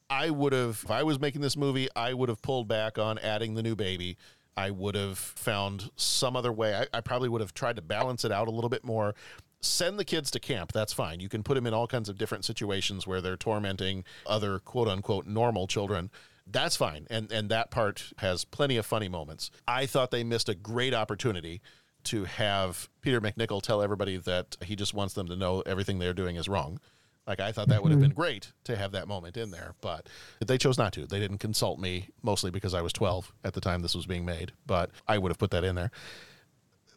I 0.09 0.29
would 0.29 0.53
have, 0.53 0.81
if 0.83 0.89
I 0.89 1.03
was 1.03 1.19
making 1.19 1.41
this 1.41 1.57
movie, 1.57 1.87
I 1.95 2.13
would 2.13 2.29
have 2.29 2.41
pulled 2.41 2.67
back 2.67 2.97
on 2.97 3.19
adding 3.19 3.53
the 3.55 3.61
new 3.61 3.75
baby. 3.75 4.17
I 4.57 4.71
would 4.71 4.95
have 4.95 5.17
found 5.17 5.91
some 5.95 6.35
other 6.35 6.51
way. 6.51 6.75
I, 6.75 6.97
I 6.97 7.01
probably 7.01 7.29
would 7.29 7.41
have 7.41 7.53
tried 7.53 7.75
to 7.75 7.81
balance 7.81 8.23
it 8.23 8.31
out 8.31 8.47
a 8.47 8.51
little 8.51 8.69
bit 8.69 8.83
more. 8.83 9.15
Send 9.61 9.99
the 9.99 10.05
kids 10.05 10.31
to 10.31 10.39
camp. 10.39 10.71
That's 10.71 10.93
fine. 10.93 11.19
You 11.19 11.29
can 11.29 11.43
put 11.43 11.55
them 11.55 11.65
in 11.65 11.73
all 11.73 11.87
kinds 11.87 12.07
of 12.07 12.17
different 12.17 12.45
situations 12.45 13.07
where 13.07 13.21
they're 13.21 13.37
tormenting 13.37 14.03
other 14.25 14.59
quote 14.59 14.87
unquote 14.87 15.25
normal 15.25 15.67
children. 15.67 16.11
That's 16.47 16.75
fine. 16.75 17.07
And 17.09 17.31
and 17.31 17.49
that 17.49 17.71
part 17.71 18.13
has 18.19 18.45
plenty 18.45 18.77
of 18.77 18.85
funny 18.85 19.09
moments. 19.09 19.49
I 19.67 19.87
thought 19.87 20.11
they 20.11 20.23
missed 20.23 20.47
a 20.47 20.55
great 20.55 20.93
opportunity 20.93 21.61
to 22.05 22.25
have 22.25 22.87
Peter 23.01 23.19
MacNicol 23.19 23.61
tell 23.61 23.81
everybody 23.81 24.17
that 24.17 24.55
he 24.63 24.75
just 24.75 24.93
wants 24.93 25.15
them 25.15 25.27
to 25.27 25.35
know 25.35 25.61
everything 25.61 25.97
they're 25.99 26.13
doing 26.13 26.35
is 26.35 26.47
wrong. 26.47 26.79
Like 27.27 27.39
I 27.39 27.51
thought 27.51 27.69
that 27.69 27.81
would 27.81 27.91
have 27.91 27.99
mm-hmm. 27.99 28.09
been 28.09 28.15
great 28.15 28.51
to 28.65 28.75
have 28.75 28.91
that 28.91 29.07
moment 29.07 29.35
in 29.35 29.49
there, 29.49 29.73
but 29.81 30.07
they 30.45 30.57
chose 30.57 30.77
not 30.77 30.93
to. 30.93 31.07
They 31.07 31.19
didn't 31.19 31.39
consult 31.39 31.79
me, 31.79 32.09
mostly 32.21 32.51
because 32.51 32.73
I 32.73 32.81
was 32.81 32.93
12 32.93 33.33
at 33.43 33.53
the 33.53 33.61
time 33.61 33.81
this 33.81 33.95
was 33.95 34.05
being 34.05 34.25
made. 34.25 34.51
But 34.67 34.91
I 35.07 35.17
would 35.17 35.29
have 35.29 35.39
put 35.39 35.51
that 35.51 35.63
in 35.63 35.75
there. 35.75 35.91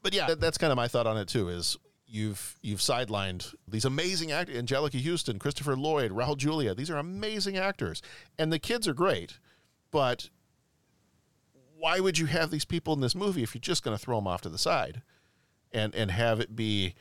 But 0.02 0.12
yeah, 0.12 0.26
that- 0.26 0.40
that's 0.40 0.58
kind 0.58 0.70
of 0.70 0.76
my 0.76 0.88
thought 0.88 1.06
on 1.06 1.16
it 1.16 1.28
too. 1.28 1.48
Is 1.48 1.78
you've 2.06 2.58
you've 2.62 2.80
sidelined 2.80 3.54
these 3.66 3.86
amazing 3.86 4.30
actors: 4.30 4.56
Anjelica 4.62 5.02
Huston, 5.02 5.38
Christopher 5.38 5.76
Lloyd, 5.76 6.10
Raul 6.10 6.36
Julia. 6.36 6.74
These 6.74 6.90
are 6.90 6.98
amazing 6.98 7.56
actors, 7.56 8.02
and 8.38 8.52
the 8.52 8.58
kids 8.58 8.86
are 8.86 8.94
great. 8.94 9.38
But 9.90 10.28
why 11.78 12.00
would 12.00 12.18
you 12.18 12.26
have 12.26 12.50
these 12.50 12.66
people 12.66 12.92
in 12.92 13.00
this 13.00 13.14
movie 13.14 13.42
if 13.42 13.54
you're 13.54 13.60
just 13.60 13.82
going 13.82 13.96
to 13.96 14.02
throw 14.02 14.16
them 14.16 14.26
off 14.26 14.42
to 14.42 14.50
the 14.50 14.58
side, 14.58 15.00
and 15.72 15.94
and 15.94 16.10
have 16.10 16.38
it 16.38 16.54
be 16.54 16.94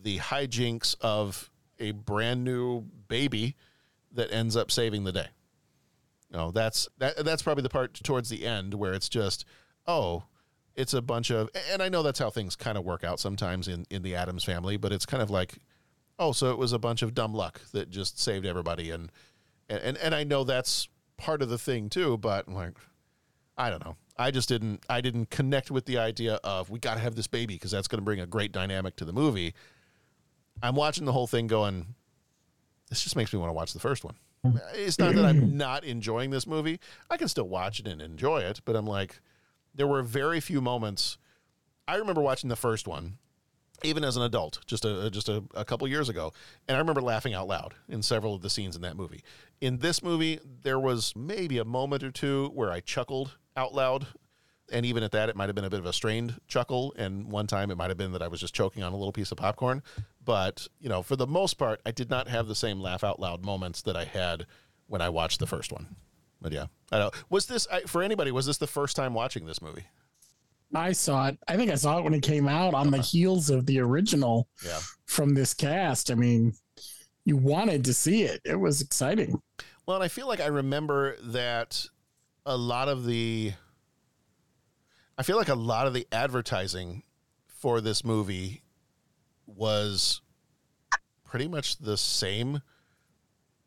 the 0.00 0.18
hijinks 0.18 0.94
of 1.00 1.50
a 1.78 1.92
brand 1.92 2.44
new 2.44 2.82
baby 3.08 3.56
that 4.12 4.32
ends 4.32 4.56
up 4.56 4.70
saving 4.70 5.04
the 5.04 5.12
day? 5.12 5.28
No, 6.30 6.50
that's 6.50 6.88
that 6.98 7.24
that's 7.24 7.42
probably 7.42 7.62
the 7.62 7.68
part 7.68 7.94
towards 7.94 8.28
the 8.28 8.46
end 8.46 8.74
where 8.74 8.92
it's 8.92 9.08
just, 9.08 9.44
oh, 9.86 10.24
it's 10.74 10.94
a 10.94 11.02
bunch 11.02 11.30
of 11.30 11.48
and 11.70 11.82
I 11.82 11.88
know 11.88 12.02
that's 12.02 12.18
how 12.18 12.30
things 12.30 12.54
kind 12.54 12.76
of 12.76 12.84
work 12.84 13.02
out 13.02 13.18
sometimes 13.18 13.66
in 13.68 13.86
in 13.90 14.02
the 14.02 14.14
Addams 14.14 14.44
family, 14.44 14.76
but 14.76 14.92
it's 14.92 15.06
kind 15.06 15.22
of 15.22 15.30
like, 15.30 15.58
oh, 16.18 16.32
so 16.32 16.50
it 16.50 16.58
was 16.58 16.72
a 16.72 16.78
bunch 16.78 17.02
of 17.02 17.14
dumb 17.14 17.34
luck 17.34 17.60
that 17.72 17.90
just 17.90 18.20
saved 18.20 18.44
everybody 18.44 18.90
and 18.90 19.10
and 19.68 19.96
and 19.96 20.14
I 20.14 20.24
know 20.24 20.44
that's 20.44 20.88
part 21.16 21.42
of 21.42 21.48
the 21.48 21.58
thing 21.58 21.88
too, 21.88 22.18
but 22.18 22.46
I'm 22.46 22.54
like 22.54 22.74
I 23.56 23.70
don't 23.70 23.84
know. 23.84 23.96
I 24.16 24.30
just 24.30 24.48
didn't 24.48 24.84
I 24.88 25.00
didn't 25.00 25.30
connect 25.30 25.70
with 25.70 25.84
the 25.86 25.98
idea 25.98 26.34
of 26.44 26.70
we 26.70 26.78
got 26.78 26.94
to 26.94 27.00
have 27.00 27.14
this 27.14 27.26
baby 27.26 27.54
because 27.54 27.70
that's 27.70 27.88
going 27.88 27.98
to 27.98 28.04
bring 28.04 28.20
a 28.20 28.26
great 28.26 28.52
dynamic 28.52 28.96
to 28.96 29.04
the 29.04 29.12
movie. 29.12 29.54
I'm 30.62 30.74
watching 30.74 31.04
the 31.04 31.12
whole 31.12 31.26
thing 31.26 31.46
going 31.46 31.94
this 32.88 33.02
just 33.02 33.16
makes 33.16 33.32
me 33.32 33.38
want 33.38 33.50
to 33.50 33.54
watch 33.54 33.72
the 33.72 33.80
first 33.80 34.04
one. 34.04 34.16
Hmm. 34.44 34.56
It's 34.74 34.98
not 34.98 35.14
that 35.14 35.24
I'm 35.24 35.56
not 35.56 35.84
enjoying 35.84 36.30
this 36.30 36.46
movie. 36.46 36.80
I 37.10 37.16
can 37.16 37.28
still 37.28 37.48
watch 37.48 37.80
it 37.80 37.86
and 37.86 38.00
enjoy 38.00 38.40
it, 38.40 38.60
but 38.64 38.76
I'm 38.76 38.86
like, 38.86 39.20
there 39.74 39.86
were 39.86 40.02
very 40.02 40.40
few 40.40 40.60
moments. 40.60 41.18
I 41.86 41.96
remember 41.96 42.20
watching 42.20 42.48
the 42.48 42.56
first 42.56 42.86
one, 42.86 43.18
even 43.82 44.04
as 44.04 44.16
an 44.16 44.22
adult, 44.22 44.60
just 44.66 44.84
a 44.84 45.10
just 45.10 45.28
a, 45.28 45.42
a 45.54 45.64
couple 45.64 45.86
years 45.88 46.08
ago, 46.08 46.32
and 46.66 46.76
I 46.76 46.80
remember 46.80 47.00
laughing 47.00 47.34
out 47.34 47.46
loud 47.46 47.74
in 47.88 48.02
several 48.02 48.34
of 48.34 48.42
the 48.42 48.50
scenes 48.50 48.76
in 48.76 48.82
that 48.82 48.96
movie. 48.96 49.22
In 49.60 49.78
this 49.78 50.02
movie, 50.02 50.40
there 50.62 50.78
was 50.78 51.14
maybe 51.16 51.58
a 51.58 51.64
moment 51.64 52.02
or 52.02 52.10
two 52.10 52.50
where 52.54 52.70
I 52.70 52.80
chuckled 52.80 53.36
out 53.56 53.74
loud. 53.74 54.06
And 54.70 54.84
even 54.84 55.02
at 55.02 55.12
that, 55.12 55.30
it 55.30 55.36
might 55.36 55.48
have 55.48 55.54
been 55.54 55.64
a 55.64 55.70
bit 55.70 55.80
of 55.80 55.86
a 55.86 55.94
strained 55.94 56.38
chuckle. 56.46 56.92
And 56.98 57.32
one 57.32 57.46
time 57.46 57.70
it 57.70 57.76
might 57.76 57.88
have 57.88 57.96
been 57.96 58.12
that 58.12 58.20
I 58.20 58.28
was 58.28 58.38
just 58.38 58.54
choking 58.54 58.82
on 58.82 58.92
a 58.92 58.96
little 58.98 59.12
piece 59.12 59.32
of 59.32 59.38
popcorn. 59.38 59.82
But, 60.28 60.68
you 60.78 60.90
know, 60.90 61.02
for 61.02 61.16
the 61.16 61.26
most 61.26 61.54
part, 61.54 61.80
I 61.86 61.90
did 61.90 62.10
not 62.10 62.28
have 62.28 62.48
the 62.48 62.54
same 62.54 62.80
laugh 62.80 63.02
out 63.02 63.18
loud 63.18 63.42
moments 63.42 63.80
that 63.80 63.96
I 63.96 64.04
had 64.04 64.44
when 64.86 65.00
I 65.00 65.08
watched 65.08 65.40
the 65.40 65.46
first 65.46 65.72
one. 65.72 65.96
But 66.38 66.52
yeah, 66.52 66.66
I 66.92 66.98
don't. 66.98 67.14
Was 67.30 67.46
this 67.46 67.66
I, 67.72 67.80
for 67.80 68.02
anybody? 68.02 68.30
Was 68.30 68.44
this 68.44 68.58
the 68.58 68.66
first 68.66 68.94
time 68.94 69.14
watching 69.14 69.46
this 69.46 69.62
movie? 69.62 69.86
I 70.74 70.92
saw 70.92 71.28
it. 71.28 71.38
I 71.48 71.56
think 71.56 71.70
I 71.70 71.76
saw 71.76 71.96
it 71.96 72.04
when 72.04 72.12
it 72.12 72.20
came 72.20 72.46
out 72.46 72.74
on 72.74 72.90
the 72.90 72.98
uh-huh. 72.98 73.06
heels 73.06 73.48
of 73.48 73.64
the 73.64 73.80
original 73.80 74.50
Yeah. 74.62 74.80
from 75.06 75.32
this 75.32 75.54
cast. 75.54 76.10
I 76.10 76.14
mean, 76.14 76.52
you 77.24 77.38
wanted 77.38 77.86
to 77.86 77.94
see 77.94 78.24
it. 78.24 78.42
It 78.44 78.56
was 78.56 78.82
exciting. 78.82 79.40
Well, 79.86 79.96
and 79.96 80.04
I 80.04 80.08
feel 80.08 80.28
like 80.28 80.40
I 80.40 80.48
remember 80.48 81.16
that 81.22 81.86
a 82.44 82.58
lot 82.58 82.88
of 82.88 83.06
the. 83.06 83.54
I 85.16 85.22
feel 85.22 85.38
like 85.38 85.48
a 85.48 85.54
lot 85.54 85.86
of 85.86 85.94
the 85.94 86.06
advertising 86.12 87.04
for 87.46 87.80
this 87.80 88.04
movie 88.04 88.62
was 89.48 90.20
pretty 91.24 91.48
much 91.48 91.78
the 91.78 91.96
same 91.96 92.62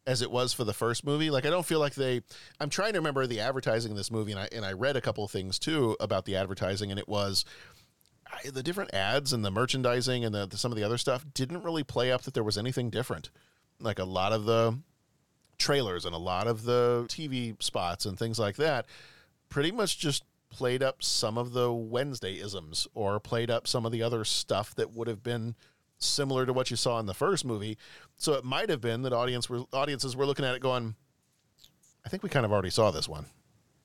as 0.08 0.22
it 0.22 0.32
was 0.32 0.54
for 0.54 0.64
the 0.64 0.74
first 0.74 1.06
movie. 1.06 1.30
Like 1.30 1.46
I 1.46 1.50
don't 1.50 1.66
feel 1.66 1.80
like 1.80 1.96
they 1.96 2.22
I'm 2.60 2.70
trying 2.70 2.94
to 2.94 3.00
remember 3.00 3.28
the 3.28 3.40
advertising 3.40 3.92
in 3.92 3.98
this 3.98 4.12
movie 4.12 4.32
and 4.32 4.40
I 4.40 4.50
and 4.52 4.66
I 4.66 4.74
read 4.74 4.96
a 4.96 5.02
couple 5.02 5.24
of 5.24 5.32
things 5.32 5.60
too 5.60 5.96
about 6.00 6.26
the 6.26 6.36
advertising 6.36 6.92
and 6.92 7.00
it 7.00 7.08
was 7.08 7.46
I, 8.28 8.50
the 8.50 8.64
different 8.64 8.94
ads 8.94 9.34
and 9.34 9.46
the 9.46 9.52
merchandising 9.52 10.26
and 10.26 10.34
the, 10.34 10.48
the 10.48 10.58
some 10.58 10.72
of 10.72 10.78
the 10.78 10.84
other 10.84 10.98
stuff 10.98 11.26
didn't 11.34 11.64
really 11.64 11.84
play 11.84 12.12
up 12.12 12.24
that 12.24 12.34
there 12.34 12.44
was 12.44 12.58
anything 12.58 12.90
different. 12.90 13.30
Like 13.80 14.00
a 14.00 14.06
lot 14.06 14.32
of 14.34 14.46
the 14.46 14.80
trailers 15.60 16.06
and 16.06 16.16
a 16.16 16.20
lot 16.20 16.48
of 16.48 16.64
the 16.64 17.06
TV 17.08 17.62
spots 17.62 18.06
and 18.06 18.18
things 18.18 18.40
like 18.40 18.56
that 18.56 18.88
pretty 19.50 19.72
much 19.72 20.00
just 20.00 20.24
played 20.50 20.82
up 20.82 21.04
some 21.04 21.38
of 21.38 21.54
the 21.54 21.72
Wednesday 21.72 22.40
isms 22.40 22.88
or 22.94 23.20
played 23.20 23.52
up 23.52 23.68
some 23.68 23.86
of 23.86 23.92
the 23.92 24.02
other 24.02 24.26
stuff 24.26 24.74
that 24.76 24.92
would 24.92 25.08
have 25.08 25.24
been 25.24 25.56
similar 26.04 26.46
to 26.46 26.54
what 26.54 26.70
you 26.70 26.76
saw 26.76 27.00
in 27.00 27.06
the 27.06 27.14
first 27.14 27.46
movie. 27.46 27.78
So 28.18 28.34
it 28.34 28.44
might 28.44 28.70
have 28.70 28.82
been 28.82 29.04
that 29.04 29.14
audience 29.14 29.50
were 29.50 29.64
audiences 29.74 30.16
were 30.16 30.26
looking 30.26 30.46
at 30.46 30.56
it 30.56 30.62
going, 30.62 30.96
I 32.06 32.10
think 32.10 32.24
we 32.24 32.30
kind 32.30 32.46
of 32.46 32.52
already 32.52 32.70
saw 32.70 32.92
this 32.92 33.08
one. 33.08 33.26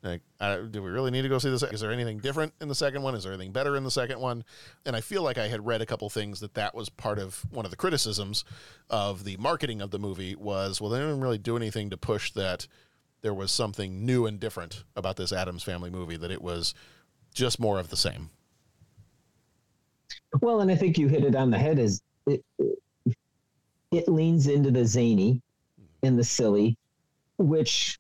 Like, 0.02 0.22
do 0.70 0.82
we 0.82 0.90
really 0.90 1.10
need 1.10 1.22
to 1.22 1.28
go 1.28 1.38
see 1.38 1.50
this? 1.50 1.64
Is 1.64 1.80
there 1.80 1.90
anything 1.90 2.18
different 2.18 2.52
in 2.60 2.68
the 2.68 2.76
second 2.76 3.02
one? 3.02 3.16
Is 3.16 3.24
there 3.24 3.32
anything 3.32 3.50
better 3.50 3.76
in 3.76 3.82
the 3.82 3.90
second 3.90 4.20
one? 4.20 4.44
And 4.84 4.94
I 4.94 5.00
feel 5.00 5.22
like 5.22 5.36
I 5.36 5.48
had 5.48 5.66
read 5.66 5.82
a 5.82 5.86
couple 5.86 6.08
things 6.10 6.38
that 6.40 6.54
that 6.54 6.76
was 6.76 6.88
part 6.88 7.18
of 7.18 7.44
one 7.50 7.64
of 7.64 7.72
the 7.72 7.76
criticisms 7.76 8.44
of 8.88 9.24
the 9.24 9.36
marketing 9.38 9.80
of 9.82 9.90
the 9.90 9.98
movie 9.98 10.36
was, 10.36 10.80
well, 10.80 10.90
they 10.90 10.98
didn't 10.98 11.20
really 11.20 11.38
do 11.38 11.56
anything 11.56 11.90
to 11.90 11.96
push 11.96 12.30
that 12.32 12.68
there 13.22 13.34
was 13.34 13.50
something 13.50 14.06
new 14.06 14.26
and 14.26 14.38
different 14.38 14.84
about 14.94 15.16
this 15.16 15.32
Addams 15.32 15.64
Family 15.64 15.90
movie. 15.90 16.16
That 16.16 16.30
it 16.30 16.42
was 16.42 16.72
just 17.34 17.58
more 17.58 17.80
of 17.80 17.88
the 17.88 17.96
same. 17.96 18.30
Well, 20.40 20.60
and 20.60 20.70
I 20.70 20.74
think 20.76 20.98
you 20.98 21.08
hit 21.08 21.24
it 21.24 21.34
on 21.34 21.50
the 21.50 21.58
head. 21.58 21.78
Is 21.78 22.02
it, 22.26 22.44
it 23.92 24.08
leans 24.08 24.46
into 24.48 24.70
the 24.70 24.84
zany 24.84 25.40
and 26.02 26.18
the 26.18 26.24
silly, 26.24 26.76
which 27.38 27.98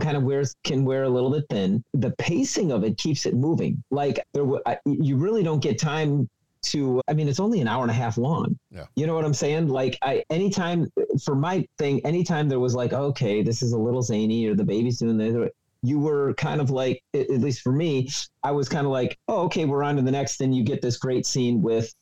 kind 0.00 0.16
of 0.16 0.22
wears 0.22 0.56
can 0.64 0.84
wear 0.84 1.04
a 1.04 1.08
little 1.08 1.30
bit 1.30 1.44
thin. 1.50 1.84
The 1.94 2.10
pacing 2.18 2.72
of 2.72 2.82
it 2.84 2.96
keeps 2.98 3.26
it 3.26 3.34
moving. 3.34 3.82
Like 3.90 4.18
there, 4.32 4.42
w- 4.44 4.62
I- 4.66 4.78
you 4.86 5.16
really 5.16 5.42
don't 5.42 5.60
get 5.62 5.78
time 5.78 6.28
to. 6.66 7.00
I 7.08 7.12
mean, 7.12 7.28
it's 7.28 7.40
only 7.40 7.60
an 7.60 7.68
hour 7.68 7.82
and 7.82 7.90
a 7.90 7.94
half 7.94 8.16
long. 8.16 8.58
Yeah. 8.70 8.86
You 8.96 9.06
know 9.06 9.14
what 9.14 9.24
I'm 9.24 9.34
saying? 9.34 9.68
Like 9.68 9.98
I, 10.02 10.24
anytime 10.30 10.90
for 11.24 11.34
my 11.34 11.66
thing, 11.78 12.04
anytime 12.06 12.48
there 12.48 12.60
was 12.60 12.74
like, 12.74 12.92
okay, 12.92 13.42
this 13.42 13.62
is 13.62 13.72
a 13.72 13.78
little 13.78 14.02
zany, 14.02 14.46
or 14.46 14.54
the 14.54 14.64
baby's 14.64 14.98
doing 14.98 15.18
this. 15.18 15.50
You 15.82 15.98
were 15.98 16.34
kind 16.34 16.60
of 16.60 16.70
like, 16.70 17.02
at 17.12 17.28
least 17.30 17.60
for 17.60 17.72
me, 17.72 18.08
I 18.42 18.52
was 18.52 18.68
kind 18.68 18.86
of 18.86 18.92
like, 18.92 19.18
oh, 19.28 19.42
okay, 19.46 19.64
we're 19.64 19.82
on 19.82 19.96
to 19.96 20.02
the 20.02 20.12
next. 20.12 20.36
Then 20.36 20.52
you 20.52 20.62
get 20.62 20.80
this 20.80 20.96
great 20.96 21.26
scene 21.26 21.60
with 21.60 21.92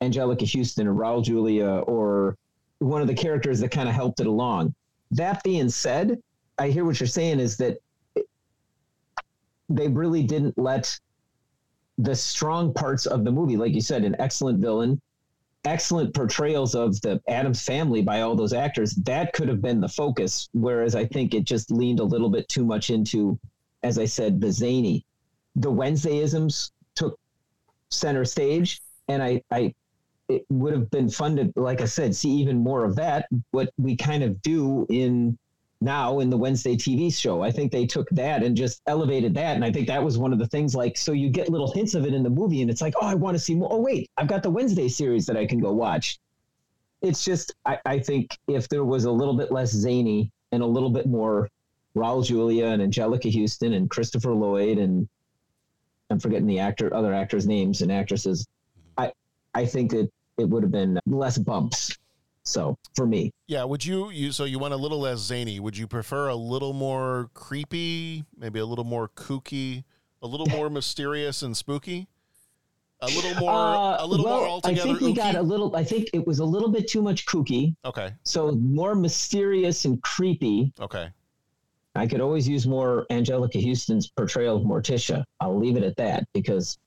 Anjelica 0.00 0.50
Huston 0.50 0.86
or 0.86 0.94
Raul 0.94 1.22
Julia 1.22 1.66
or 1.66 2.36
one 2.78 3.02
of 3.02 3.08
the 3.08 3.14
characters 3.14 3.60
that 3.60 3.70
kind 3.70 3.88
of 3.88 3.94
helped 3.94 4.20
it 4.20 4.26
along. 4.26 4.74
That 5.10 5.42
being 5.42 5.68
said, 5.68 6.18
I 6.58 6.70
hear 6.70 6.84
what 6.84 6.98
you're 6.98 7.06
saying 7.06 7.40
is 7.40 7.56
that 7.58 7.78
they 9.68 9.88
really 9.88 10.22
didn't 10.22 10.56
let 10.56 10.98
the 11.98 12.14
strong 12.14 12.72
parts 12.72 13.06
of 13.06 13.24
the 13.24 13.30
movie, 13.30 13.56
like 13.56 13.74
you 13.74 13.82
said, 13.82 14.04
an 14.04 14.16
excellent 14.18 14.60
villain, 14.60 15.00
excellent 15.64 16.14
portrayals 16.14 16.74
of 16.74 17.00
the 17.00 17.20
Addams 17.28 17.62
family 17.62 18.02
by 18.02 18.22
all 18.22 18.34
those 18.34 18.52
actors, 18.52 18.94
that 18.94 19.32
could 19.32 19.48
have 19.48 19.60
been 19.60 19.80
the 19.80 19.88
focus. 19.88 20.48
Whereas 20.52 20.94
I 20.94 21.06
think 21.06 21.34
it 21.34 21.44
just 21.44 21.70
leaned 21.70 22.00
a 22.00 22.04
little 22.04 22.30
bit 22.30 22.48
too 22.48 22.64
much 22.64 22.90
into, 22.90 23.38
as 23.82 23.98
I 23.98 24.04
said, 24.04 24.40
the 24.40 24.52
zany. 24.52 25.04
The 25.56 25.70
Wednesdayisms 25.70 26.70
took 26.94 27.18
center 27.90 28.24
stage, 28.24 28.80
and 29.08 29.22
I, 29.22 29.42
I 29.50 29.74
it 30.28 30.44
would 30.48 30.72
have 30.72 30.90
been 30.90 31.10
fun 31.10 31.36
to, 31.36 31.52
like 31.56 31.80
I 31.80 31.86
said, 31.86 32.14
see 32.14 32.30
even 32.30 32.58
more 32.58 32.84
of 32.84 32.94
that. 32.96 33.26
What 33.50 33.72
we 33.78 33.96
kind 33.96 34.22
of 34.22 34.40
do 34.42 34.86
in 34.88 35.36
now 35.80 36.20
in 36.20 36.28
the 36.28 36.36
Wednesday 36.36 36.76
TV 36.76 37.12
show. 37.12 37.42
I 37.42 37.50
think 37.50 37.72
they 37.72 37.86
took 37.86 38.08
that 38.10 38.42
and 38.42 38.56
just 38.56 38.82
elevated 38.86 39.34
that. 39.34 39.56
And 39.56 39.64
I 39.64 39.72
think 39.72 39.86
that 39.86 40.02
was 40.02 40.18
one 40.18 40.32
of 40.32 40.38
the 40.38 40.46
things 40.46 40.74
like, 40.74 40.96
so 40.96 41.12
you 41.12 41.30
get 41.30 41.48
little 41.48 41.72
hints 41.72 41.94
of 41.94 42.04
it 42.06 42.12
in 42.12 42.22
the 42.22 42.30
movie 42.30 42.60
and 42.62 42.70
it's 42.70 42.82
like, 42.82 42.94
oh, 43.00 43.06
I 43.06 43.14
want 43.14 43.34
to 43.34 43.38
see 43.38 43.54
more. 43.54 43.68
Oh, 43.72 43.80
wait, 43.80 44.10
I've 44.16 44.26
got 44.26 44.42
the 44.42 44.50
Wednesday 44.50 44.88
series 44.88 45.26
that 45.26 45.36
I 45.36 45.46
can 45.46 45.58
go 45.58 45.72
watch. 45.72 46.18
It's 47.00 47.24
just, 47.24 47.54
I, 47.64 47.78
I 47.86 47.98
think 47.98 48.36
if 48.46 48.68
there 48.68 48.84
was 48.84 49.04
a 49.04 49.10
little 49.10 49.34
bit 49.34 49.50
less 49.50 49.70
zany 49.70 50.30
and 50.52 50.62
a 50.62 50.66
little 50.66 50.90
bit 50.90 51.06
more 51.06 51.48
Raul 51.96 52.24
Julia 52.24 52.66
and 52.66 52.82
Anjelica 52.82 53.32
Huston 53.32 53.72
and 53.72 53.88
Christopher 53.88 54.34
Lloyd 54.34 54.78
and 54.78 55.08
I'm 56.10 56.18
forgetting 56.18 56.46
the 56.46 56.58
actor, 56.58 56.92
other 56.94 57.14
actors' 57.14 57.46
names 57.46 57.82
and 57.82 57.90
actresses. 57.90 58.46
I, 58.98 59.12
I 59.54 59.64
think 59.64 59.92
that 59.92 60.10
it 60.38 60.48
would 60.48 60.62
have 60.62 60.72
been 60.72 60.98
less 61.06 61.38
bumps. 61.38 61.96
So 62.44 62.78
for 62.96 63.06
me, 63.06 63.30
Yeah, 63.46 63.64
would 63.64 63.84
you 63.84 64.10
you 64.10 64.32
so 64.32 64.44
you 64.44 64.58
want 64.58 64.74
a 64.74 64.76
little 64.76 65.00
less 65.00 65.18
zany? 65.18 65.60
Would 65.60 65.76
you 65.76 65.86
prefer 65.86 66.28
a 66.28 66.34
little 66.36 66.72
more 66.72 67.30
creepy, 67.34 68.24
maybe 68.36 68.58
a 68.58 68.66
little 68.66 68.84
more 68.84 69.08
kooky, 69.08 69.84
a 70.22 70.26
little 70.26 70.46
more 70.46 70.70
mysterious 70.70 71.42
and 71.42 71.56
spooky? 71.56 72.08
A 73.02 73.06
little 73.06 73.34
more 73.36 73.50
Uh, 73.50 73.96
a 74.04 74.06
little 74.06 74.26
well, 74.26 74.40
more 74.40 74.48
altogether 74.48 74.80
I 74.82 74.84
think 74.84 75.00
we 75.00 75.12
got 75.14 75.34
a 75.34 75.42
little. 75.42 75.74
I 75.74 75.84
think 75.84 76.08
it 76.12 76.26
was 76.26 76.38
a 76.40 76.44
little 76.44 76.68
bit 76.70 76.88
too 76.88 77.00
much 77.02 77.24
kooky. 77.26 77.74
Okay. 77.84 78.12
So 78.24 78.52
more 78.52 78.94
mysterious 78.94 79.84
and 79.84 80.02
creepy. 80.02 80.72
Okay. 80.80 81.08
I 81.94 82.06
could 82.06 82.20
always 82.20 82.48
use 82.48 82.66
more 82.66 83.06
Anjelica 83.10 83.62
Huston's 83.66 84.08
portrayal 84.10 84.56
of 84.56 84.62
Morticia. 84.64 85.24
I'll 85.40 85.58
leave 85.58 85.76
it 85.76 85.82
at 85.82 85.96
that 85.96 86.26
because 86.34 86.78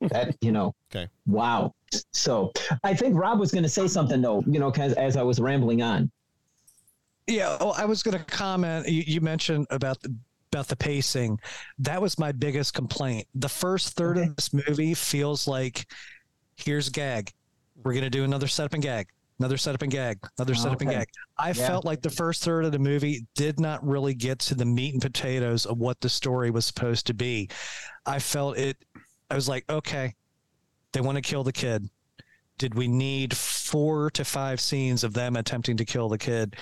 that 0.00 0.36
you 0.40 0.52
know. 0.52 0.74
Okay. 0.94 1.08
Wow. 1.26 1.74
So 2.12 2.52
I 2.84 2.94
think 2.94 3.18
Rob 3.18 3.38
was 3.38 3.50
going 3.52 3.62
to 3.64 3.68
say 3.68 3.86
something 3.88 4.20
though. 4.22 4.42
You 4.46 4.58
know, 4.60 4.70
'cause 4.70 4.92
as 4.94 5.16
I 5.16 5.22
was 5.22 5.40
rambling 5.40 5.82
on. 5.82 6.10
Yeah, 7.26 7.56
well, 7.60 7.74
I 7.76 7.84
was 7.84 8.02
going 8.02 8.18
to 8.18 8.24
comment. 8.24 8.88
You, 8.88 9.02
you 9.06 9.20
mentioned 9.20 9.66
about 9.70 10.00
the 10.02 10.14
about 10.52 10.68
the 10.68 10.76
pacing. 10.76 11.38
That 11.78 12.02
was 12.02 12.18
my 12.18 12.30
biggest 12.30 12.74
complaint. 12.74 13.26
The 13.34 13.48
first 13.48 13.94
third 13.94 14.18
of 14.18 14.36
this 14.36 14.52
movie 14.52 14.92
feels 14.92 15.48
like 15.48 15.86
here's 16.56 16.90
gag. 16.90 17.32
We're 17.82 17.92
going 17.94 18.04
to 18.04 18.10
do 18.10 18.24
another 18.24 18.46
setup 18.48 18.74
and 18.74 18.82
gag, 18.82 19.08
another 19.40 19.56
setup 19.56 19.80
and 19.80 19.90
gag, 19.90 20.18
another 20.36 20.54
setup 20.54 20.82
and 20.82 20.90
gag. 20.90 21.06
I 21.38 21.48
Yeah. 21.48 21.66
felt 21.68 21.86
like 21.86 22.02
the 22.02 22.10
first 22.10 22.44
third 22.44 22.66
of 22.66 22.72
the 22.72 22.78
movie 22.78 23.26
did 23.34 23.58
not 23.60 23.82
really 23.86 24.12
get 24.12 24.40
to 24.40 24.54
the 24.54 24.66
meat 24.66 24.92
and 24.92 25.00
potatoes 25.00 25.64
of 25.64 25.78
what 25.78 26.02
the 26.02 26.08
story 26.10 26.50
was 26.50 26.66
supposed 26.66 27.06
to 27.06 27.14
be. 27.14 27.48
I 28.04 28.18
felt 28.18 28.58
it. 28.58 28.76
I 29.32 29.34
was 29.34 29.48
like, 29.48 29.64
okay, 29.70 30.14
they 30.92 31.00
want 31.00 31.16
to 31.16 31.22
kill 31.22 31.42
the 31.42 31.54
kid. 31.54 31.88
Did 32.58 32.74
we 32.74 32.86
need 32.86 33.34
four 33.34 34.10
to 34.10 34.26
five 34.26 34.60
scenes 34.60 35.04
of 35.04 35.14
them 35.14 35.36
attempting 35.36 35.78
to 35.78 35.84
kill 35.84 36.08
the 36.08 36.18
kid? 36.18 36.56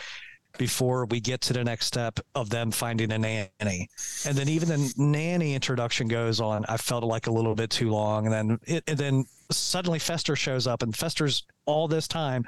before 0.59 1.07
we 1.07 1.21
get 1.21 1.41
to 1.41 1.53
the 1.53 1.63
next 1.63 1.87
step 1.87 2.19
of 2.35 2.51
them 2.51 2.73
finding 2.73 3.13
a 3.13 3.19
nanny. 3.19 3.89
And 4.27 4.37
then 4.37 4.49
even 4.49 4.69
the 4.69 4.93
nanny 4.97 5.55
introduction 5.55 6.09
goes 6.09 6.41
on. 6.41 6.65
I 6.69 6.77
felt 6.77 7.05
like 7.05 7.29
a 7.29 7.31
little 7.31 7.55
bit 7.55 7.71
too 7.71 7.89
long. 7.89 8.27
And 8.27 8.35
then 8.35 8.59
it, 8.65 8.83
and 8.89 8.99
then 8.99 9.25
suddenly 9.53 10.01
Fester 10.01 10.35
shows 10.35 10.67
up 10.67 10.83
and 10.83 10.95
Fester's 10.95 11.45
all 11.67 11.87
this 11.87 12.09
time. 12.09 12.45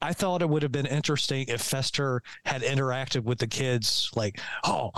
I 0.00 0.12
thought 0.12 0.40
it 0.40 0.48
would 0.48 0.62
have 0.62 0.70
been 0.70 0.86
interesting 0.86 1.46
if 1.48 1.60
Fester 1.60 2.22
had 2.44 2.62
interacted 2.62 3.24
with 3.24 3.38
the 3.38 3.48
kids 3.48 4.08
like, 4.14 4.40
oh, 4.62 4.92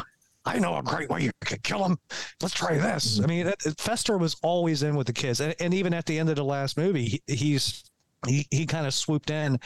I 0.47 0.59
know 0.59 0.77
a 0.77 0.83
great 0.83 1.09
way 1.09 1.23
you 1.23 1.31
could 1.41 1.63
kill 1.63 1.85
him. 1.85 1.99
Let's 2.43 2.55
try 2.55 2.77
this. 2.77 3.21
I 3.23 3.27
mean, 3.27 3.51
Fester 3.79 4.19
was 4.19 4.37
always 4.43 4.83
in 4.83 4.95
with 4.95 5.07
the 5.07 5.13
kids. 5.13 5.41
And, 5.41 5.55
and 5.59 5.73
even 5.73 5.95
at 5.95 6.05
the 6.07 6.19
end 6.19 6.29
of 6.29 6.37
the 6.37 6.45
last 6.45 6.77
movie, 6.77 7.21
he, 7.27 7.35
he's 7.35 7.85
he, 8.27 8.47
he 8.51 8.65
kind 8.67 8.87
of 8.87 8.95
swooped 8.95 9.31
in 9.31 9.59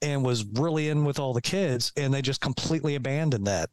and 0.00 0.24
was 0.24 0.44
really 0.44 0.88
in 0.88 1.04
with 1.04 1.20
all 1.20 1.32
the 1.32 1.40
kids 1.40 1.92
and 1.96 2.12
they 2.12 2.20
just 2.20 2.40
completely 2.40 2.96
abandoned 2.96 3.46
that 3.46 3.70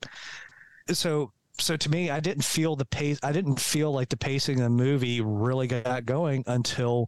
so 0.91 1.31
so 1.59 1.75
to 1.75 1.89
me, 1.89 2.09
I 2.09 2.21
didn't 2.21 2.43
feel 2.45 2.77
the 2.77 2.85
pace. 2.85 3.19
I 3.21 3.33
didn't 3.33 3.59
feel 3.59 3.91
like 3.91 4.07
the 4.07 4.15
pacing 4.15 4.59
of 4.59 4.63
the 4.63 4.69
movie 4.69 5.19
really 5.19 5.67
got 5.67 6.05
going 6.05 6.45
until 6.47 7.05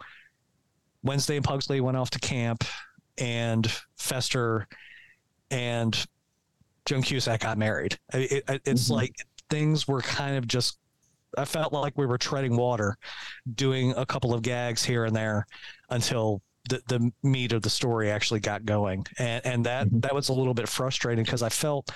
Wednesday 1.03 1.37
and 1.37 1.45
Pugsley 1.45 1.79
went 1.79 1.95
off 1.95 2.09
to 2.09 2.19
camp, 2.19 2.65
and 3.17 3.71
Fester 3.97 4.67
and 5.49 6.05
Joan 6.85 7.01
Cusack 7.01 7.39
got 7.39 7.57
married. 7.57 7.97
It, 8.13 8.43
it, 8.49 8.61
it's 8.65 8.89
Mhm. 8.89 8.95
like 8.95 9.15
things 9.51 9.87
were 9.87 10.01
kind 10.01 10.35
of 10.35 10.47
just. 10.47 10.79
I 11.37 11.45
felt 11.45 11.71
like 11.71 11.97
we 11.97 12.05
were 12.05 12.17
treading 12.17 12.57
water, 12.57 12.97
doing 13.55 13.93
a 13.95 14.05
couple 14.05 14.33
of 14.33 14.41
gags 14.41 14.83
here 14.83 15.05
and 15.05 15.15
there, 15.15 15.45
until 15.89 16.41
the, 16.67 16.81
the 16.87 17.11
meat 17.23 17.53
of 17.53 17.61
the 17.61 17.69
story 17.69 18.11
actually 18.11 18.39
got 18.39 18.65
going, 18.65 19.05
and 19.19 19.45
and 19.45 19.65
that 19.65 19.87
mm-hmm. 19.87 19.99
that 19.99 20.15
was 20.15 20.29
a 20.29 20.33
little 20.33 20.55
bit 20.55 20.67
frustrating 20.67 21.23
because 21.23 21.43
I 21.43 21.49
felt 21.49 21.91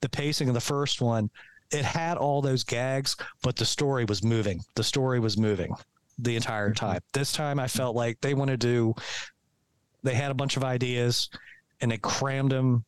the 0.00 0.08
pacing 0.08 0.48
of 0.48 0.54
the 0.54 0.60
first 0.60 1.00
one 1.00 1.30
it 1.70 1.84
had 1.84 2.16
all 2.16 2.40
those 2.40 2.64
gags 2.64 3.16
but 3.42 3.56
the 3.56 3.64
story 3.64 4.04
was 4.04 4.24
moving. 4.24 4.60
The 4.74 4.84
story 4.84 5.20
was 5.20 5.36
moving 5.36 5.74
the 6.18 6.36
entire 6.36 6.70
mm-hmm. 6.70 6.86
time. 6.86 7.00
This 7.12 7.32
time 7.32 7.58
i 7.58 7.68
felt 7.68 7.94
like 7.94 8.20
they 8.20 8.34
wanted 8.34 8.60
to 8.60 8.66
do, 8.66 8.94
they 10.02 10.14
had 10.14 10.30
a 10.30 10.34
bunch 10.34 10.56
of 10.56 10.64
ideas 10.64 11.28
and 11.80 11.90
they 11.90 11.98
crammed 11.98 12.52
them 12.52 12.84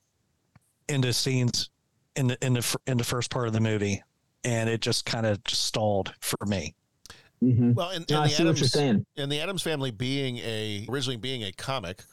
into 0.88 1.12
scenes 1.12 1.70
in 2.16 2.28
the 2.28 2.44
in 2.44 2.54
the 2.54 2.76
in 2.86 2.98
the 2.98 3.04
first 3.04 3.30
part 3.30 3.46
of 3.46 3.52
the 3.52 3.60
movie 3.60 4.02
and 4.44 4.68
it 4.70 4.80
just 4.80 5.04
kind 5.04 5.26
of 5.26 5.42
just 5.44 5.64
stalled 5.64 6.14
for 6.20 6.44
me 6.46 6.74
Mm-hmm. 7.42 7.72
Well, 7.72 7.90
and, 7.90 7.98
and 8.00 8.08
No, 8.10 8.26
the 8.26 8.34
Addams, 8.34 8.76
and 9.16 9.32
the 9.32 9.40
Addams 9.40 9.62
Family 9.62 9.90
being 9.90 10.38
a 10.38 10.86
originally 10.88 11.16
being 11.16 11.42
a 11.42 11.52
comic 11.52 12.04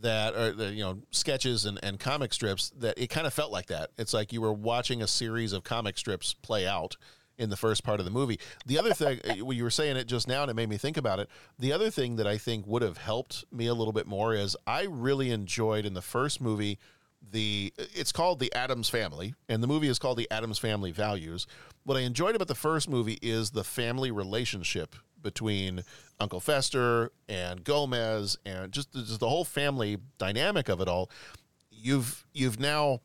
that 0.00 0.34
or 0.34 0.52
the 0.52 0.72
you 0.72 0.82
know 0.82 0.98
sketches 1.10 1.64
and, 1.64 1.78
and 1.82 2.00
comic 2.00 2.32
strips 2.32 2.72
that 2.78 2.98
it 2.98 3.08
kind 3.08 3.26
of 3.26 3.32
felt 3.32 3.52
like 3.52 3.66
that. 3.66 3.90
It's 3.96 4.12
like 4.12 4.32
you 4.32 4.40
were 4.40 4.52
watching 4.52 5.00
a 5.02 5.06
series 5.06 5.52
of 5.52 5.62
comic 5.62 5.96
strips 5.98 6.34
play 6.34 6.66
out 6.66 6.96
in 7.38 7.48
the 7.48 7.56
first 7.56 7.84
part 7.84 8.00
of 8.00 8.04
the 8.04 8.10
movie. 8.10 8.40
The 8.66 8.78
other 8.78 8.92
thing, 8.92 9.20
uh, 9.30 9.44
when 9.44 9.56
you 9.56 9.62
were 9.62 9.70
saying 9.70 9.96
it 9.96 10.06
just 10.08 10.26
now, 10.26 10.42
and 10.42 10.50
it 10.50 10.54
made 10.54 10.68
me 10.68 10.76
think 10.76 10.96
about 10.96 11.20
it. 11.20 11.28
The 11.60 11.72
other 11.72 11.90
thing 11.90 12.16
that 12.16 12.26
I 12.26 12.36
think 12.36 12.66
would 12.66 12.82
have 12.82 12.98
helped 12.98 13.44
me 13.52 13.66
a 13.66 13.74
little 13.74 13.92
bit 13.92 14.08
more 14.08 14.34
is 14.34 14.56
I 14.66 14.82
really 14.82 15.30
enjoyed 15.30 15.86
in 15.86 15.94
the 15.94 16.02
first 16.02 16.40
movie 16.40 16.80
the 17.30 17.72
it's 17.76 18.12
called 18.12 18.40
the 18.40 18.52
Addams 18.54 18.88
Family, 18.88 19.34
and 19.48 19.62
the 19.62 19.66
movie 19.66 19.88
is 19.88 19.98
called 19.98 20.18
the 20.18 20.30
Addams 20.30 20.58
Family 20.58 20.92
Values. 20.92 21.46
What 21.84 21.96
I 21.96 22.00
enjoyed 22.00 22.34
about 22.34 22.48
the 22.48 22.54
first 22.54 22.88
movie 22.88 23.18
is 23.22 23.50
the 23.50 23.64
family 23.64 24.10
relationship 24.10 24.96
between 25.22 25.84
Uncle 26.20 26.40
Fester 26.40 27.12
and 27.28 27.64
Gomez, 27.64 28.36
and 28.44 28.72
just, 28.72 28.92
just 28.92 29.20
the 29.20 29.28
whole 29.28 29.44
family 29.44 29.98
dynamic 30.18 30.68
of 30.68 30.80
it 30.80 30.88
all. 30.88 31.10
You've 31.70 32.26
you've 32.32 32.60
now 32.60 33.00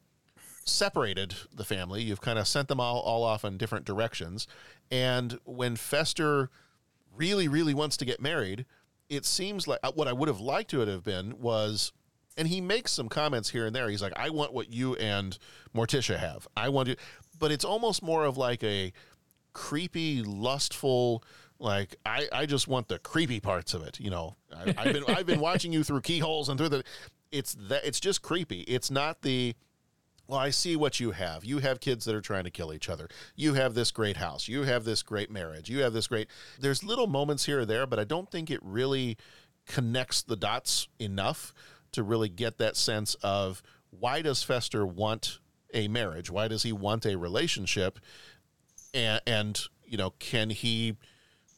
separated 0.65 1.35
the 1.53 1.63
family. 1.63 2.03
You've 2.03 2.21
kind 2.21 2.37
of 2.37 2.47
sent 2.47 2.67
them 2.67 2.79
all, 2.79 2.99
all 2.99 3.23
off 3.23 3.45
in 3.45 3.57
different 3.57 3.85
directions. 3.85 4.47
And 4.91 5.39
when 5.45 5.75
Fester 5.75 6.49
really, 7.15 7.47
really 7.47 7.73
wants 7.73 7.97
to 7.97 8.05
get 8.05 8.21
married, 8.21 8.65
it 9.09 9.25
seems 9.25 9.67
like 9.67 9.79
uh, 9.83 9.91
what 9.93 10.07
I 10.07 10.13
would 10.13 10.27
have 10.27 10.41
liked 10.41 10.69
to 10.71 10.79
have 10.79 11.03
been 11.03 11.39
was, 11.39 11.93
and 12.37 12.47
he 12.47 12.61
makes 12.61 12.91
some 12.91 13.09
comments 13.09 13.49
here 13.49 13.65
and 13.65 13.75
there. 13.75 13.89
He's 13.89 14.01
like, 14.01 14.13
I 14.15 14.29
want 14.29 14.53
what 14.53 14.71
you 14.71 14.95
and 14.95 15.37
Morticia 15.75 16.17
have. 16.17 16.47
I 16.55 16.69
want 16.69 16.89
to, 16.89 16.95
but 17.39 17.51
it's 17.51 17.65
almost 17.65 18.03
more 18.03 18.25
of 18.25 18.37
like 18.37 18.63
a 18.63 18.93
creepy, 19.53 20.21
lustful, 20.21 21.23
like 21.59 21.95
I, 22.05 22.27
I 22.31 22.45
just 22.45 22.67
want 22.67 22.87
the 22.87 22.99
creepy 22.99 23.39
parts 23.39 23.73
of 23.73 23.83
it. 23.83 23.99
You 23.99 24.11
know, 24.11 24.35
I, 24.55 24.73
I've 24.77 24.93
been 24.93 25.03
I've 25.07 25.25
been 25.25 25.39
watching 25.39 25.73
you 25.73 25.83
through 25.83 26.01
keyholes 26.01 26.49
and 26.49 26.57
through 26.57 26.69
the. 26.69 26.83
It's 27.31 27.55
that 27.67 27.83
it's 27.83 27.99
just 27.99 28.21
creepy. 28.21 28.61
It's 28.61 28.89
not 28.89 29.21
the 29.21 29.55
well, 30.27 30.39
I 30.39 30.49
see 30.49 30.75
what 30.75 30.99
you 30.99 31.11
have. 31.11 31.45
You 31.45 31.59
have 31.59 31.79
kids 31.79 32.05
that 32.05 32.13
are 32.13 32.21
trying 32.21 32.43
to 32.43 32.51
kill 32.51 32.73
each 32.73 32.89
other. 32.89 33.07
You 33.35 33.53
have 33.53 33.73
this 33.73 33.91
great 33.91 34.17
house. 34.17 34.47
You 34.47 34.63
have 34.63 34.83
this 34.83 35.01
great 35.01 35.31
marriage. 35.31 35.69
You 35.69 35.79
have 35.83 35.93
this 35.93 36.07
great. 36.07 36.27
There's 36.59 36.83
little 36.83 37.07
moments 37.07 37.45
here 37.45 37.61
or 37.61 37.65
there, 37.65 37.85
but 37.87 37.97
I 37.97 38.03
don't 38.03 38.29
think 38.29 38.51
it 38.51 38.59
really 38.61 39.17
connects 39.65 40.21
the 40.21 40.35
dots 40.35 40.87
enough 40.99 41.53
to 41.91 42.03
really 42.03 42.29
get 42.29 42.57
that 42.57 42.75
sense 42.75 43.15
of 43.15 43.61
why 43.89 44.21
does 44.21 44.43
Fester 44.43 44.85
want 44.85 45.39
a 45.73 45.87
marriage? 45.87 46.29
Why 46.29 46.47
does 46.47 46.63
he 46.63 46.71
want 46.71 47.05
a 47.05 47.17
relationship? 47.17 47.99
And, 48.93 49.21
and 49.25 49.61
you 49.85 49.97
know, 49.97 50.11
can 50.19 50.49
he 50.49 50.97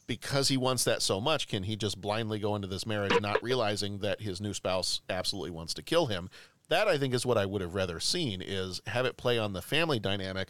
because 0.06 0.48
he 0.48 0.56
wants 0.56 0.82
that 0.82 1.02
so 1.02 1.20
much, 1.20 1.46
can 1.46 1.62
he 1.62 1.76
just 1.76 2.00
blindly 2.00 2.40
go 2.40 2.56
into 2.56 2.66
this 2.66 2.84
marriage 2.84 3.20
not 3.20 3.40
realizing 3.44 3.98
that 3.98 4.20
his 4.20 4.40
new 4.40 4.52
spouse 4.52 5.02
absolutely 5.08 5.52
wants 5.52 5.72
to 5.74 5.84
kill 5.84 6.06
him? 6.06 6.28
That 6.68 6.88
I 6.88 6.98
think 6.98 7.14
is 7.14 7.24
what 7.24 7.38
I 7.38 7.46
would 7.46 7.62
have 7.62 7.76
rather 7.76 8.00
seen 8.00 8.42
is 8.42 8.80
have 8.88 9.06
it 9.06 9.16
play 9.16 9.38
on 9.38 9.52
the 9.52 9.62
family 9.62 10.00
dynamic. 10.00 10.48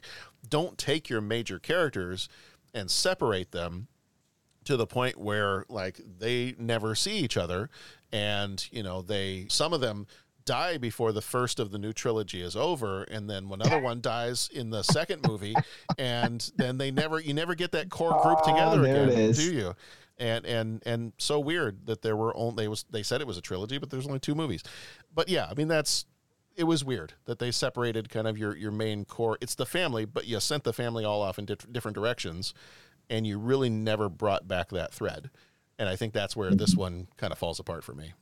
Don't 0.48 0.78
take 0.78 1.10
your 1.10 1.20
major 1.20 1.58
characters 1.58 2.26
and 2.72 2.90
separate 2.90 3.52
them 3.52 3.88
to 4.64 4.78
the 4.78 4.86
point 4.86 5.18
where 5.18 5.66
like 5.68 6.00
they 6.18 6.54
never 6.58 6.94
see 6.94 7.18
each 7.18 7.36
other 7.36 7.68
and 8.12 8.66
you 8.70 8.82
know 8.82 9.02
they 9.02 9.46
some 9.48 9.72
of 9.72 9.80
them 9.80 10.06
die 10.46 10.78
before 10.78 11.12
the 11.12 11.20
first 11.20 11.60
of 11.60 11.70
the 11.70 11.78
new 11.78 11.92
trilogy 11.92 12.40
is 12.42 12.56
over 12.56 13.02
and 13.04 13.28
then 13.28 13.48
another 13.52 13.78
one 13.78 14.00
dies 14.00 14.48
in 14.52 14.70
the 14.70 14.82
second 14.82 15.24
movie 15.28 15.54
and 15.98 16.50
then 16.56 16.78
they 16.78 16.90
never 16.90 17.20
you 17.20 17.34
never 17.34 17.54
get 17.54 17.72
that 17.72 17.90
core 17.90 18.18
group 18.22 18.42
together 18.42 18.78
Ah, 18.78 18.82
there 18.82 19.04
it 19.04 19.12
again 19.12 19.32
do 19.32 19.52
you? 19.52 19.74
And 20.18 20.44
and 20.46 20.82
and 20.86 21.12
so 21.18 21.38
weird 21.40 21.86
that 21.86 22.02
there 22.02 22.16
were 22.16 22.36
only 22.36 22.64
they 22.64 22.68
was 22.68 22.84
they 22.90 23.02
said 23.02 23.20
it 23.20 23.26
was 23.26 23.36
a 23.38 23.42
trilogy 23.42 23.78
but 23.78 23.90
there's 23.90 24.06
only 24.06 24.18
two 24.18 24.34
movies. 24.34 24.62
But 25.14 25.28
yeah 25.28 25.46
i 25.50 25.54
mean 25.54 25.68
that's 25.68 26.06
it 26.56 26.64
was 26.64 26.84
weird 26.84 27.14
that 27.26 27.38
they 27.38 27.50
separated 27.50 28.08
kind 28.10 28.26
of 28.26 28.36
your 28.36 28.56
your 28.56 28.72
main 28.72 29.04
core 29.04 29.38
it's 29.40 29.54
the 29.54 29.66
family 29.66 30.04
but 30.04 30.26
you 30.26 30.40
sent 30.40 30.64
the 30.64 30.72
family 30.72 31.04
all 31.04 31.22
off 31.22 31.38
in 31.38 31.44
di- 31.44 31.54
different 31.70 31.94
directions 31.94 32.54
and 33.08 33.26
you 33.26 33.38
really 33.38 33.70
never 33.70 34.08
brought 34.08 34.48
back 34.48 34.68
that 34.70 34.92
thread 34.92 35.30
and 35.80 35.88
i 35.88 35.96
think 35.96 36.12
that's 36.12 36.36
where 36.36 36.52
this 36.52 36.76
one 36.76 37.08
kind 37.16 37.32
of 37.32 37.38
falls 37.38 37.58
apart 37.58 37.82
for 37.82 37.94
me 37.94 38.12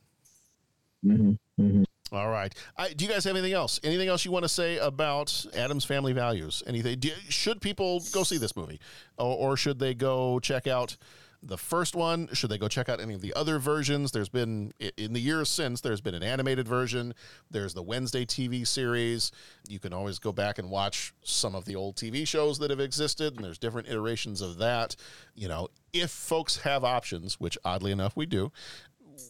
Mm-hmm. 1.05 1.83
all 2.11 2.29
right. 2.29 2.53
I, 2.77 2.89
do 2.91 3.05
you 3.05 3.11
guys 3.11 3.23
have 3.23 3.33
anything 3.35 3.53
else? 3.53 3.79
Anything 3.85 4.09
else 4.09 4.25
you 4.25 4.31
want 4.31 4.43
to 4.43 4.49
say 4.49 4.77
about 4.77 5.45
Addams 5.55 5.85
Family 5.85 6.11
Values? 6.11 6.61
Anything? 6.67 6.99
Do, 6.99 7.11
should 7.29 7.61
people 7.61 8.03
go 8.11 8.23
see 8.23 8.37
this 8.37 8.57
movie, 8.57 8.81
or, 9.17 9.37
or 9.51 9.55
should 9.57 9.79
they 9.79 9.93
go 9.93 10.39
check 10.41 10.67
out 10.67 10.97
the 11.41 11.57
first 11.57 11.95
one? 11.95 12.29
Should 12.33 12.49
they 12.49 12.57
go 12.57 12.67
check 12.67 12.89
out 12.89 12.99
any 12.99 13.13
of 13.13 13.21
the 13.21 13.33
other 13.33 13.59
versions? 13.59 14.11
There's 14.11 14.29
been 14.29 14.73
in 14.97 15.13
the 15.13 15.19
years 15.19 15.49
since 15.49 15.81
there's 15.81 16.01
been 16.01 16.15
an 16.15 16.23
animated 16.23 16.67
version. 16.67 17.13
There's 17.49 17.73
the 17.73 17.83
Wednesday 17.83 18.25
TV 18.25 18.67
series. 18.67 19.31
You 19.67 19.79
can 19.79 19.93
always 19.93 20.19
go 20.19 20.31
back 20.31 20.59
and 20.59 20.69
watch 20.69 21.13
some 21.23 21.55
of 21.55 21.65
the 21.65 21.75
old 21.75 21.95
TV 21.95 22.27
shows 22.27 22.59
that 22.59 22.69
have 22.69 22.79
existed, 22.79 23.35
and 23.35 23.45
there's 23.45 23.57
different 23.57 23.87
iterations 23.87 24.41
of 24.41 24.57
that. 24.57 24.95
You 25.33 25.47
know, 25.47 25.69
if 25.93 26.11
folks 26.11 26.57
have 26.57 26.83
options, 26.83 27.39
which 27.39 27.57
oddly 27.63 27.91
enough 27.91 28.17
we 28.17 28.25
do, 28.25 28.51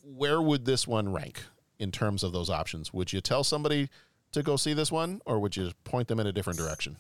where 0.03 0.41
would 0.41 0.66
this 0.66 0.88
one 0.88 1.12
rank 1.12 1.43
in 1.78 1.91
terms 1.91 2.24
of 2.24 2.32
those 2.32 2.49
options? 2.49 2.93
Would 2.93 3.14
you 3.14 3.22
tell 3.22 3.43
somebody 3.43 3.89
to 4.32 4.43
go 4.43 4.55
see 4.55 4.74
this 4.74 4.91
one, 4.91 5.22
or 5.26 5.39
would 5.39 5.55
you 5.55 5.72
point 5.84 6.07
them 6.07 6.20
in 6.20 6.28
a 6.28 6.32
different 6.32 6.60
direction? 6.60 6.97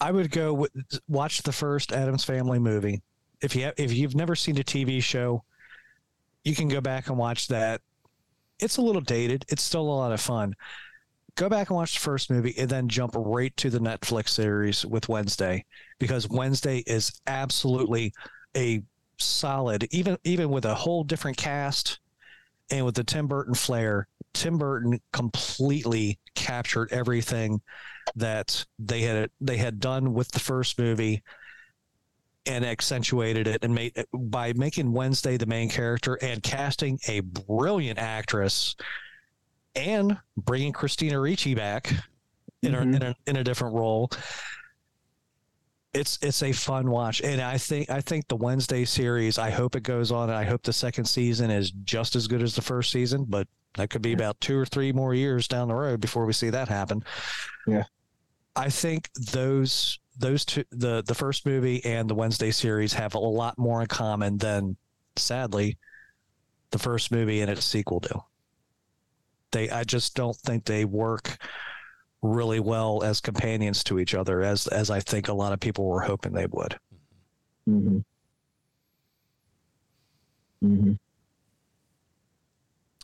I 0.00 0.12
would 0.12 0.30
go 0.30 0.66
watch 1.08 1.42
the 1.42 1.52
first 1.52 1.92
Addams 1.92 2.24
Family 2.24 2.58
movie. 2.58 3.02
If 3.42 3.56
you 3.56 3.64
have, 3.64 3.74
if 3.76 3.92
you've 3.92 4.14
never 4.14 4.34
seen 4.34 4.58
a 4.58 4.64
TV 4.64 5.02
show, 5.02 5.44
you 6.44 6.54
can 6.54 6.68
go 6.68 6.80
back 6.80 7.08
and 7.08 7.18
watch 7.18 7.48
that. 7.48 7.80
It's 8.58 8.76
a 8.76 8.82
little 8.82 9.00
dated. 9.00 9.44
It's 9.48 9.62
still 9.62 9.82
a 9.82 9.82
lot 9.82 10.12
of 10.12 10.20
fun. 10.20 10.54
Go 11.36 11.48
back 11.48 11.70
and 11.70 11.76
watch 11.76 11.94
the 11.94 12.00
first 12.00 12.30
movie 12.30 12.54
and 12.58 12.68
then 12.68 12.88
jump 12.88 13.14
right 13.16 13.56
to 13.56 13.70
the 13.70 13.78
Netflix 13.78 14.30
series 14.30 14.84
with 14.84 15.08
Wednesday 15.08 15.64
because 15.98 16.28
Wednesday 16.28 16.78
is 16.86 17.20
absolutely 17.26 18.12
a 18.56 18.82
solid 19.18 19.86
even 19.90 20.16
even 20.24 20.48
with 20.50 20.64
a 20.64 20.74
whole 20.74 21.04
different 21.04 21.36
cast 21.36 22.00
and 22.70 22.84
with 22.84 22.94
the 22.94 23.04
Tim 23.04 23.26
Burton 23.26 23.54
flair. 23.54 24.08
Tim 24.32 24.58
Burton 24.58 25.00
completely 25.12 26.18
captured 26.34 26.92
everything 26.92 27.60
that 28.16 28.64
they 28.78 29.02
had 29.02 29.30
they 29.40 29.56
had 29.56 29.80
done 29.80 30.14
with 30.14 30.28
the 30.28 30.40
first 30.40 30.78
movie 30.78 31.22
and 32.46 32.64
accentuated 32.64 33.46
it 33.46 33.62
and 33.64 33.74
made 33.74 33.92
by 34.12 34.52
making 34.54 34.92
Wednesday 34.92 35.36
the 35.36 35.46
main 35.46 35.68
character 35.68 36.14
and 36.22 36.42
casting 36.42 36.98
a 37.06 37.20
brilliant 37.20 37.98
actress 37.98 38.76
and 39.74 40.18
bringing 40.36 40.72
Christina 40.72 41.20
Ricci 41.20 41.54
back 41.54 41.92
in, 42.62 42.74
a, 42.74 42.78
mm-hmm. 42.78 42.94
in, 42.94 43.02
a, 43.02 43.14
in 43.26 43.36
a 43.36 43.44
different 43.44 43.74
role. 43.74 44.10
It's 45.92 46.20
it's 46.22 46.44
a 46.44 46.52
fun 46.52 46.88
watch, 46.88 47.20
and 47.20 47.40
I 47.40 47.58
think 47.58 47.90
I 47.90 48.00
think 48.00 48.28
the 48.28 48.36
Wednesday 48.36 48.84
series. 48.84 49.38
I 49.38 49.50
hope 49.50 49.74
it 49.74 49.82
goes 49.82 50.12
on, 50.12 50.28
and 50.28 50.38
I 50.38 50.44
hope 50.44 50.62
the 50.62 50.72
second 50.72 51.04
season 51.06 51.50
is 51.50 51.72
just 51.72 52.14
as 52.14 52.28
good 52.28 52.42
as 52.42 52.54
the 52.54 52.62
first 52.62 52.92
season. 52.92 53.26
But 53.28 53.48
that 53.74 53.90
could 53.90 54.00
be 54.00 54.12
about 54.12 54.40
two 54.40 54.56
or 54.56 54.64
three 54.64 54.92
more 54.92 55.14
years 55.14 55.48
down 55.48 55.66
the 55.66 55.74
road 55.74 56.00
before 56.00 56.26
we 56.26 56.32
see 56.32 56.50
that 56.50 56.68
happen. 56.68 57.02
Yeah. 57.66 57.84
I 58.54 58.68
think 58.68 59.08
those 59.32 59.98
those 60.20 60.44
two 60.44 60.64
the 60.70 61.02
the 61.02 61.14
first 61.14 61.46
movie 61.46 61.84
and 61.84 62.08
the 62.08 62.14
Wednesday 62.14 62.50
series 62.50 62.92
have 62.92 63.14
a 63.14 63.18
lot 63.18 63.58
more 63.58 63.80
in 63.80 63.86
common 63.86 64.36
than 64.36 64.76
sadly 65.16 65.78
the 66.70 66.78
first 66.78 67.10
movie 67.10 67.40
and 67.40 67.50
its 67.50 67.64
sequel 67.64 68.00
do. 68.00 68.22
They 69.50 69.70
I 69.70 69.82
just 69.84 70.14
don't 70.14 70.36
think 70.36 70.64
they 70.64 70.84
work 70.84 71.36
really 72.22 72.60
well 72.60 73.02
as 73.02 73.20
companions 73.20 73.82
to 73.84 73.98
each 73.98 74.14
other, 74.14 74.42
as 74.42 74.66
as 74.68 74.90
I 74.90 75.00
think 75.00 75.28
a 75.28 75.32
lot 75.32 75.52
of 75.52 75.60
people 75.60 75.86
were 75.86 76.00
hoping 76.02 76.32
they 76.32 76.46
would. 76.46 76.78
Mm-hmm. 77.68 77.98
Mm-hmm. 80.62 80.92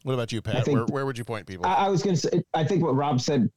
What 0.02 0.12
about 0.12 0.30
you, 0.32 0.42
Pat? 0.42 0.64
think- 0.64 0.76
Where, 0.76 0.84
where 0.86 1.06
would 1.06 1.18
you 1.18 1.24
point 1.24 1.46
people? 1.46 1.66
I, 1.66 1.86
I 1.86 1.88
was 1.88 2.02
going 2.02 2.14
to 2.14 2.20
say, 2.20 2.42
I 2.54 2.62
think 2.62 2.84
what 2.84 2.94
Rob 2.94 3.20
said 3.20 3.50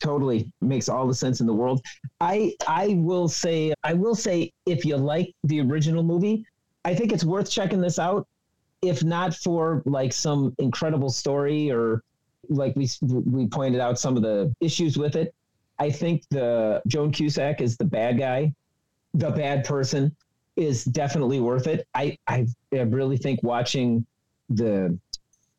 totally 0.00 0.50
makes 0.60 0.88
all 0.88 1.06
the 1.06 1.14
sense 1.14 1.40
in 1.40 1.46
the 1.46 1.54
world. 1.54 1.82
I 2.20 2.54
I 2.66 2.94
will 2.98 3.28
say, 3.28 3.72
I 3.84 3.94
will 3.94 4.14
say, 4.14 4.52
if 4.66 4.84
you 4.84 4.96
like 4.96 5.34
the 5.44 5.60
original 5.60 6.02
movie, 6.02 6.46
I 6.84 6.94
think 6.94 7.12
it's 7.12 7.24
worth 7.24 7.50
checking 7.50 7.80
this 7.80 7.98
out. 7.98 8.26
If 8.82 9.04
not 9.04 9.34
for 9.34 9.82
like 9.84 10.12
some 10.12 10.54
incredible 10.58 11.10
story 11.10 11.70
or 11.70 12.02
like 12.48 12.74
we 12.76 12.88
we 13.02 13.46
pointed 13.46 13.80
out 13.80 13.98
some 13.98 14.16
of 14.16 14.22
the 14.22 14.54
issues 14.60 14.96
with 14.96 15.16
it, 15.16 15.34
I 15.78 15.90
think 15.90 16.24
the 16.30 16.82
Joan 16.86 17.12
Cusack 17.12 17.60
is 17.60 17.76
the 17.76 17.84
bad 17.84 18.18
guy, 18.18 18.52
the 19.14 19.30
bad 19.30 19.64
person 19.64 20.14
is 20.56 20.84
definitely 20.84 21.40
worth 21.40 21.66
it. 21.66 21.86
I 21.94 22.18
I, 22.26 22.46
I 22.72 22.80
really 22.80 23.16
think 23.16 23.42
watching 23.42 24.06
the 24.48 24.98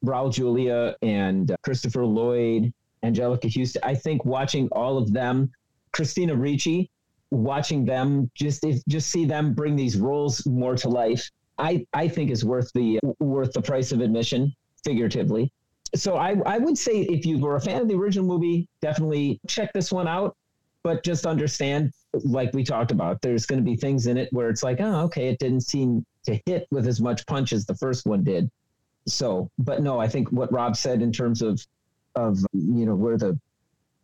Raul 0.03 0.33
Julia 0.33 0.95
and 1.01 1.55
Christopher 1.63 2.05
Lloyd, 2.05 2.73
Anjelica 3.03 3.53
Huston. 3.53 3.81
I 3.83 3.95
think 3.95 4.25
watching 4.25 4.67
all 4.71 4.97
of 4.97 5.11
them, 5.11 5.51
Christina 5.91 6.35
Ricci, 6.35 6.89
watching 7.31 7.85
them 7.85 8.29
just 8.35 8.63
if 8.63 8.81
just 8.87 9.09
see 9.09 9.25
them 9.25 9.53
bring 9.53 9.75
these 9.75 9.97
roles 9.97 10.45
more 10.45 10.75
to 10.75 10.89
life. 10.89 11.29
I 11.57 11.85
I 11.93 12.07
think 12.07 12.31
is 12.31 12.45
worth 12.45 12.71
the 12.73 12.99
worth 13.19 13.53
the 13.53 13.61
price 13.61 13.91
of 13.91 14.01
admission, 14.01 14.53
figuratively. 14.83 15.51
So 15.95 16.17
I 16.17 16.35
I 16.45 16.57
would 16.57 16.77
say 16.77 17.01
if 17.01 17.25
you 17.25 17.39
were 17.39 17.55
a 17.55 17.61
fan 17.61 17.81
of 17.81 17.87
the 17.87 17.95
original 17.95 18.25
movie, 18.25 18.67
definitely 18.81 19.39
check 19.47 19.73
this 19.73 19.91
one 19.91 20.07
out. 20.07 20.35
But 20.83 21.03
just 21.03 21.27
understand, 21.27 21.91
like 22.13 22.53
we 22.53 22.63
talked 22.63 22.89
about, 22.89 23.21
there's 23.21 23.45
going 23.45 23.59
to 23.59 23.63
be 23.63 23.75
things 23.75 24.07
in 24.07 24.17
it 24.17 24.29
where 24.31 24.49
it's 24.49 24.63
like, 24.63 24.81
oh, 24.81 25.01
okay, 25.01 25.27
it 25.27 25.37
didn't 25.37 25.61
seem 25.61 26.03
to 26.25 26.39
hit 26.47 26.67
with 26.71 26.87
as 26.87 26.99
much 26.99 27.23
punch 27.27 27.53
as 27.53 27.65
the 27.65 27.75
first 27.75 28.07
one 28.07 28.23
did 28.23 28.49
so 29.07 29.49
but 29.57 29.81
no 29.81 29.99
i 29.99 30.07
think 30.07 30.31
what 30.31 30.51
rob 30.53 30.75
said 30.75 31.01
in 31.01 31.11
terms 31.11 31.41
of 31.41 31.65
of 32.15 32.39
you 32.53 32.85
know 32.85 32.95
where 32.95 33.17
the 33.17 33.39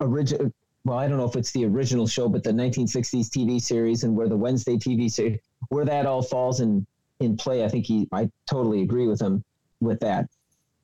original 0.02 0.52
well 0.86 0.98
i 0.98 1.08
don't 1.08 1.18
know 1.18 1.26
if 1.26 1.36
it's 1.36 1.52
the 1.52 1.66
original 1.66 2.08
show 2.08 2.30
but 2.30 2.44
the 2.44 2.52
1960s 2.52 3.30
tv 3.30 3.60
series 3.60 4.04
and 4.04 4.16
where 4.16 4.30
the 4.30 4.38
wednesday 4.38 4.76
tv 4.76 5.12
series 5.12 5.40
where 5.70 5.86
that 5.86 6.06
all 6.06 6.22
falls 6.22 6.62
in 6.62 6.86
in 7.20 7.36
play 7.36 7.66
i 7.66 7.68
think 7.68 7.86
he 7.86 8.08
i 8.12 8.30
totally 8.50 8.82
agree 8.82 9.08
with 9.08 9.22
him 9.22 9.44
with 9.82 10.00
that 10.00 10.28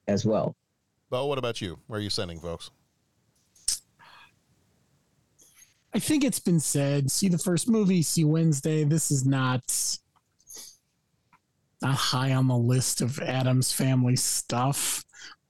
as 0.07 0.25
well 0.25 0.55
Bo, 1.13 1.27
what 1.27 1.37
about 1.37 1.61
you? 1.61 1.77
Where 1.85 1.99
are 1.99 2.01
you 2.01 2.09
sending 2.09 2.39
folks? 2.39 2.71
I 5.93 5.99
think 5.99 6.23
it's 6.23 6.39
been 6.39 6.59
said. 6.59 7.11
See 7.11 7.27
the 7.27 7.37
first 7.37 7.69
movie, 7.69 8.01
see 8.01 8.23
Wednesday. 8.23 8.83
This 8.83 9.11
is 9.11 9.23
not 9.23 9.61
not 11.83 11.93
high 11.93 12.33
on 12.33 12.47
the 12.47 12.57
list 12.57 13.01
of 13.01 13.19
Addams 13.19 13.71
family 13.71 14.15
stuff. 14.15 15.05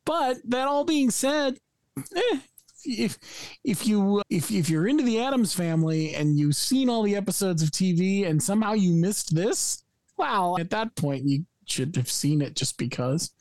But 0.06 0.38
that 0.50 0.68
all 0.68 0.84
being 0.84 1.10
said, 1.12 1.58
eh, 1.98 2.40
if 2.86 3.18
if 3.64 3.88
you 3.88 4.22
if 4.30 4.52
if 4.52 4.70
you're 4.70 4.88
into 4.88 5.04
the 5.04 5.22
Addams 5.22 5.54
family 5.54 6.14
and 6.16 6.38
you've 6.38 6.56
seen 6.56 6.90
all 6.90 7.04
the 7.04 7.16
episodes 7.16 7.64
of 7.64 7.70
TV 7.72 8.28
and 8.28 8.42
somehow 8.44 8.74
you 8.74 8.94
missed 8.94 9.34
this, 9.36 9.84
wow, 10.18 10.58
at 10.60 10.70
that 10.72 10.94
point 10.96 11.24
you 11.24 11.46
should 11.66 11.96
have 11.96 12.12
seen 12.12 12.42
it 12.42 12.56
just 12.56 12.78
because. 12.78 13.32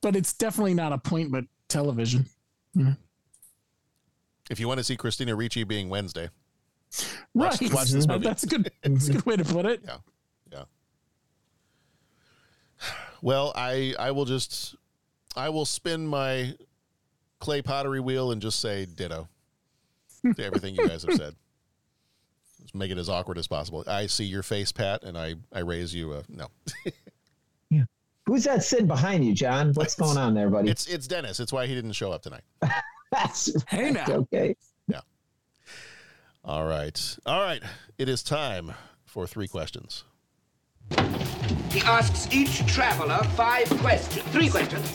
But 0.00 0.16
it's 0.16 0.32
definitely 0.32 0.74
not 0.74 0.92
appointment 0.92 1.48
television. 1.68 2.24
Yeah. 2.74 2.94
If 4.50 4.58
you 4.58 4.66
want 4.68 4.78
to 4.78 4.84
see 4.84 4.96
Christina 4.96 5.34
Ricci 5.36 5.64
being 5.64 5.90
Wednesday, 5.90 6.30
Right. 7.34 7.60
watch, 7.60 7.72
watch 7.72 7.90
this 7.90 8.08
movie. 8.08 8.24
That's 8.24 8.44
a 8.44 8.46
good 8.46 8.70
that's 8.82 9.08
a 9.08 9.12
good 9.12 9.26
way 9.26 9.36
to 9.36 9.44
put 9.44 9.66
it. 9.66 9.82
Yeah. 9.84 9.96
Yeah. 10.50 10.64
Well, 13.20 13.52
I 13.54 13.94
I 13.98 14.10
will 14.12 14.24
just 14.24 14.76
I 15.36 15.48
will 15.50 15.64
spin 15.66 16.06
my 16.06 16.54
clay 17.38 17.62
pottery 17.62 18.00
wheel 18.00 18.30
and 18.32 18.42
just 18.42 18.60
say 18.60 18.86
ditto 18.86 19.28
to 20.34 20.44
everything 20.44 20.74
you 20.74 20.88
guys 20.88 21.02
have 21.04 21.14
said. 21.14 21.34
Just 22.62 22.74
make 22.74 22.90
it 22.90 22.98
as 22.98 23.08
awkward 23.08 23.38
as 23.38 23.46
possible. 23.46 23.82
I 23.86 24.08
see 24.08 24.24
your 24.24 24.42
face, 24.42 24.72
Pat, 24.72 25.02
and 25.02 25.16
I 25.16 25.36
I 25.52 25.60
raise 25.60 25.94
you 25.94 26.12
a 26.14 26.24
no. 26.28 26.48
who's 28.26 28.44
that 28.44 28.62
sitting 28.62 28.86
behind 28.86 29.24
you 29.24 29.32
john 29.32 29.72
what's 29.72 29.94
going 29.94 30.18
on 30.18 30.34
there 30.34 30.50
buddy 30.50 30.68
It's 30.68 30.86
it's 30.86 31.06
Dennis. 31.06 31.40
It's 31.40 31.50
why 31.50 31.66
he 31.66 31.74
didn't 31.74 31.92
show 31.92 32.12
up 32.12 32.20
tonight. 32.22 32.42
That's 33.12 33.50
hey 33.68 33.90
now 33.90 34.04
okay 34.06 34.54
Yeah. 34.86 35.00
All 36.44 36.66
right. 36.66 37.16
All 37.24 37.40
right. 37.40 37.62
It 37.96 38.08
is 38.08 38.22
time 38.22 38.72
for 39.06 39.26
three 39.26 39.48
questions. 39.48 40.04
He 41.70 41.80
asks 41.80 42.28
each 42.34 42.66
traveler 42.66 43.22
five 43.34 43.68
questions. 43.80 44.26
Three 44.28 44.50
questions. 44.50 44.94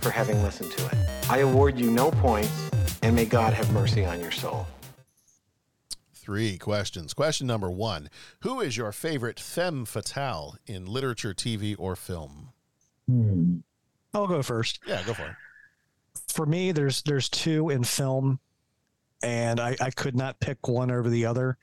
for 0.00 0.10
having 0.10 0.42
listened 0.42 0.72
to 0.72 0.86
it. 0.86 0.94
I 1.28 1.38
award 1.38 1.78
you 1.78 1.90
no 1.90 2.10
points, 2.10 2.70
and 3.02 3.14
may 3.14 3.24
God 3.24 3.52
have 3.52 3.72
mercy 3.72 4.04
on 4.04 4.20
your 4.20 4.30
soul. 4.30 4.66
Three 6.14 6.58
questions. 6.58 7.14
Question 7.14 7.46
number 7.46 7.70
one 7.70 8.08
Who 8.42 8.60
is 8.60 8.76
your 8.76 8.92
favorite 8.92 9.40
femme 9.40 9.84
fatale 9.84 10.56
in 10.66 10.86
literature, 10.86 11.34
TV, 11.34 11.74
or 11.78 11.96
film? 11.96 12.50
Hmm. 13.08 13.58
I'll 14.14 14.26
go 14.26 14.42
first. 14.42 14.80
Yeah, 14.86 15.02
go 15.04 15.14
for 15.14 15.26
it. 15.26 15.36
For 16.28 16.46
me, 16.46 16.72
there's 16.72 17.02
there's 17.02 17.28
two 17.28 17.70
in 17.70 17.84
film, 17.84 18.38
and 19.22 19.58
I, 19.58 19.76
I 19.80 19.90
could 19.90 20.14
not 20.14 20.40
pick 20.40 20.68
one 20.68 20.90
over 20.90 21.08
the 21.08 21.26
other. 21.26 21.58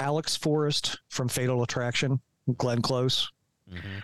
Alex 0.00 0.36
Forrest 0.36 0.98
from 1.08 1.28
Fatal 1.28 1.62
Attraction, 1.62 2.20
Glenn 2.56 2.82
Close, 2.82 3.30
mm-hmm. 3.70 3.98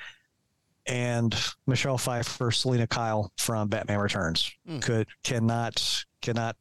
And 0.89 1.37
Michelle 1.67 1.99
Pfeiffer, 1.99 2.51
Selina 2.51 2.87
Kyle 2.87 3.31
from 3.37 3.69
Batman 3.69 3.99
Returns. 3.99 4.51
Mm. 4.69 4.83
Could 4.83 5.07
cannot 5.23 6.05
cannot. 6.23 6.57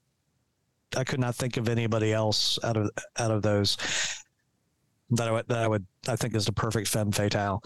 I 0.95 1.03
could 1.03 1.19
not 1.19 1.36
think 1.36 1.57
of 1.57 1.67
anybody 1.69 2.13
else 2.13 2.59
out 2.63 2.78
of 2.78 2.89
out 3.17 3.32
of 3.32 3.41
those 3.41 3.78
that 5.11 5.28
I 5.28 5.32
would 5.32 5.47
that 5.47 5.59
I 5.59 5.67
would 5.67 5.86
I 6.07 6.15
think 6.15 6.36
is 6.36 6.45
the 6.45 6.51
perfect 6.51 6.88
femme 6.88 7.11
fatale. 7.11 7.63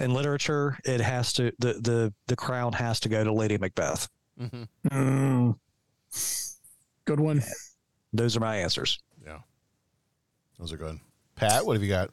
In 0.00 0.12
literature, 0.12 0.78
it 0.84 1.00
has 1.00 1.32
to 1.34 1.52
the 1.58 1.74
the 1.74 2.14
the 2.26 2.36
crown 2.36 2.72
has 2.74 3.00
to 3.00 3.08
go 3.08 3.24
to 3.24 3.32
Lady 3.32 3.58
Macbeth. 3.58 4.08
Mm-hmm. 4.40 4.88
Mm. 4.88 5.58
Good 7.04 7.20
one. 7.20 7.42
Those 8.12 8.36
are 8.36 8.40
my 8.40 8.56
answers. 8.56 8.98
Yeah. 9.24 9.38
Those 10.58 10.72
are 10.72 10.76
good. 10.76 10.98
Pat, 11.34 11.64
what 11.64 11.74
have 11.74 11.82
you 11.82 11.88
got? 11.88 12.10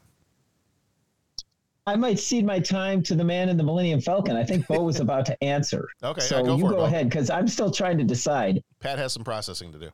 I 1.86 1.96
might 1.96 2.20
cede 2.20 2.46
my 2.46 2.60
time 2.60 3.04
to 3.04 3.16
the 3.16 3.24
man 3.24 3.50
in 3.50 3.58
the 3.58 3.64
Millennium 3.64 4.00
Falcon. 4.00 4.38
I 4.38 4.44
think 4.44 4.68
Bo 4.68 4.84
was 4.84 5.00
about 5.02 5.26
to 5.26 5.44
answer. 5.44 5.90
Okay, 6.02 6.22
so 6.22 6.38
yeah, 6.38 6.44
go 6.44 6.56
you 6.56 6.62
for 6.62 6.68
it, 6.68 6.70
go 6.72 6.78
Bo. 6.78 6.86
ahead 6.86 7.10
because 7.10 7.30
I'm 7.30 7.48
still 7.48 7.72
trying 7.72 7.98
to 7.98 8.04
decide. 8.04 8.64
Pat 8.80 8.98
has 9.00 9.14
some 9.14 9.24
processing 9.24 9.72
to 9.74 9.80
do. 9.80 9.90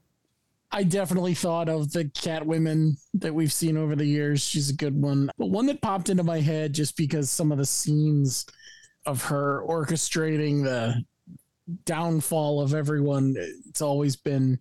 I 0.72 0.84
definitely 0.84 1.34
thought 1.34 1.68
of 1.68 1.92
the 1.92 2.06
cat 2.10 2.46
women 2.46 2.96
that 3.16 3.34
we've 3.34 3.52
seen 3.52 3.76
over 3.76 3.96
the 3.96 4.06
years. 4.06 4.44
She's 4.44 4.70
a 4.70 4.76
good 4.76 5.00
one. 5.02 5.32
But 5.38 5.48
one 5.48 5.66
that 5.66 5.82
popped 5.82 6.10
into 6.10 6.24
my 6.24 6.40
head 6.40 6.74
just 6.74 6.96
because 6.96 7.32
some 7.32 7.52
of 7.52 7.58
the 7.58 7.66
scenes 7.66 8.46
of 9.08 9.24
her 9.24 9.64
orchestrating 9.68 10.64
the 10.64 11.04
downfall 11.86 12.62
of 12.62 12.76
everyone, 12.76 13.34
it's 13.68 13.82
always 13.82 14.16
been 14.16 14.60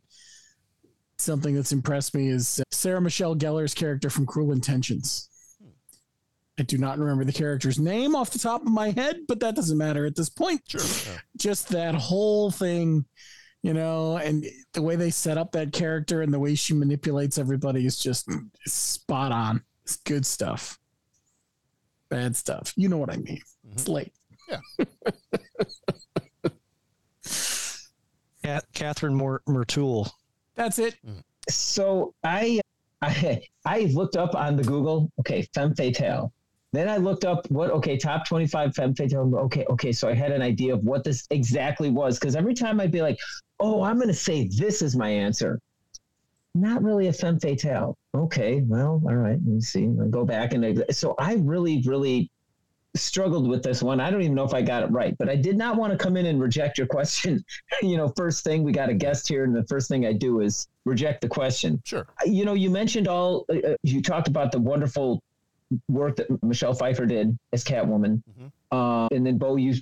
something 1.19 1.55
that's 1.55 1.73
impressed 1.73 2.15
me 2.15 2.29
is 2.29 2.63
Sarah 2.71 3.03
Michelle 3.03 3.35
Gellar's 3.35 3.75
character 3.75 4.09
from 4.09 4.25
Cruel 4.25 4.53
Intentions. 4.53 5.28
I 6.59 6.63
do 6.63 6.77
not 6.79 6.99
remember 6.99 7.25
the 7.25 7.33
character's 7.33 7.79
name 7.79 8.17
off 8.17 8.31
the 8.31 8.39
top 8.39 8.63
of 8.63 8.69
my 8.69 8.91
head, 8.91 9.21
but 9.29 9.41
that 9.41 9.55
doesn't 9.55 9.79
matter 9.79 10.05
at 10.07 10.17
this 10.17 10.29
point. 10.29 10.63
Sure. 10.67 10.81
Just 11.37 11.69
that 11.69 11.95
whole 11.95 12.51
thing, 12.51 13.05
you 13.63 13.75
know, 13.75 14.17
and 14.17 14.45
the 14.73 14.83
way 14.83 14.97
they 14.97 15.11
set 15.11 15.39
up 15.39 15.53
that 15.53 15.73
character 15.73 16.23
and 16.23 16.35
the 16.35 16.39
way 16.39 16.55
she 16.55 16.75
manipulates 16.75 17.39
everybody 17.39 17.87
is 17.87 17.99
just 17.99 18.29
spot 18.67 19.31
on. 19.33 19.63
It's 19.85 19.97
good 19.97 20.27
stuff. 20.27 20.79
Bad 22.09 22.35
stuff. 22.37 22.73
You 22.77 22.89
know 22.89 22.99
what 22.99 23.13
I 23.13 23.17
mean. 23.17 23.41
Mm-hmm. 23.67 23.73
It's 23.73 23.89
late. 23.89 24.13
Yeah. 24.49 24.61
Kathryn 28.79 29.13
Mor- 29.13 29.43
Merteuil. 29.49 30.11
That's 30.55 30.79
it. 30.79 30.97
Mm. 31.07 31.23
so 31.49 32.15
I, 32.25 32.61
I 33.03 33.43
I 33.65 33.81
looked 33.93 34.17
up 34.17 34.35
on 34.35 34.57
the 34.57 34.63
Google. 34.63 35.11
Okay, 35.21 35.47
femme 35.55 35.75
fatale. 35.75 36.33
Then 36.73 36.89
I 36.89 36.99
looked 36.99 37.25
up 37.25 37.51
what 37.51 37.71
okay 37.71 37.97
top 37.97 38.27
twenty 38.27 38.47
five 38.47 38.75
femme 38.75 38.95
fatale. 38.95 39.35
Okay, 39.37 39.65
okay, 39.71 39.93
so 39.93 40.09
I 40.09 40.15
had 40.15 40.33
an 40.33 40.43
idea 40.43 40.75
of 40.75 40.85
what 40.85 41.03
this 41.03 41.27
exactly 41.31 41.91
was 41.91 42.19
because 42.19 42.37
every 42.37 42.55
time 42.55 42.81
I'd 42.81 42.93
be 42.93 43.03
like, 43.03 43.19
oh, 43.59 43.83
I'm 43.83 43.97
going 43.97 44.09
to 44.09 44.15
say 44.15 44.49
this 44.49 44.83
is 44.83 44.95
my 44.95 45.09
answer. 45.09 45.61
Not 46.55 46.83
really 46.83 47.07
a 47.07 47.13
femme 47.13 47.41
fatale. 47.41 47.97
Okay, 48.15 48.63
well, 48.67 49.01
all 49.05 49.17
right. 49.17 49.39
Let 49.39 49.43
me 49.43 49.61
see. 49.61 49.85
I 49.85 50.09
go 50.09 50.25
back 50.25 50.53
and 50.53 50.85
so 50.91 51.15
I 51.19 51.35
really, 51.35 51.83
really 51.87 52.31
struggled 52.95 53.49
with 53.49 53.63
this 53.63 53.83
one. 53.83 54.01
I 54.01 54.11
don't 54.11 54.23
even 54.23 54.35
know 54.35 54.45
if 54.45 54.55
I 54.55 54.63
got 54.63 54.83
it 54.83 54.91
right, 54.91 55.17
but 55.19 55.29
I 55.29 55.37
did 55.37 55.57
not 55.57 55.77
want 55.77 55.93
to 55.93 55.99
come 55.99 56.17
in 56.17 56.27
and 56.27 56.41
reject 56.41 56.79
your 56.79 56.87
question. 56.87 57.45
you 57.83 57.97
know, 57.97 58.13
first 58.17 58.45
thing 58.45 58.63
we 58.63 58.73
got 58.73 58.89
a 58.89 58.95
guest 58.95 59.29
here, 59.29 59.45
and 59.45 59.55
the 59.55 59.65
first 59.65 59.89
thing 59.89 60.07
I 60.07 60.13
do 60.13 60.41
is 60.41 60.69
reject 60.85 61.21
the 61.21 61.29
question. 61.29 61.81
Sure. 61.85 62.07
You 62.27 62.45
know, 62.45 62.55
you 62.55 62.71
mentioned 62.71 63.09
all. 63.09 63.47
Uh, 63.49 63.75
you 63.83 64.03
talked 64.03 64.29
about 64.29 64.53
the 64.53 64.59
wonderful 64.59 65.23
work 65.89 66.17
that 66.17 66.43
Michelle 66.43 66.75
Pfeiffer 66.75 67.07
did 67.07 67.39
as 67.53 67.65
Catwoman, 67.65 68.23
Mm-hmm. 68.31 68.47
uh, 68.77 69.07
and 69.09 69.27
then 69.27 69.39
Bo, 69.39 69.57
you 69.57 69.75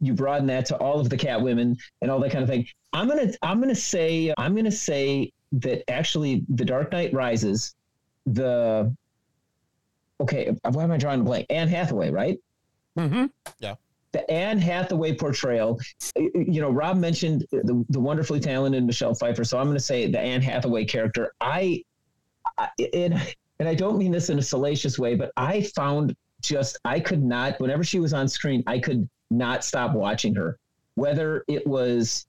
you 0.00 0.12
broaden 0.14 0.46
that 0.48 0.66
to 0.66 0.76
all 0.76 1.00
of 1.00 1.08
the 1.10 1.16
Catwomen 1.16 1.76
and 2.02 2.10
all 2.10 2.18
that 2.20 2.30
kind 2.30 2.42
of 2.42 2.48
thing. 2.48 2.66
I'm 2.92 3.08
gonna 3.08 3.32
I'm 3.42 3.60
gonna 3.60 3.74
say 3.74 4.32
I'm 4.38 4.54
gonna 4.54 4.70
say 4.70 5.32
that 5.52 5.88
actually, 5.90 6.44
The 6.48 6.64
Dark 6.64 6.90
Knight 6.92 7.12
Rises, 7.12 7.74
the 8.26 8.94
okay, 10.20 10.54
why 10.70 10.84
am 10.84 10.90
I 10.90 10.96
drawing 10.96 11.20
a 11.20 11.24
blank? 11.24 11.46
Anne 11.50 11.68
Hathaway, 11.68 12.10
right? 12.10 12.38
Mm-hmm. 12.98 13.26
Yeah. 13.58 13.74
The 14.12 14.30
Anne 14.30 14.58
Hathaway 14.58 15.14
portrayal, 15.16 15.80
you 16.16 16.60
know, 16.60 16.70
Rob 16.70 16.96
mentioned 16.96 17.44
the, 17.50 17.84
the 17.88 17.98
wonderfully 17.98 18.38
talented 18.38 18.84
Michelle 18.84 19.14
Pfeiffer. 19.14 19.42
So 19.42 19.58
I'm 19.58 19.64
going 19.64 19.76
to 19.76 19.82
say 19.82 20.08
the 20.08 20.20
Anne 20.20 20.40
Hathaway 20.40 20.84
character. 20.84 21.32
I, 21.40 21.82
I 22.56 22.68
and, 22.92 23.20
and 23.58 23.68
I 23.68 23.74
don't 23.74 23.98
mean 23.98 24.12
this 24.12 24.30
in 24.30 24.38
a 24.38 24.42
salacious 24.42 24.98
way, 24.98 25.14
but 25.14 25.32
I 25.36 25.62
found 25.76 26.14
just, 26.42 26.78
I 26.84 27.00
could 27.00 27.22
not, 27.22 27.58
whenever 27.60 27.84
she 27.84 28.00
was 28.00 28.12
on 28.12 28.28
screen, 28.28 28.62
I 28.66 28.78
could 28.78 29.08
not 29.30 29.64
stop 29.64 29.94
watching 29.94 30.34
her. 30.34 30.58
Whether 30.96 31.44
it 31.48 31.66
was 31.66 32.26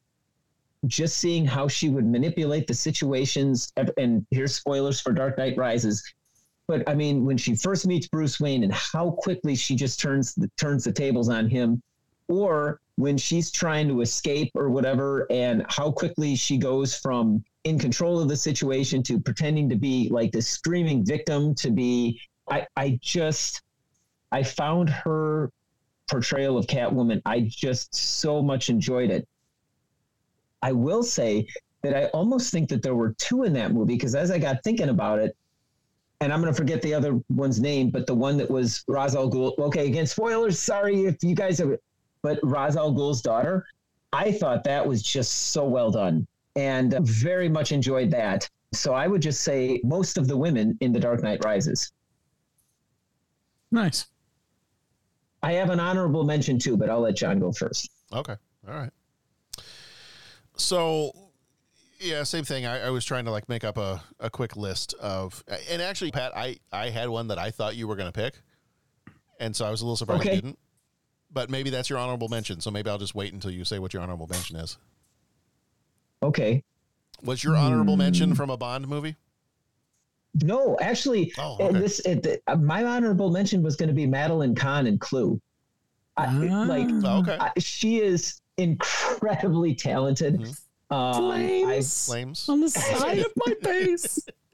just 0.87 1.17
seeing 1.17 1.45
how 1.45 1.67
she 1.67 1.89
would 1.89 2.05
manipulate 2.05 2.67
the 2.67 2.73
situations, 2.73 3.71
and 3.97 4.25
here's 4.31 4.55
spoilers 4.55 4.99
for 4.99 5.11
Dark 5.11 5.37
Knight 5.37 5.57
Rises, 5.57 6.03
but 6.67 6.87
I 6.89 6.95
mean, 6.95 7.25
when 7.25 7.37
she 7.37 7.55
first 7.55 7.85
meets 7.85 8.07
Bruce 8.07 8.39
Wayne 8.39 8.63
and 8.63 8.73
how 8.73 9.11
quickly 9.11 9.55
she 9.55 9.75
just 9.75 9.99
turns 9.99 10.33
the, 10.33 10.49
turns 10.57 10.83
the 10.83 10.91
tables 10.91 11.29
on 11.29 11.47
him, 11.47 11.81
or 12.27 12.79
when 12.95 13.17
she's 13.17 13.51
trying 13.51 13.87
to 13.87 14.01
escape 14.01 14.51
or 14.55 14.69
whatever, 14.69 15.27
and 15.29 15.65
how 15.69 15.91
quickly 15.91 16.35
she 16.35 16.57
goes 16.57 16.95
from 16.95 17.43
in 17.65 17.77
control 17.77 18.19
of 18.19 18.29
the 18.29 18.37
situation 18.37 19.03
to 19.03 19.19
pretending 19.19 19.67
to 19.69 19.75
be 19.75 20.07
like 20.09 20.31
the 20.31 20.41
screaming 20.41 21.05
victim 21.05 21.53
to 21.55 21.71
be, 21.71 22.21
I, 22.49 22.65
I 22.77 22.99
just, 23.01 23.63
I 24.31 24.43
found 24.43 24.89
her 24.89 25.51
portrayal 26.09 26.57
of 26.57 26.67
Catwoman. 26.67 27.21
I 27.25 27.41
just 27.41 27.93
so 27.95 28.41
much 28.41 28.69
enjoyed 28.69 29.09
it. 29.09 29.27
I 30.61 30.71
will 30.71 31.03
say 31.03 31.47
that 31.81 31.95
I 31.95 32.05
almost 32.07 32.51
think 32.51 32.69
that 32.69 32.81
there 32.81 32.95
were 32.95 33.13
two 33.17 33.43
in 33.43 33.53
that 33.53 33.71
movie 33.71 33.95
because 33.95 34.15
as 34.15 34.31
I 34.31 34.39
got 34.39 34.63
thinking 34.63 34.89
about 34.89 35.19
it, 35.19 35.35
and 36.21 36.31
I'm 36.31 36.41
going 36.41 36.51
to 36.51 36.57
forget 36.57 36.81
the 36.81 36.93
other 36.93 37.19
one's 37.29 37.59
name, 37.59 37.89
but 37.89 38.07
the 38.07 38.15
one 38.15 38.37
that 38.37 38.49
was 38.49 38.83
Ra's 38.87 39.15
al 39.15 39.29
Ghul. 39.29 39.57
Okay, 39.59 39.87
again, 39.87 40.07
spoilers. 40.07 40.57
Sorry 40.57 41.05
if 41.05 41.21
you 41.21 41.35
guys 41.35 41.59
have, 41.59 41.77
but 42.25 42.39
Ra's 42.41 42.75
al 42.75 42.91
Ghul's 42.91 43.21
daughter. 43.21 43.67
I 44.11 44.31
thought 44.31 44.63
that 44.63 44.85
was 44.85 45.03
just 45.03 45.51
so 45.51 45.63
well 45.63 45.91
done, 45.91 46.25
and 46.55 46.97
very 47.01 47.47
much 47.47 47.71
enjoyed 47.71 48.09
that. 48.11 48.49
So 48.73 48.95
I 48.95 49.05
would 49.05 49.21
just 49.21 49.43
say 49.43 49.79
most 49.83 50.17
of 50.17 50.27
the 50.27 50.35
women 50.35 50.75
in 50.81 50.91
The 50.91 50.99
Dark 50.99 51.21
Knight 51.21 51.45
Rises. 51.45 51.91
Nice. 53.69 54.07
I 55.43 55.51
have 55.51 55.69
an 55.69 55.79
honorable 55.79 56.23
mention 56.23 56.57
too, 56.57 56.75
but 56.75 56.89
I'll 56.89 57.01
let 57.01 57.15
John 57.15 57.39
go 57.39 57.51
first. 57.51 57.91
Okay. 58.11 58.35
All 58.67 58.73
right. 58.73 58.91
So, 60.57 61.11
yeah, 61.99 62.23
same 62.23 62.43
thing. 62.43 62.65
I, 62.65 62.87
I, 62.87 62.89
was 62.89 63.05
trying 63.05 63.25
to 63.25 63.31
like 63.31 63.47
make 63.49 63.63
up 63.63 63.77
a, 63.77 64.01
a 64.19 64.31
quick 64.31 64.55
list 64.55 64.95
of, 64.95 65.43
and 65.69 65.79
actually, 65.79 66.09
Pat, 66.09 66.35
I, 66.35 66.57
I 66.71 66.89
had 66.89 67.09
one 67.09 67.27
that 67.27 67.37
I 67.37 67.51
thought 67.51 67.75
you 67.75 67.87
were 67.87 67.95
going 67.95 68.11
to 68.11 68.19
pick. 68.19 68.41
And 69.39 69.55
so 69.55 69.65
I 69.65 69.69
was 69.69 69.81
a 69.81 69.85
little 69.85 69.97
surprised 69.97 70.21
okay. 70.21 70.35
you 70.35 70.41
didn't. 70.41 70.59
But 71.35 71.49
maybe 71.49 71.69
that's 71.69 71.89
your 71.89 71.99
honorable 71.99 72.29
mention. 72.29 72.61
So 72.61 72.71
maybe 72.71 72.89
I'll 72.89 72.97
just 72.97 73.13
wait 73.13 73.33
until 73.33 73.51
you 73.51 73.65
say 73.65 73.77
what 73.77 73.93
your 73.93 74.01
honorable 74.01 74.25
mention 74.27 74.55
is. 74.55 74.77
Okay. 76.23 76.63
Was 77.23 77.43
your 77.43 77.57
honorable 77.57 77.95
mm. 77.95 77.99
mention 77.99 78.33
from 78.35 78.49
a 78.49 78.55
Bond 78.55 78.87
movie? 78.87 79.17
No, 80.41 80.77
actually, 80.81 81.33
oh, 81.37 81.57
okay. 81.59 81.77
this 81.77 81.99
it, 81.99 82.41
uh, 82.47 82.55
my 82.55 82.83
honorable 82.83 83.29
mention 83.31 83.63
was 83.63 83.75
going 83.75 83.87
to 83.89 83.93
be 83.93 84.05
Madeline 84.05 84.55
Kahn 84.55 84.87
and 84.87 84.99
Clue. 84.99 85.39
I, 86.17 86.31
like, 86.33 86.87
oh, 87.03 87.19
okay. 87.19 87.37
I, 87.39 87.51
she 87.57 87.99
is 87.99 88.41
incredibly 88.57 89.75
talented. 89.75 90.39
Mm-hmm. 90.39 90.93
Um, 90.93 91.15
Flames, 91.15 92.05
Flames 92.05 92.47
on 92.47 92.61
the 92.61 92.69
side 92.69 93.19
of 93.19 93.31
my 93.35 93.53
face. 93.61 94.25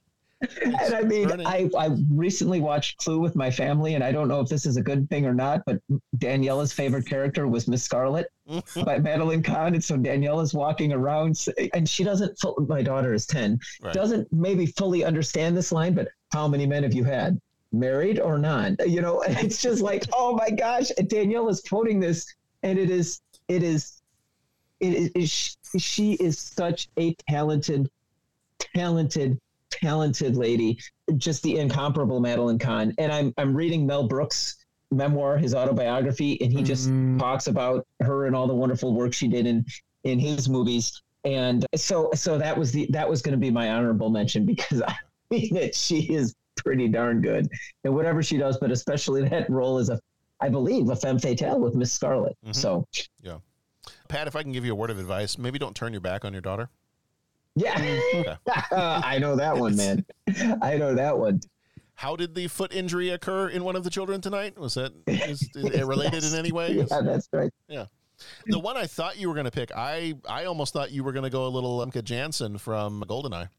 and 0.64 0.96
I 0.96 1.02
mean, 1.02 1.30
I, 1.46 1.70
I 1.78 1.90
recently 2.12 2.62
watched 2.62 2.98
Clue 2.98 3.20
with 3.20 3.36
my 3.36 3.52
family, 3.52 3.96
and 3.96 4.04
I 4.04 4.12
don't 4.12 4.28
know 4.28 4.40
if 4.40 4.50
this 4.50 4.66
is 4.66 4.78
a 4.78 4.82
good 4.82 5.10
thing 5.10 5.26
or 5.26 5.34
not, 5.34 5.62
but 5.66 5.80
Daniela's 6.18 6.74
favorite 6.74 7.06
character 7.06 7.48
was 7.48 7.68
Miss 7.68 7.84
Scarlet 7.84 8.28
by 8.84 8.98
Madeline 8.98 9.44
Kahn. 9.44 9.76
And 9.76 9.84
so 9.84 9.98
Daniela's 9.98 10.54
walking 10.54 10.94
around, 10.94 11.46
and 11.74 11.88
she 11.88 12.04
doesn't, 12.04 12.40
my 12.68 12.82
daughter 12.82 13.14
is 13.14 13.26
10, 13.28 13.60
right. 13.82 13.94
doesn't 13.94 14.32
maybe 14.34 14.66
fully 14.66 15.04
understand 15.04 15.56
this 15.56 15.72
line, 15.72 15.94
but 15.94 16.08
how 16.32 16.48
many 16.48 16.66
men 16.66 16.84
have 16.84 16.94
you 16.94 17.04
had? 17.04 17.40
Married 17.72 18.20
or 18.20 18.38
not? 18.38 18.88
You 18.88 19.02
know, 19.02 19.22
it's 19.28 19.62
just 19.62 19.82
like, 19.82 20.06
oh 20.14 20.36
my 20.36 20.50
gosh, 20.50 20.90
Daniela's 20.98 21.62
quoting 21.62 22.00
this, 22.00 22.26
and 22.64 22.80
it 22.80 22.90
is, 22.90 23.22
it 23.48 23.62
is, 23.64 24.02
it 24.80 25.16
is, 25.16 25.58
she 25.78 26.14
is 26.14 26.40
such 26.40 26.90
a 26.98 27.14
talented, 27.30 27.90
talented 28.58 29.40
talented 29.72 30.36
lady, 30.36 30.80
just 31.18 31.42
the 31.44 31.58
incomparable 31.58 32.20
Madeline 32.20 32.60
Kahn. 32.60 32.94
And 32.98 33.12
I'm 33.12 33.34
I'm 33.38 33.56
reading 33.56 33.86
Mel 33.86 34.08
Brooks' 34.08 34.58
memoir, 34.92 35.38
his 35.38 35.56
autobiography, 35.56 36.40
and 36.42 36.52
he 36.52 36.62
just 36.62 36.90
mm. 36.90 37.18
talks 37.18 37.48
about 37.48 37.88
her 38.02 38.28
and 38.28 38.36
all 38.36 38.48
the 38.48 38.56
wonderful 38.56 38.94
work 38.94 39.14
she 39.14 39.28
did 39.28 39.46
in 39.48 39.66
in 40.04 40.20
his 40.20 40.50
movies. 40.50 41.02
And 41.24 41.66
so 41.76 42.10
so 42.14 42.38
that 42.38 42.58
was 42.58 42.72
the 42.72 42.88
that 42.92 43.10
was 43.10 43.22
going 43.22 43.34
to 43.34 43.40
be 43.40 43.52
my 43.52 43.72
honorable 43.72 44.10
mention 44.10 44.46
because 44.54 44.82
I 44.82 44.96
mean 45.30 45.54
that 45.56 45.76
she 45.76 46.14
is 46.14 46.36
pretty 46.58 46.88
darn 46.88 47.22
good 47.22 47.48
and 47.84 47.96
whatever 47.96 48.22
she 48.22 48.38
does, 48.38 48.58
but 48.60 48.72
especially 48.72 49.28
that 49.30 49.50
role 49.50 49.78
as 49.78 49.90
a 49.90 50.00
I 50.40 50.50
believe 50.50 50.90
a 50.90 50.96
femme 50.96 51.20
fatale 51.20 51.60
with 51.60 51.76
Miss 51.76 51.94
Scarlet. 51.94 52.36
Mm-hmm. 52.44 52.54
So 52.54 52.88
yeah, 53.22 53.38
Pat, 54.08 54.28
if 54.28 54.36
I 54.36 54.44
can 54.44 54.52
give 54.52 54.66
you 54.66 54.72
a 54.72 54.76
word 54.76 54.90
of 54.90 55.00
advice, 55.00 55.38
maybe 55.38 55.60
don't 55.60 55.76
turn 55.76 55.94
your 55.94 56.02
back 56.02 56.26
on 56.26 56.34
your 56.34 56.42
daughter. 56.42 56.70
Yeah, 57.56 58.00
okay. 58.16 58.36
I 58.72 59.20
know 59.20 59.36
that 59.36 59.58
one, 59.58 59.76
man. 59.76 60.06
I 60.62 60.78
know 60.78 60.96
that 60.96 61.18
one. 61.18 61.42
How 61.96 62.16
did 62.16 62.34
the 62.34 62.48
foot 62.48 62.74
injury 62.74 63.10
occur 63.10 63.50
in 63.50 63.64
one 63.64 63.76
of 63.76 63.84
the 63.84 63.90
children 63.90 64.22
tonight? 64.22 64.58
Was 64.58 64.74
that 64.74 64.94
is, 65.06 65.48
is 65.56 65.66
it 65.66 65.86
related 65.86 66.24
in 66.24 66.34
any 66.34 66.52
way? 66.52 66.72
Yeah, 66.72 67.02
that's 67.02 67.28
right. 67.32 67.52
Yeah. 67.68 67.86
The 68.48 68.60
one 68.60 68.78
I 68.78 68.86
thought 68.86 69.20
you 69.20 69.28
were 69.28 69.36
going 69.36 69.46
to 69.46 69.52
pick, 69.52 69.72
I 69.76 70.16
I 70.28 70.46
almost 70.46 70.74
thought 70.74 70.92
you 70.92 71.04
were 71.04 71.12
going 71.12 71.26
to 71.26 71.30
go 71.30 71.46
a 71.46 71.50
little 71.50 71.80
Famke 71.80 72.04
Janssen 72.04 72.58
from 72.58 73.04
Goldeneye. 73.08 73.50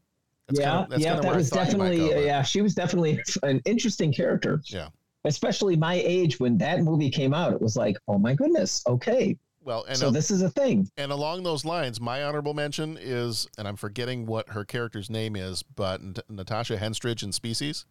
That's 0.47 0.59
yeah, 0.59 0.71
kind 0.71 0.93
of, 0.93 0.99
yeah, 0.99 1.19
that 1.21 1.35
was 1.35 1.49
definitely 1.49 2.25
yeah. 2.25 2.41
She 2.43 2.61
was 2.61 2.75
definitely 2.75 3.21
an 3.43 3.61
interesting 3.65 4.11
character. 4.11 4.61
Yeah, 4.65 4.89
especially 5.23 5.77
my 5.77 5.95
age 5.95 6.39
when 6.39 6.57
that 6.57 6.81
movie 6.81 7.09
came 7.09 7.33
out. 7.33 7.53
It 7.53 7.61
was 7.61 7.77
like, 7.77 7.97
oh 8.07 8.17
my 8.17 8.33
goodness, 8.33 8.83
okay, 8.87 9.37
well, 9.63 9.83
and 9.85 9.97
so 9.97 10.11
this 10.11 10.29
is 10.31 10.41
a 10.41 10.49
thing. 10.49 10.89
And 10.97 11.11
along 11.11 11.43
those 11.43 11.63
lines, 11.65 11.99
my 12.01 12.23
honorable 12.23 12.53
mention 12.53 12.97
is, 12.99 13.47
and 13.57 13.67
I'm 13.67 13.75
forgetting 13.75 14.25
what 14.25 14.49
her 14.49 14.65
character's 14.65 15.09
name 15.09 15.35
is, 15.35 15.63
but 15.63 16.01
N- 16.01 16.15
Natasha 16.29 16.77
Henstridge 16.77 17.23
in 17.23 17.31
Species. 17.31 17.85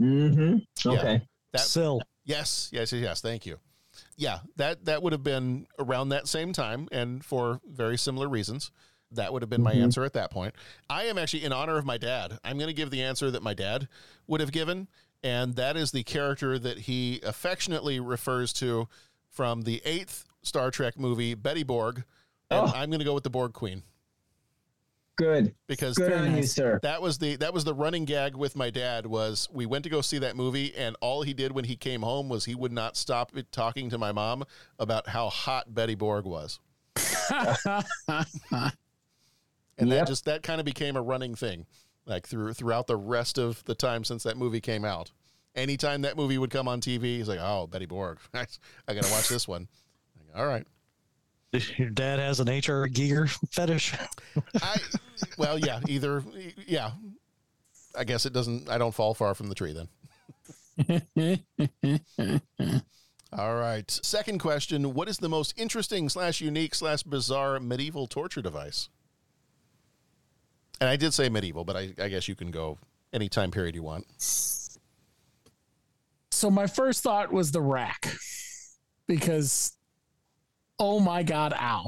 Mm-hmm. 0.00 0.88
Okay. 0.88 1.12
Yeah, 1.14 1.18
that, 1.52 1.60
Sil. 1.62 2.00
Yes, 2.24 2.68
yes, 2.72 2.92
yes. 2.92 3.20
Thank 3.20 3.46
you. 3.46 3.58
Yeah, 4.16 4.40
that 4.56 4.84
that 4.84 5.02
would 5.02 5.12
have 5.12 5.22
been 5.22 5.66
around 5.78 6.10
that 6.10 6.28
same 6.28 6.52
time, 6.52 6.88
and 6.92 7.24
for 7.24 7.60
very 7.66 7.96
similar 7.96 8.28
reasons. 8.28 8.70
That 9.12 9.32
would 9.32 9.40
have 9.40 9.48
been 9.48 9.62
my 9.62 9.72
Mhm. 9.74 9.82
answer 9.84 10.04
at 10.04 10.14
that 10.14 10.32
point. 10.32 10.54
I 10.90 11.04
am 11.04 11.16
actually 11.16 11.44
in 11.44 11.52
honor 11.52 11.78
of 11.78 11.86
my 11.86 11.96
dad. 11.96 12.38
I'm 12.44 12.58
going 12.58 12.68
to 12.68 12.74
give 12.74 12.90
the 12.90 13.02
answer 13.02 13.30
that 13.30 13.42
my 13.42 13.54
dad 13.54 13.86
would 14.26 14.40
have 14.40 14.50
given, 14.50 14.88
and 15.22 15.54
that 15.54 15.76
is 15.76 15.92
the 15.92 16.02
character 16.02 16.58
that 16.58 16.80
he 16.80 17.20
affectionately 17.22 18.00
refers 18.00 18.52
to 18.54 18.88
from 19.30 19.62
the 19.62 19.80
eighth 19.84 20.24
Star 20.46 20.70
Trek 20.70 20.98
movie, 20.98 21.34
Betty 21.34 21.62
Borg. 21.62 22.04
And 22.50 22.60
Oh. 22.68 22.72
I'm 22.74 22.88
going 22.90 23.00
to 23.00 23.04
go 23.04 23.12
with 23.14 23.24
the 23.24 23.30
Borg 23.30 23.52
Queen 23.54 23.82
Good. 25.16 25.54
because 25.66 25.96
Good 25.96 26.12
on 26.12 26.36
you, 26.36 26.42
sir. 26.44 26.78
that 26.82 27.02
was 27.02 27.18
the 27.18 27.34
that 27.36 27.52
was 27.52 27.64
the 27.64 27.74
running 27.74 28.04
gag 28.04 28.36
with 28.36 28.54
my 28.54 28.70
dad 28.70 29.06
was 29.06 29.48
we 29.52 29.66
went 29.66 29.82
to 29.84 29.90
go 29.90 30.00
see 30.00 30.18
that 30.18 30.36
movie 30.36 30.72
and 30.76 30.94
all 31.00 31.22
he 31.22 31.32
did 31.34 31.50
when 31.52 31.64
he 31.64 31.74
came 31.74 32.02
home 32.02 32.28
was 32.28 32.44
he 32.44 32.54
would 32.54 32.70
not 32.72 32.96
stop 32.96 33.32
talking 33.50 33.90
to 33.90 33.98
my 33.98 34.12
mom 34.12 34.44
about 34.78 35.08
how 35.08 35.28
hot 35.28 35.74
Betty 35.74 35.94
Borg 35.96 36.24
was. 36.24 36.60
and 37.30 38.72
Yep. 39.78 39.88
that 39.88 40.06
just 40.06 40.24
that 40.26 40.42
kind 40.42 40.60
of 40.60 40.64
became 40.64 40.96
a 40.96 41.02
running 41.02 41.34
thing, 41.34 41.66
like 42.06 42.26
through 42.26 42.54
throughout 42.54 42.86
the 42.86 42.96
rest 42.96 43.38
of 43.38 43.64
the 43.64 43.74
time 43.74 44.04
since 44.04 44.22
that 44.22 44.36
movie 44.36 44.60
came 44.60 44.84
out. 44.84 45.10
Anytime 45.54 46.02
that 46.02 46.16
movie 46.16 46.38
would 46.38 46.50
come 46.50 46.68
on 46.68 46.80
TV, 46.80 47.16
he's 47.16 47.28
like, 47.28 47.40
"Oh, 47.40 47.66
Betty 47.66 47.86
Borg, 47.86 48.18
I 48.34 48.46
gotta 48.94 49.10
watch 49.10 49.28
this 49.28 49.48
one." 49.48 49.68
Like, 50.36 50.42
All 50.42 50.48
right. 50.48 50.66
Your 51.78 51.90
dad 51.90 52.18
has 52.18 52.40
an 52.40 52.48
H.R. 52.48 52.86
Giger 52.88 53.30
fetish. 53.50 53.94
I 54.60 54.76
well, 55.38 55.58
yeah, 55.58 55.80
either 55.88 56.22
yeah. 56.66 56.90
I 57.96 58.04
guess 58.04 58.26
it 58.26 58.34
doesn't. 58.34 58.68
I 58.68 58.76
don't 58.76 58.94
fall 58.94 59.14
far 59.14 59.34
from 59.34 59.48
the 59.48 59.54
tree 59.54 59.72
then. 59.72 59.88
All 63.32 63.54
right. 63.54 63.90
Second 63.90 64.38
question: 64.38 64.92
What 64.92 65.08
is 65.08 65.16
the 65.18 65.30
most 65.30 65.54
interesting 65.56 66.10
slash 66.10 66.42
unique 66.42 66.74
slash 66.74 67.02
bizarre 67.04 67.58
medieval 67.58 68.06
torture 68.06 68.42
device? 68.42 68.90
And 70.80 70.90
I 70.90 70.96
did 70.96 71.14
say 71.14 71.30
medieval, 71.30 71.64
but 71.64 71.76
I, 71.76 71.94
I 71.98 72.08
guess 72.08 72.28
you 72.28 72.34
can 72.34 72.50
go 72.50 72.76
any 73.14 73.30
time 73.30 73.50
period 73.50 73.74
you 73.74 73.82
want. 73.82 74.04
So 76.30 76.50
my 76.50 76.66
first 76.66 77.02
thought 77.02 77.32
was 77.32 77.50
the 77.52 77.62
rack 77.62 78.14
because 79.06 79.75
oh 80.78 81.00
my 81.00 81.22
god, 81.22 81.52
ow. 81.52 81.86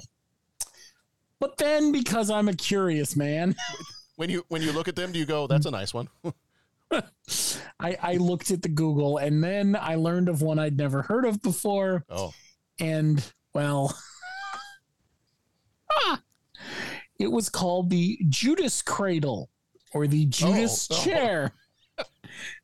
But 1.40 1.56
then 1.56 1.92
because 1.92 2.30
I'm 2.30 2.48
a 2.48 2.54
curious 2.54 3.16
man, 3.16 3.54
When 4.18 4.30
you 4.30 4.44
when 4.48 4.62
you 4.62 4.72
look 4.72 4.88
at 4.88 4.96
them, 4.96 5.12
do 5.12 5.18
you 5.20 5.24
go, 5.26 5.46
"That's 5.46 5.64
a 5.66 5.70
nice 5.70 5.94
one"? 5.94 6.08
I, 7.78 7.96
I 8.02 8.14
looked 8.16 8.50
at 8.50 8.62
the 8.62 8.68
Google 8.68 9.18
and 9.18 9.44
then 9.44 9.76
I 9.80 9.94
learned 9.94 10.28
of 10.28 10.42
one 10.42 10.58
I'd 10.58 10.76
never 10.76 11.02
heard 11.02 11.24
of 11.24 11.40
before. 11.40 12.04
Oh. 12.10 12.32
And 12.80 13.24
well, 13.54 13.96
ah, 15.92 16.20
it 17.20 17.30
was 17.30 17.48
called 17.48 17.90
the 17.90 18.18
Judas 18.28 18.82
Cradle 18.82 19.50
or 19.92 20.08
the 20.08 20.26
Judas 20.26 20.88
Oh, 20.90 20.96
oh. 20.98 21.04
Chair. 21.04 21.52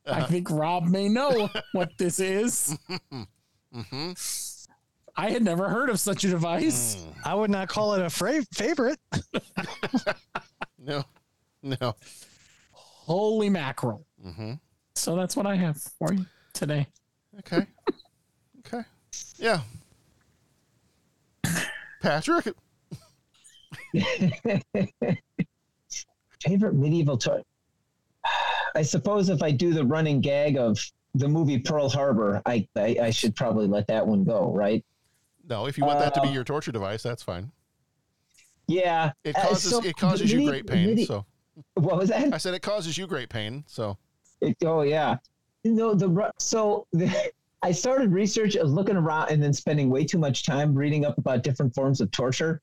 I 0.07 0.25
think 0.25 0.51
Rob 0.51 0.87
may 0.89 1.09
know 1.09 1.49
what 1.71 1.91
this 1.99 2.19
is. 2.19 2.77
mm-hmm. 2.91 4.13
I 5.17 5.31
had 5.31 5.43
never 5.43 5.69
heard 5.69 5.91
of 5.91 6.01
such 6.01 6.25
a 6.25 6.29
device. 6.29 6.97
Mm. 6.97 7.15
I 7.25 7.35
would 7.35 7.51
not 7.51 7.69
call 7.69 7.95
it 7.95 8.03
a 8.03 8.11
fra- 8.11 8.45
favorite. 8.53 8.99
No, 10.87 11.03
no. 11.63 11.95
Holy 12.73 13.49
mackerel. 13.49 14.05
Mm-hmm. 14.23 14.53
So 14.97 15.17
that's 15.17 15.35
what 15.35 15.47
I 15.47 15.57
have 15.57 15.81
for 15.99 16.13
you 16.13 16.27
today. 16.53 16.87
Okay. 17.39 17.67
okay. 18.67 18.83
Yeah. 19.39 19.61
Patrick. 22.03 22.49
Favorite 26.43 26.75
medieval 26.75 27.17
toy? 27.17 27.43
I 28.75 28.83
suppose 28.83 29.31
if 29.31 29.43
I 29.43 29.51
do 29.53 29.73
the 29.73 29.85
running 29.87 30.21
gag 30.21 30.59
of 30.59 30.79
the 31.15 31.29
movie 31.29 31.59
Pearl 31.59 31.89
Harbor, 31.89 32.43
I 32.45 32.69
I, 32.77 32.97
I 33.03 33.11
should 33.11 33.35
probably 33.37 33.67
let 33.69 33.87
that 33.87 34.07
one 34.07 34.25
go, 34.25 34.53
right? 34.53 34.85
No, 35.49 35.67
if 35.67 35.77
you 35.79 35.85
want 35.85 35.99
that 35.99 36.15
to 36.15 36.21
be 36.23 36.29
Uh, 36.29 36.33
your 36.33 36.45
torture 36.45 36.73
device, 36.73 37.03
that's 37.03 37.23
fine. 37.23 37.51
Yeah, 38.67 39.13
It 39.25 39.37
uh, 39.37 39.43
causes 39.49 39.71
so 39.71 39.83
it 39.85 39.97
causes 39.97 40.31
the 40.33 40.39
you 40.39 40.49
great 40.49 40.67
pain. 40.67 40.87
medi- 40.87 41.05
so 41.05 41.27
What 41.75 41.99
was 41.99 42.09
that? 42.09 42.33
I 42.33 42.39
said 42.39 42.55
it 42.55 42.63
causes 42.63 42.97
you 42.97 43.07
great 43.07 43.29
pain. 43.29 43.65
So 43.67 43.99
It, 44.41 44.57
oh 44.65 44.83
yeah, 44.83 45.17
you 45.63 45.73
no 45.73 45.95
the 45.95 46.33
so 46.39 46.87
the, 46.93 47.31
I 47.63 47.73
started 47.73 48.11
research, 48.13 48.57
I 48.59 48.63
was 48.63 48.73
looking 48.73 48.97
around, 48.97 49.31
and 49.31 49.43
then 49.43 49.53
spending 49.55 49.89
way 49.89 50.05
too 50.05 50.19
much 50.19 50.45
time 50.45 50.75
reading 50.75 51.05
up 51.07 51.17
about 51.17 51.43
different 51.43 51.75
forms 51.75 52.01
of 52.03 52.11
torture. 52.11 52.61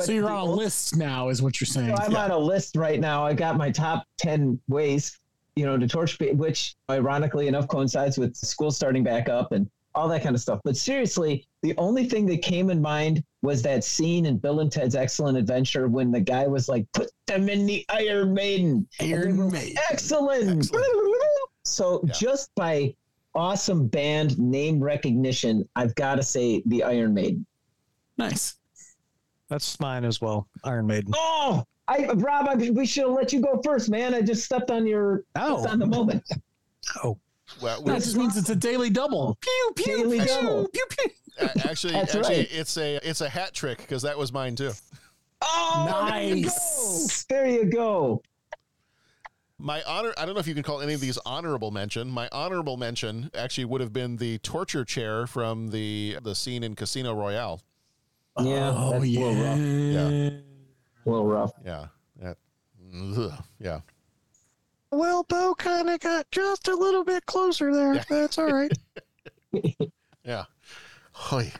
so 0.00 0.10
you're 0.10 0.28
on 0.28 0.32
a 0.32 0.44
o- 0.50 0.54
list 0.54 0.96
now, 0.96 1.28
is 1.28 1.40
what 1.42 1.60
you're 1.60 1.66
saying. 1.66 1.96
So 1.96 2.02
I'm 2.02 2.16
on 2.16 2.30
a 2.32 2.38
list 2.38 2.74
right 2.76 2.98
now. 2.98 3.24
I 3.24 3.34
got 3.34 3.56
my 3.56 3.70
top 3.70 4.04
10 4.18 4.60
ways, 4.66 5.20
you 5.54 5.64
know, 5.64 5.78
to 5.78 5.86
torture, 5.86 6.26
which 6.34 6.74
ironically 6.90 7.46
enough 7.46 7.68
coincides 7.68 8.18
with 8.18 8.34
school 8.36 8.72
starting 8.72 9.04
back 9.04 9.28
up 9.28 9.52
and 9.52 9.70
all 9.94 10.08
that 10.08 10.22
kind 10.22 10.34
of 10.34 10.40
stuff. 10.40 10.60
But 10.64 10.76
seriously, 10.76 11.46
the 11.62 11.74
only 11.78 12.08
thing 12.08 12.26
that 12.26 12.42
came 12.42 12.70
in 12.70 12.80
mind 12.80 13.22
was 13.42 13.62
that 13.62 13.84
scene 13.84 14.26
in 14.26 14.38
Bill 14.38 14.60
and 14.60 14.70
Ted's 14.70 14.94
Excellent 14.94 15.38
Adventure 15.38 15.88
when 15.88 16.10
the 16.10 16.20
guy 16.20 16.46
was 16.46 16.68
like, 16.68 16.86
put 16.92 17.10
them 17.26 17.48
in 17.48 17.66
the 17.66 17.84
Iron 17.90 18.34
Maiden. 18.34 18.88
Iron 19.00 19.36
were, 19.36 19.50
Maiden. 19.50 19.76
Excellent. 19.90 20.70
So 21.64 22.04
just 22.12 22.54
by 22.54 22.94
awesome 23.34 23.88
band 23.88 24.38
name 24.38 24.82
recognition, 24.82 25.68
I've 25.76 25.94
got 25.94 26.16
to 26.16 26.22
say 26.22 26.62
the 26.66 26.82
Iron 26.82 27.14
Maiden. 27.14 27.46
Nice. 28.18 28.56
That's 29.48 29.78
mine 29.80 30.04
as 30.04 30.20
well. 30.20 30.48
Iron 30.64 30.86
Maiden. 30.86 31.12
Oh, 31.14 31.64
I 31.86 32.06
Rob, 32.14 32.48
I, 32.48 32.54
we 32.70 32.86
should 32.86 33.04
have 33.04 33.12
let 33.12 33.32
you 33.32 33.40
go 33.40 33.60
first, 33.62 33.90
man. 33.90 34.14
I 34.14 34.22
just 34.22 34.44
stepped 34.44 34.70
on 34.70 34.86
your 34.86 35.24
oh. 35.36 35.60
stepped 35.60 35.72
on 35.72 35.78
the 35.78 35.86
moment. 35.86 36.24
Oh, 37.02 37.18
well, 37.60 37.82
That 37.82 38.02
just 38.02 38.16
means 38.16 38.36
it's 38.36 38.50
a 38.50 38.56
daily 38.56 38.90
double. 38.90 39.36
Pew 39.40 39.72
pew 39.76 39.96
Daily 39.98 40.18
pew, 40.18 40.26
double. 40.26 40.68
pew 40.68 40.84
pew. 40.90 41.10
a- 41.38 41.68
actually, 41.70 41.92
That's 41.94 42.14
actually, 42.14 42.36
right. 42.38 42.48
it's 42.50 42.76
a 42.76 42.96
it's 43.08 43.20
a 43.20 43.28
hat 43.28 43.52
trick 43.54 43.78
because 43.78 44.02
that 44.02 44.16
was 44.18 44.32
mine 44.32 44.56
too. 44.56 44.72
Oh, 45.42 46.06
there 46.10 46.22
you 46.24 46.42
Nice. 46.44 47.24
There 47.24 47.46
you 47.46 47.64
go. 47.66 48.22
My 49.58 49.82
honor, 49.84 50.12
I 50.18 50.24
don't 50.26 50.34
know 50.34 50.40
if 50.40 50.46
you 50.48 50.54
can 50.54 50.62
call 50.62 50.80
any 50.80 50.94
of 50.94 51.00
these 51.00 51.16
honorable 51.24 51.70
mention. 51.70 52.08
My 52.08 52.28
honorable 52.32 52.76
mention 52.76 53.30
actually 53.34 53.66
would 53.66 53.80
have 53.80 53.92
been 53.92 54.16
the 54.16 54.38
torture 54.38 54.84
chair 54.84 55.26
from 55.26 55.68
the 55.68 56.18
the 56.22 56.34
scene 56.34 56.62
in 56.64 56.74
Casino 56.74 57.14
Royale. 57.14 57.60
Yeah, 58.40 58.72
Oh 58.76 58.90
that's 58.92 59.04
a 59.04 59.08
yeah. 59.08 59.20
little 59.20 59.44
rough. 59.44 59.58
Yeah. 59.58 60.30
A 61.06 61.08
little 61.10 61.26
rough. 61.26 61.52
Yeah, 61.64 61.86
that, 62.20 62.36
ugh, 63.16 63.32
yeah. 63.60 63.80
Well, 64.94 65.24
Bo 65.24 65.54
kind 65.54 65.90
of 65.90 66.00
got 66.00 66.30
just 66.30 66.68
a 66.68 66.74
little 66.74 67.04
bit 67.04 67.26
closer 67.26 67.72
there. 67.74 68.04
That's 68.08 68.38
all 68.38 68.52
right. 68.52 68.72
Yeah. 70.24 70.44
Hoy. 71.12 71.52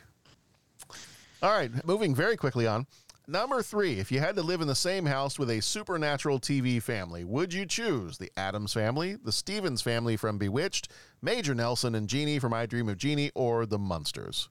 All 1.43 1.51
right, 1.51 1.71
moving 1.87 2.15
very 2.15 2.35
quickly 2.35 2.67
on. 2.67 2.87
Number 3.27 3.63
three, 3.63 3.99
if 3.99 4.11
you 4.11 4.21
had 4.21 4.37
to 4.37 4.43
live 4.43 4.63
in 4.63 4.69
the 4.69 4.75
same 4.75 5.05
house 5.05 5.39
with 5.39 5.51
a 5.51 5.61
supernatural 5.61 6.41
TV 6.41 6.83
family, 6.83 7.25
would 7.25 7.53
you 7.53 7.67
choose 7.67 8.17
the 8.17 8.33
Addams 8.39 8.73
family, 8.73 9.17
the 9.23 9.33
Stephens 9.33 9.83
family 9.83 10.17
from 10.17 10.39
Bewitched, 10.39 10.91
Major 11.21 11.55
Nelson 11.55 11.95
and 11.95 12.09
Jeannie 12.09 12.39
from 12.39 12.55
I 12.55 12.65
Dream 12.67 12.89
of 12.89 12.97
Jeannie, 12.97 13.31
or 13.35 13.67
the 13.67 13.79
Munsters? 13.79 14.49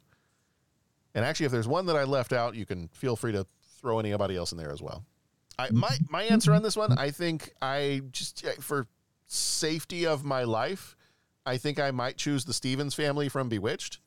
And 1.16 1.26
actually, 1.26 1.48
if 1.48 1.52
there's 1.52 1.68
one 1.68 1.88
that 1.88 1.96
I 1.96 2.04
left 2.04 2.34
out, 2.34 2.56
you 2.56 2.66
can 2.66 2.88
feel 2.90 3.16
free 3.16 3.32
to 3.32 3.46
throw 3.80 4.00
anybody 4.00 4.36
else 4.36 4.52
in 4.52 4.60
there 4.60 4.72
as 4.72 4.82
well. 4.82 5.04
I, 5.60 5.70
my 5.72 5.98
my 6.10 6.24
answer 6.24 6.54
on 6.54 6.64
this 6.64 6.76
one, 6.76 6.98
I 6.98 7.12
think 7.12 7.54
I 7.62 8.02
just 8.12 8.46
for 8.60 8.88
safety 9.28 10.06
of 10.06 10.24
my 10.24 10.44
life, 10.44 10.96
I 11.46 11.58
think 11.58 11.80
I 11.80 11.92
might 11.92 12.18
choose 12.18 12.46
the 12.46 12.54
Stephens 12.54 12.94
family 12.94 13.30
from 13.30 13.50
Bewitched. 13.50 14.00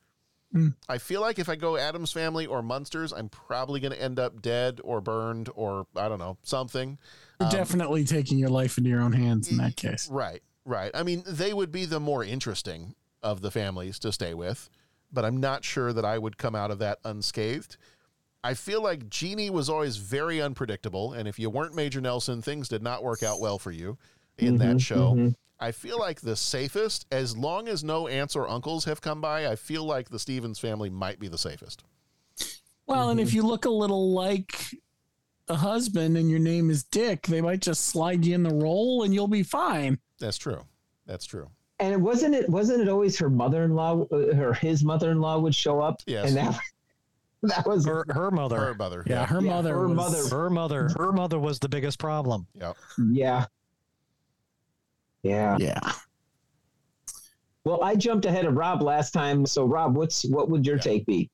I 0.89 0.97
feel 0.97 1.21
like 1.21 1.37
if 1.37 1.49
I 1.49 1.55
go 1.55 1.77
Addams 1.77 2.11
family 2.11 2.47
or 2.47 2.63
Munsters, 2.63 3.11
I'm 3.11 3.29
probably 3.29 3.79
going 3.79 3.91
to 3.91 4.01
end 4.01 4.17
up 4.17 4.41
dead 4.41 4.79
or 4.83 5.01
burned 5.01 5.49
or 5.53 5.85
I 5.95 6.09
don't 6.09 6.17
know 6.17 6.37
something. 6.41 6.97
You're 7.39 7.47
Um, 7.49 7.51
definitely 7.53 8.05
taking 8.05 8.39
your 8.39 8.49
life 8.49 8.77
into 8.79 8.89
your 8.89 9.01
own 9.01 9.11
hands 9.13 9.51
in 9.51 9.57
that 9.57 9.75
case. 9.75 10.09
Right, 10.09 10.41
right. 10.65 10.89
I 10.95 11.03
mean, 11.03 11.21
they 11.27 11.53
would 11.53 11.71
be 11.71 11.85
the 11.85 11.99
more 11.99 12.23
interesting 12.23 12.95
of 13.21 13.41
the 13.41 13.51
families 13.51 13.99
to 13.99 14.11
stay 14.11 14.33
with, 14.33 14.69
but 15.13 15.25
I'm 15.25 15.37
not 15.37 15.63
sure 15.63 15.93
that 15.93 16.05
I 16.05 16.17
would 16.17 16.37
come 16.39 16.55
out 16.55 16.71
of 16.71 16.79
that 16.79 16.97
unscathed. 17.05 17.77
I 18.43 18.53
feel 18.53 18.81
like 18.81 19.09
Jeannie 19.09 19.49
was 19.49 19.69
always 19.69 19.97
very 19.97 20.41
unpredictable, 20.41 21.13
and 21.13 21.27
if 21.27 21.37
you 21.39 21.49
weren't 21.49 21.75
Major 21.75 21.99
Nelson, 21.99 22.41
things 22.41 22.69
did 22.69 22.81
not 22.83 23.03
work 23.03 23.23
out 23.23 23.39
well 23.39 23.57
for 23.59 23.71
you 23.71 23.97
in 24.37 24.57
that 24.59 24.75
Mhm, 24.77 24.81
show. 24.81 25.13
mhm. 25.15 25.35
I 25.59 25.71
feel 25.71 25.97
like 25.99 26.21
the 26.21 26.35
safest, 26.35 27.07
as 27.11 27.35
long 27.35 27.67
as 27.67 27.83
no 27.83 28.07
aunts 28.07 28.35
or 28.35 28.47
uncles 28.47 28.85
have 28.85 29.01
come 29.01 29.19
by, 29.21 29.47
I 29.47 29.55
feel 29.55 29.83
like 29.83 30.09
the 30.09 30.19
Stephens 30.19 30.59
family 30.59 30.89
might 30.89 31.19
be 31.19 31.27
the 31.27 31.37
safest. 31.37 31.83
Well, 32.85 33.09
and 33.09 33.19
if 33.19 33.29
Mm-hmm. 33.29 33.35
you 33.37 33.43
look 33.43 33.65
a 33.65 33.69
little 33.69 34.11
like 34.13 34.67
the 35.47 35.55
husband 35.55 36.15
and 36.15 36.29
your 36.29 36.39
name 36.39 36.69
is 36.69 36.83
Dick, 36.83 37.23
they 37.27 37.41
might 37.41 37.61
just 37.61 37.85
slide 37.85 38.23
you 38.23 38.35
in 38.35 38.43
the 38.43 38.53
role 38.53 39.03
and 39.03 39.13
you'll 39.13 39.27
be 39.27 39.43
fine. 39.43 39.97
That's 40.19 40.37
true. 40.37 40.61
That's 41.05 41.25
true. 41.25 41.49
And 41.79 41.91
it 41.93 41.99
wasn't 41.99 42.33
it 42.35 42.49
wasn't 42.49 42.81
it 42.81 42.87
always 42.89 43.17
her 43.19 43.29
mother-in-law 43.29 44.05
uh, 44.11 44.15
or 44.39 44.53
his 44.53 44.83
mother-in-law 44.83 45.39
would 45.39 45.55
show 45.55 45.79
up? 45.81 46.01
Yes. 46.05 46.27
And 46.29 46.37
that 46.37 46.59
that 47.43 47.65
was 47.67 47.85
Her 47.85 48.05
her 48.09 48.31
mother. 48.31 48.57
Her 48.57 48.73
mother. 48.75 49.03
Yeah, 49.07 49.25
her 49.25 49.41
Yeah, 49.41 49.49
mother. 49.51 49.73
her 49.75 49.87
was- 49.87 49.95
mother. 49.95 50.27
Her 50.35 50.49
mother. 50.49 50.89
Her 50.97 51.11
mother 51.11 51.39
was 51.39 51.59
the 51.59 51.69
biggest 51.69 51.99
problem. 51.99 52.47
Yeah. 52.53 52.73
yeah. 53.11 53.45
Yeah. 55.23 55.57
Yeah. 55.59 55.79
Well, 57.63 57.83
I 57.83 57.95
jumped 57.95 58.25
ahead 58.25 58.45
of 58.45 58.55
Rob 58.55 58.81
last 58.81 59.11
time. 59.11 59.45
So 59.45 59.65
Rob, 59.65 59.95
what's 59.95 60.23
what 60.29 60.49
would 60.49 60.65
your 60.65 60.77
take 60.79 61.05
be? 61.05 61.29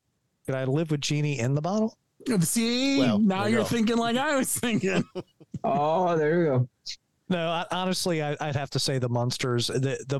Could 0.46 0.56
I 0.56 0.66
live 0.66 0.90
with 0.92 1.02
Jeannie 1.02 1.40
in 1.40 1.54
the 1.54 1.62
bottle? 1.62 1.98
See, 2.42 3.00
Well, 3.00 3.20
now 3.20 3.46
you 3.46 3.54
you're 3.56 3.62
go. 3.64 3.68
thinking 3.68 3.98
like 3.98 4.16
I 4.18 4.38
was 4.38 4.58
thinking. 4.58 5.04
Oh, 5.64 6.18
there 6.18 6.40
you 6.40 6.46
go. 6.46 6.70
No, 7.30 7.48
I, 7.50 7.66
honestly, 7.72 8.22
I, 8.24 8.36
I'd 8.40 8.56
have 8.56 8.70
to 8.72 8.80
say 8.80 8.98
the 8.98 9.10
Munsters. 9.10 9.68
The 9.68 10.04
the 10.08 10.20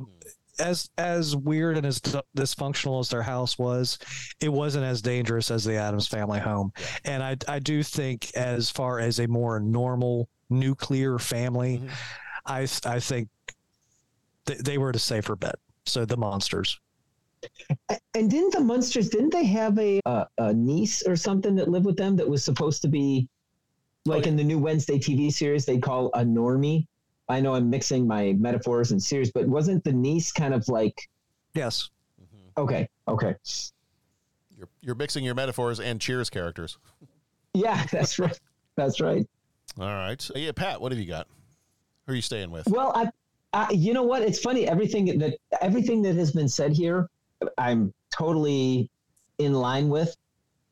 as 0.60 0.90
as 0.98 1.36
weird 1.36 1.78
and 1.78 1.86
as 1.86 2.00
dysfunctional 2.00 3.00
as 3.00 3.10
their 3.10 3.24
house 3.24 3.58
was, 3.58 3.98
it 4.40 4.50
wasn't 4.50 4.86
as 4.86 5.02
dangerous 5.02 5.52
as 5.52 5.64
the 5.64 5.76
Addams 5.76 6.08
family 6.08 6.40
home. 6.40 6.72
And 7.06 7.24
I 7.24 7.38
I 7.48 7.60
do 7.60 7.84
think 7.84 8.32
as 8.36 8.70
far 8.70 9.00
as 9.00 9.20
a 9.20 9.28
more 9.28 9.60
normal 9.60 10.30
nuclear 10.50 11.20
family, 11.20 11.82
I 12.46 12.68
I 12.86 13.00
think 13.00 13.30
th- 14.46 14.60
they 14.60 14.78
were 14.78 14.92
the 14.92 15.00
safer 15.00 15.36
bet. 15.36 15.56
So 15.86 16.06
the 16.06 16.18
Munsters. 16.18 16.80
And 18.14 18.32
didn't 18.32 18.54
the 18.54 18.62
Munsters? 18.62 19.10
Didn't 19.10 19.32
they 19.32 19.46
have 19.46 19.78
a 19.78 20.00
uh, 20.06 20.26
a 20.38 20.54
niece 20.54 21.04
or 21.06 21.16
something 21.16 21.56
that 21.56 21.68
lived 21.70 21.86
with 21.86 21.98
them 21.98 22.16
that 22.16 22.28
was 22.28 22.44
supposed 22.44 22.82
to 22.84 22.88
be 22.88 23.28
like 24.06 24.28
in 24.28 24.36
the 24.36 24.44
new 24.44 24.60
Wednesday 24.60 24.98
TV 24.98 25.32
series? 25.32 25.66
They 25.66 25.78
call 25.78 26.08
a 26.14 26.20
normie. 26.20 26.88
I 27.34 27.42
know 27.42 27.56
I'm 27.56 27.70
mixing 27.70 28.06
my 28.06 28.34
metaphors 28.34 28.92
and 28.92 29.02
series, 29.02 29.32
but 29.32 29.48
wasn't 29.48 29.84
the 29.84 29.92
niece 29.92 30.32
kind 30.32 30.54
of 30.54 30.68
like? 30.70 31.10
Yes. 31.56 31.90
Mm-hmm. 32.22 32.62
Okay. 32.62 32.90
Okay. 33.08 33.36
You're 34.56 34.70
you're 34.82 34.96
mixing 34.96 35.26
your 35.26 35.34
metaphors 35.34 35.80
and 35.80 36.00
Cheers 36.00 36.30
characters. 36.30 36.78
Yeah, 37.56 37.84
that's 37.92 38.20
right. 38.20 38.40
That's 38.76 39.02
right. 39.02 39.28
All 39.80 39.88
right. 39.88 40.30
Yeah, 40.36 40.52
Pat, 40.52 40.80
what 40.80 40.92
have 40.92 41.00
you 41.00 41.08
got? 41.08 41.28
Who 42.06 42.14
are 42.14 42.16
you 42.16 42.22
staying 42.22 42.52
with? 42.52 42.68
Well, 42.68 42.92
I, 42.94 43.10
I, 43.54 43.72
you 43.72 43.94
know 43.94 44.04
what? 44.04 44.22
It's 44.22 44.40
funny. 44.40 44.68
Everything 44.68 45.18
that 45.18 45.38
everything 45.62 46.04
that 46.04 46.16
has 46.16 46.32
been 46.32 46.50
said 46.50 46.74
here, 46.74 47.10
I'm 47.58 47.94
totally 48.12 48.90
in 49.40 49.54
line 49.54 49.90
with. 49.90 50.16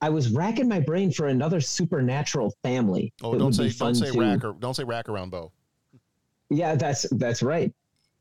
I 0.03 0.09
was 0.09 0.32
racking 0.32 0.68
my 0.68 0.80
brain 0.80 1.12
for 1.12 1.28
another 1.28 1.59
supernatural 1.62 2.53
family. 2.64 3.14
Oh, 3.24 3.34
don't 3.34 3.45
would 3.45 3.55
say 3.55 3.64
be 3.66 3.70
fun 3.70 3.93
don't 3.93 4.03
say 4.05 4.12
to- 4.12 4.20
rack 4.20 4.43
or 4.43 4.53
don't 4.53 4.76
say 4.76 4.84
rack 4.84 5.09
around 5.09 5.32
Bo. 5.32 5.51
Yeah, 6.52 6.76
that's 6.76 7.08
that's 7.12 7.41
right. 7.41 7.74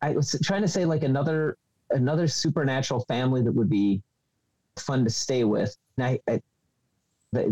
I 0.03 0.13
was 0.13 0.39
trying 0.45 0.63
to 0.63 0.69
say 0.69 0.85
like 0.85 1.03
another 1.03 1.59
another 1.91 2.29
supernatural 2.29 3.01
family 3.01 3.43
that 3.43 3.53
would 3.53 3.69
be 3.69 4.03
fun 4.79 5.05
to 5.05 5.11
stay 5.11 5.43
with. 5.43 5.77
And 5.99 6.07
I, 6.07 6.21
I 6.29 6.41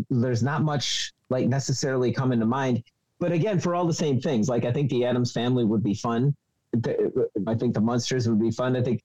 there's 0.08 0.42
not 0.42 0.62
much 0.62 1.12
like 1.30 1.48
necessarily 1.48 2.12
coming 2.12 2.38
to 2.38 2.46
mind, 2.46 2.84
but 3.18 3.32
again, 3.32 3.58
for 3.58 3.74
all 3.74 3.86
the 3.86 3.92
same 3.94 4.20
things, 4.20 4.48
like 4.48 4.64
I 4.64 4.72
think 4.72 4.88
the 4.88 5.04
Addams 5.04 5.32
family 5.32 5.64
would 5.64 5.82
be 5.82 5.94
fun. 5.94 6.34
I 7.46 7.54
think 7.56 7.74
the 7.74 7.80
Munsters 7.80 8.28
would 8.28 8.40
be 8.40 8.52
fun. 8.52 8.76
I 8.76 8.82
think, 8.82 9.02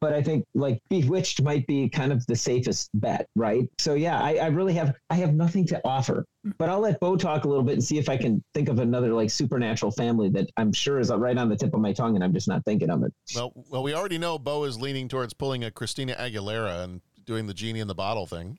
but 0.00 0.12
I 0.12 0.22
think 0.22 0.44
like 0.54 0.80
Bewitched 0.90 1.42
might 1.42 1.66
be 1.66 1.88
kind 1.88 2.12
of 2.12 2.24
the 2.26 2.36
safest 2.36 2.90
bet, 2.94 3.26
right? 3.36 3.68
So 3.78 3.94
yeah, 3.94 4.20
I, 4.20 4.36
I 4.36 4.46
really 4.46 4.74
have 4.74 4.94
I 5.10 5.14
have 5.16 5.34
nothing 5.34 5.66
to 5.68 5.80
offer, 5.84 6.24
but 6.58 6.68
I'll 6.68 6.80
let 6.80 6.98
Bo 7.00 7.16
talk 7.16 7.44
a 7.44 7.48
little 7.48 7.64
bit 7.64 7.74
and 7.74 7.84
see 7.84 7.98
if 7.98 8.08
I 8.08 8.16
can 8.16 8.42
think 8.54 8.68
of 8.68 8.78
another 8.78 9.12
like 9.12 9.30
supernatural 9.30 9.92
family 9.92 10.28
that 10.30 10.50
I'm 10.56 10.72
sure 10.72 10.98
is 11.00 11.10
right 11.10 11.36
on 11.38 11.48
the 11.48 11.56
tip 11.56 11.74
of 11.74 11.80
my 11.80 11.92
tongue, 11.92 12.14
and 12.14 12.22
I'm 12.24 12.32
just 12.32 12.48
not 12.48 12.64
thinking 12.64 12.90
of 12.90 13.02
it. 13.02 13.12
Well, 13.34 13.52
well, 13.70 13.82
we 13.82 13.94
already 13.94 14.18
know 14.18 14.38
Bo 14.38 14.64
is 14.64 14.80
leaning 14.80 15.08
towards 15.08 15.32
pulling 15.34 15.64
a 15.64 15.70
Christina 15.70 16.14
Aguilera 16.14 16.84
and 16.84 17.00
doing 17.24 17.46
the 17.46 17.54
genie 17.54 17.80
in 17.80 17.88
the 17.88 17.94
bottle 17.94 18.26
thing. 18.26 18.58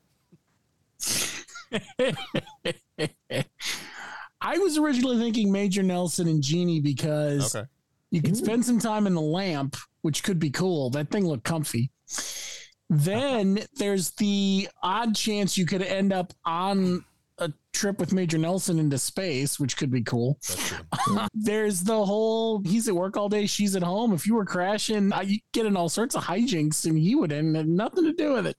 I 4.40 4.56
was 4.58 4.78
originally 4.78 5.18
thinking 5.18 5.50
Major 5.50 5.82
Nelson 5.82 6.28
and 6.28 6.42
Jeannie 6.42 6.80
because 6.80 7.54
Okay. 7.54 7.66
you 8.10 8.22
can 8.22 8.34
spend 8.34 8.64
some 8.64 8.78
time 8.78 9.06
in 9.06 9.14
the 9.14 9.20
lamp, 9.20 9.76
which 10.08 10.22
could 10.22 10.38
be 10.38 10.48
cool. 10.48 10.88
That 10.88 11.10
thing 11.10 11.26
looked 11.26 11.44
comfy. 11.44 11.90
Then 12.88 13.58
there's 13.76 14.12
the 14.12 14.66
odd 14.82 15.14
chance 15.14 15.58
you 15.58 15.66
could 15.66 15.82
end 15.82 16.14
up 16.14 16.32
on 16.46 17.04
a 17.36 17.52
trip 17.74 18.00
with 18.00 18.14
Major 18.14 18.38
Nelson 18.38 18.78
into 18.78 18.96
space, 18.96 19.60
which 19.60 19.76
could 19.76 19.90
be 19.90 20.00
cool. 20.00 20.38
there's 21.34 21.82
the 21.82 22.06
whole 22.06 22.62
he's 22.62 22.88
at 22.88 22.94
work 22.94 23.18
all 23.18 23.28
day, 23.28 23.44
she's 23.44 23.76
at 23.76 23.82
home. 23.82 24.14
If 24.14 24.26
you 24.26 24.34
were 24.34 24.46
crashing, 24.46 25.12
I 25.12 25.20
you 25.20 25.40
get 25.52 25.66
in 25.66 25.76
all 25.76 25.90
sorts 25.90 26.14
of 26.14 26.24
hijinks, 26.24 26.86
and 26.86 26.96
he 26.96 27.14
would 27.14 27.30
end 27.30 27.54
had 27.54 27.68
nothing 27.68 28.04
to 28.04 28.14
do 28.14 28.32
with 28.32 28.46
it. 28.46 28.56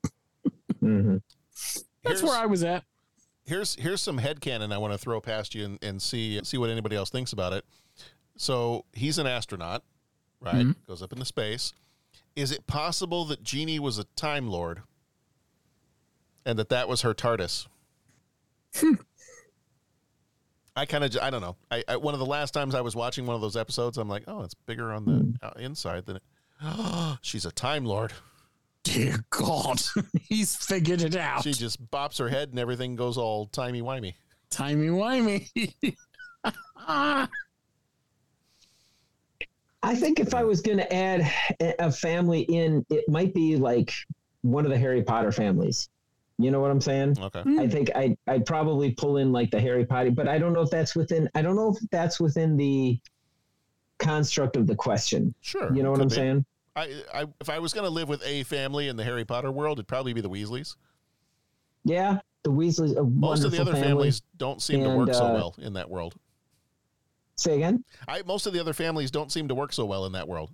Mm-hmm. 0.83 1.17
That's 1.55 1.83
Here's- 2.03 2.21
where 2.21 2.37
I 2.39 2.45
was 2.45 2.63
at. 2.63 2.83
Here's 3.47 3.73
here's 3.77 4.01
some 4.03 4.19
headcanon 4.19 4.71
I 4.71 4.77
want 4.77 4.93
to 4.93 4.99
throw 4.99 5.19
past 5.19 5.55
you 5.55 5.65
and, 5.65 5.79
and 5.83 5.99
see 5.99 6.39
see 6.43 6.59
what 6.59 6.69
anybody 6.69 6.95
else 6.95 7.09
thinks 7.09 7.33
about 7.33 7.53
it. 7.53 7.65
So 8.37 8.85
he's 8.93 9.17
an 9.17 9.25
astronaut, 9.25 9.83
right? 10.41 10.65
Mhm. 10.65 10.75
Goes 10.87 11.01
up 11.01 11.11
into 11.13 11.25
space. 11.25 11.73
Is 12.35 12.51
it 12.51 12.67
possible 12.67 13.25
that 13.25 13.43
Jeannie 13.43 13.79
was 13.79 13.97
a 13.97 14.03
Time 14.15 14.47
Lord, 14.47 14.81
and 16.45 16.57
that 16.59 16.69
that 16.69 16.87
was 16.87 17.01
her 17.01 17.13
TARDIS? 17.13 17.67
I 20.75 20.85
kind 20.85 21.03
of 21.03 21.17
I 21.21 21.29
don't 21.29 21.41
know. 21.41 21.57
I, 21.69 21.83
I 21.87 21.97
one 21.97 22.13
of 22.13 22.19
the 22.19 22.25
last 22.25 22.53
times 22.53 22.73
I 22.75 22.81
was 22.81 22.95
watching 22.95 23.25
one 23.25 23.35
of 23.35 23.41
those 23.41 23.57
episodes, 23.57 23.97
I'm 23.97 24.07
like, 24.07 24.23
oh, 24.27 24.43
it's 24.43 24.53
bigger 24.53 24.91
on 24.93 25.05
the 25.05 25.47
uh, 25.47 25.51
inside 25.59 26.05
than 26.05 26.17
it. 26.17 26.23
she's 27.21 27.45
a 27.45 27.51
Time 27.51 27.85
Lord. 27.85 28.13
Dear 28.83 29.25
God, 29.29 29.81
he's 30.21 30.55
figured 30.55 31.01
it 31.01 31.15
out. 31.15 31.43
She 31.43 31.51
just 31.51 31.85
bops 31.91 32.17
her 32.19 32.29
head 32.29 32.49
and 32.49 32.59
everything 32.59 32.95
goes 32.95 33.17
all 33.17 33.47
timey 33.47 33.81
wimey. 33.81 34.13
Timey 34.49 34.87
wimey. 34.87 35.95
I 39.81 39.95
think 39.95 40.19
if 40.19 40.33
I 40.33 40.43
was 40.43 40.61
going 40.61 40.77
to 40.77 40.93
add 40.93 41.21
a 41.61 41.85
a 41.85 41.91
family 41.91 42.41
in, 42.41 42.85
it 42.89 43.07
might 43.07 43.33
be 43.33 43.55
like 43.55 43.93
one 44.41 44.65
of 44.65 44.71
the 44.71 44.77
Harry 44.77 45.03
Potter 45.03 45.31
families. 45.31 45.89
You 46.37 46.51
know 46.51 46.61
what 46.61 46.71
I'm 46.71 46.81
saying? 46.81 47.17
Okay. 47.19 47.43
I 47.59 47.67
think 47.67 47.91
I 47.95 48.15
I'd 48.27 48.45
probably 48.45 48.91
pull 48.91 49.17
in 49.17 49.31
like 49.31 49.51
the 49.51 49.59
Harry 49.59 49.85
Potter, 49.85 50.11
but 50.11 50.27
I 50.27 50.37
don't 50.37 50.53
know 50.53 50.61
if 50.61 50.69
that's 50.69 50.95
within. 50.95 51.29
I 51.35 51.41
don't 51.41 51.55
know 51.55 51.75
if 51.75 51.77
that's 51.91 52.19
within 52.19 52.55
the 52.55 52.99
construct 53.97 54.55
of 54.55 54.65
the 54.65 54.75
question. 54.75 55.33
Sure. 55.41 55.73
You 55.75 55.83
know 55.83 55.91
what 55.91 56.01
I'm 56.01 56.07
be. 56.07 56.15
saying? 56.15 56.45
I, 56.75 57.01
I 57.13 57.25
if 57.41 57.49
I 57.49 57.59
was 57.59 57.73
going 57.73 57.83
to 57.83 57.89
live 57.89 58.07
with 58.07 58.23
a 58.23 58.43
family 58.43 58.87
in 58.87 58.95
the 58.95 59.03
Harry 59.03 59.25
Potter 59.25 59.51
world, 59.51 59.79
it'd 59.79 59.87
probably 59.87 60.13
be 60.13 60.21
the 60.21 60.29
Weasleys. 60.29 60.75
Yeah, 61.83 62.19
the 62.43 62.51
Weasleys. 62.51 62.95
Most 63.13 63.43
of 63.43 63.51
the 63.51 63.59
other 63.59 63.73
family. 63.73 63.87
families 63.87 64.21
don't 64.37 64.61
seem 64.61 64.81
to 64.83 64.89
And, 64.89 64.97
work 64.97 65.13
so 65.13 65.25
uh, 65.25 65.33
well 65.33 65.55
in 65.57 65.73
that 65.73 65.89
world. 65.89 66.15
Say 67.39 67.55
again. 67.55 67.83
I 68.07 68.21
most 68.25 68.45
of 68.47 68.53
the 68.53 68.59
other 68.59 68.73
families 68.73 69.11
don't 69.11 69.31
seem 69.31 69.47
to 69.47 69.55
work 69.55 69.73
so 69.73 69.85
well 69.85 70.05
in 70.05 70.11
that 70.13 70.27
world. 70.27 70.51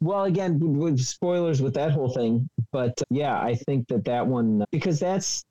Well, 0.00 0.24
again, 0.24 0.58
with 0.60 1.00
spoilers 1.00 1.62
with 1.62 1.74
that 1.74 1.90
whole 1.92 2.10
thing, 2.10 2.48
but 2.72 2.90
uh, 3.00 3.04
yeah, 3.10 3.40
I 3.40 3.54
think 3.54 3.88
that 3.88 4.04
that 4.04 4.26
one 4.26 4.64
because 4.70 5.00
that's 5.00 5.44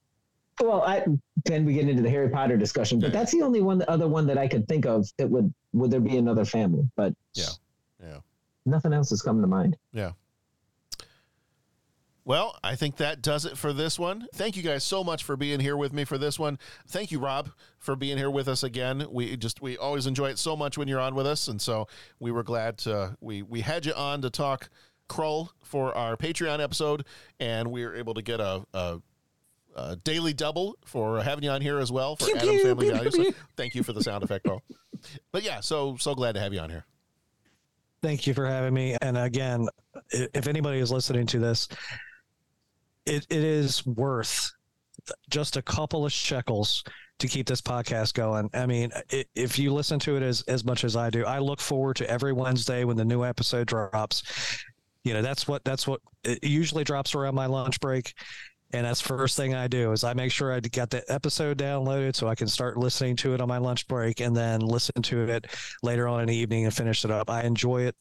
well, 0.61 0.83
I 0.83 1.03
then 1.45 1.65
we 1.65 1.73
get 1.73 1.89
into 1.89 2.03
the 2.03 2.09
Harry 2.09 2.29
Potter 2.29 2.57
discussion, 2.57 2.99
but 2.99 3.11
that's 3.11 3.31
the 3.31 3.41
only 3.41 3.61
one, 3.61 3.79
the 3.79 3.89
other 3.89 4.07
one 4.07 4.27
that 4.27 4.37
I 4.37 4.47
could 4.47 4.67
think 4.67 4.85
of 4.85 5.07
that 5.17 5.29
would 5.29 5.53
would 5.73 5.91
there 5.91 5.99
be 5.99 6.17
another 6.17 6.45
family, 6.45 6.87
but 6.95 7.13
Yeah. 7.33 7.45
Yeah. 8.01 8.17
nothing 8.65 8.93
else 8.93 9.11
is 9.11 9.21
coming 9.21 9.41
to 9.41 9.47
mind. 9.47 9.75
Yeah. 9.91 10.11
Well, 12.25 12.57
I 12.63 12.75
think 12.75 12.97
that 12.97 13.21
does 13.21 13.45
it 13.45 13.57
for 13.57 13.73
this 13.73 13.99
one. 13.99 14.27
Thank 14.33 14.55
you 14.55 14.63
guys 14.63 14.85
so 14.85 15.03
much 15.03 15.23
for 15.23 15.35
being 15.35 15.59
here 15.59 15.75
with 15.75 15.91
me 15.91 16.05
for 16.05 16.17
this 16.17 16.39
one. 16.39 16.57
Thank 16.87 17.11
you, 17.11 17.19
Rob, 17.19 17.49
for 17.79 17.97
being 17.97 18.17
here 18.17 18.31
with 18.31 18.47
us 18.47 18.63
again. 18.63 19.05
We 19.11 19.35
just 19.35 19.61
we 19.61 19.77
always 19.77 20.07
enjoy 20.07 20.29
it 20.29 20.39
so 20.39 20.55
much 20.55 20.77
when 20.77 20.87
you're 20.87 21.01
on 21.01 21.15
with 21.15 21.27
us, 21.27 21.49
and 21.49 21.61
so 21.61 21.87
we 22.19 22.31
were 22.31 22.43
glad 22.43 22.77
to 22.79 23.17
we 23.19 23.41
we 23.41 23.59
had 23.59 23.85
you 23.85 23.93
on 23.93 24.21
to 24.21 24.29
talk 24.29 24.69
Krull 25.09 25.49
for 25.65 25.93
our 25.97 26.15
Patreon 26.15 26.63
episode, 26.63 27.05
and 27.41 27.69
we 27.71 27.85
were 27.85 27.95
able 27.95 28.13
to 28.13 28.21
get 28.21 28.39
a. 28.39 28.63
a 28.73 28.99
a 29.75 29.95
daily 29.95 30.33
double 30.33 30.77
for 30.85 31.19
having 31.23 31.43
you 31.43 31.49
on 31.49 31.59
here 31.59 31.79
as 31.79 31.91
well 31.91 32.15
for 32.15 32.27
Pew, 32.27 32.35
Adam 32.35 32.49
pew, 32.49 32.63
Family 32.63 32.85
pew, 32.85 32.93
Value. 32.93 33.09
pew, 33.09 33.23
So 33.31 33.37
thank 33.57 33.73
you 33.73 33.81
for 33.81 33.91
the 33.91 34.03
sound 34.03 34.23
effect, 34.23 34.45
Paul. 34.45 34.61
But 35.31 35.41
yeah, 35.41 35.61
so 35.61 35.97
so 35.97 36.13
glad 36.13 36.33
to 36.35 36.41
have 36.41 36.53
you 36.53 36.59
on 36.59 36.69
here. 36.69 36.85
Thank 38.03 38.27
you 38.27 38.35
for 38.35 38.45
having 38.45 38.71
me. 38.71 38.95
And 39.01 39.17
again, 39.17 39.67
if 40.11 40.45
anybody 40.47 40.77
is 40.77 40.91
listening 40.91 41.25
to 41.25 41.39
this, 41.39 41.67
it, 43.05 43.25
it 43.29 43.43
is 43.43 43.85
worth 43.85 44.51
just 45.29 45.57
a 45.57 45.61
couple 45.61 46.05
of 46.05 46.11
shekels 46.11 46.83
to 47.19 47.27
keep 47.27 47.47
this 47.47 47.61
podcast 47.61 48.13
going. 48.13 48.49
I 48.53 48.65
mean, 48.65 48.91
i 49.11 49.25
if 49.35 49.59
you 49.59 49.73
listen 49.73 49.99
to 49.99 50.15
it 50.17 50.23
as, 50.23 50.41
as 50.43 50.63
much 50.63 50.83
as 50.83 50.95
I 50.95 51.09
do, 51.09 51.25
I 51.25 51.39
look 51.39 51.59
forward 51.59 51.97
to 51.97 52.09
every 52.09 52.33
Wednesday 52.33 52.83
when 52.83 52.97
the 52.97 53.05
new 53.05 53.23
episode 53.23 53.67
drops. 53.67 54.23
You 55.03 55.13
know, 55.13 55.21
that's 55.21 55.47
what, 55.47 55.63
that's 55.63 55.87
what 55.87 56.01
it 56.23 56.43
usually 56.43 56.83
drops 56.83 57.13
around 57.13 57.35
my 57.35 57.45
lunch 57.45 57.79
break. 57.79 58.13
And 58.73 58.87
that's 58.87 59.01
first 59.01 59.37
thing 59.37 59.53
I 59.53 59.67
do 59.67 59.91
is 59.91 60.03
I 60.03 60.13
make 60.13 60.31
sure 60.31 60.51
I 60.51 60.59
got 60.59 60.89
the 60.89 61.03
episode 61.11 61.59
downloaded 61.59 62.15
so 62.15 62.27
I 62.27 62.33
can 62.33 62.47
start 62.47 62.75
listening 62.75 63.15
to 63.17 63.35
it 63.35 63.41
on 63.41 63.47
my 63.47 63.59
lunch 63.59 63.87
break 63.87 64.19
and 64.19 64.35
then 64.35 64.61
listen 64.61 64.99
to 65.03 65.29
it 65.29 65.45
later 65.83 66.07
on 66.07 66.21
in 66.21 66.27
the 66.27 66.35
evening 66.35 66.65
and 66.65 66.73
finish 66.73 67.05
it 67.05 67.11
up. 67.11 67.29
I 67.29 67.43
enjoy 67.43 67.83
it. 67.83 67.95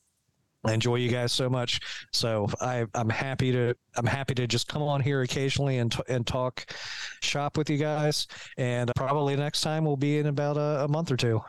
I 0.64 0.72
enjoy 0.72 0.96
you 0.96 1.08
guys 1.08 1.32
so 1.32 1.50
much. 1.50 1.80
So 2.12 2.48
I, 2.60 2.86
I'm 2.94 3.08
happy 3.08 3.52
to 3.52 3.74
I'm 3.96 4.06
happy 4.06 4.34
to 4.34 4.46
just 4.46 4.68
come 4.68 4.82
on 4.82 5.00
here 5.00 5.22
occasionally 5.22 5.78
and 5.78 5.90
t- 5.90 6.02
and 6.08 6.26
talk 6.26 6.66
shop 7.20 7.56
with 7.56 7.68
you 7.68 7.78
guys. 7.78 8.26
And 8.56 8.90
probably 8.94 9.36
next 9.36 9.62
time 9.62 9.84
we'll 9.84 9.96
be 9.96 10.18
in 10.18 10.26
about 10.26 10.56
a, 10.56 10.84
a 10.84 10.88
month 10.88 11.10
or 11.10 11.16
two 11.16 11.40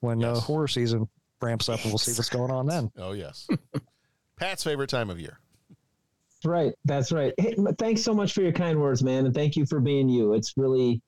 when 0.00 0.22
uh, 0.22 0.38
horror 0.38 0.68
season 0.68 1.08
ramps 1.40 1.68
up, 1.68 1.82
and 1.82 1.90
we'll 1.90 1.98
see 1.98 2.12
what's 2.12 2.28
going 2.28 2.50
on 2.50 2.66
then. 2.66 2.90
Oh 2.96 3.12
yes, 3.12 3.48
Pat's 4.38 4.62
favorite 4.62 4.90
time 4.90 5.10
of 5.10 5.18
year. 5.18 5.40
Right. 6.44 6.74
That's 6.84 7.10
right. 7.10 7.32
Hey, 7.38 7.56
thanks 7.78 8.02
so 8.02 8.12
much 8.14 8.34
for 8.34 8.42
your 8.42 8.52
kind 8.52 8.78
words, 8.78 9.02
man, 9.02 9.24
and 9.24 9.34
thank 9.34 9.56
you 9.56 9.64
for 9.64 9.80
being 9.80 10.08
you. 10.08 10.34
It's 10.34 10.52
really 10.56 11.00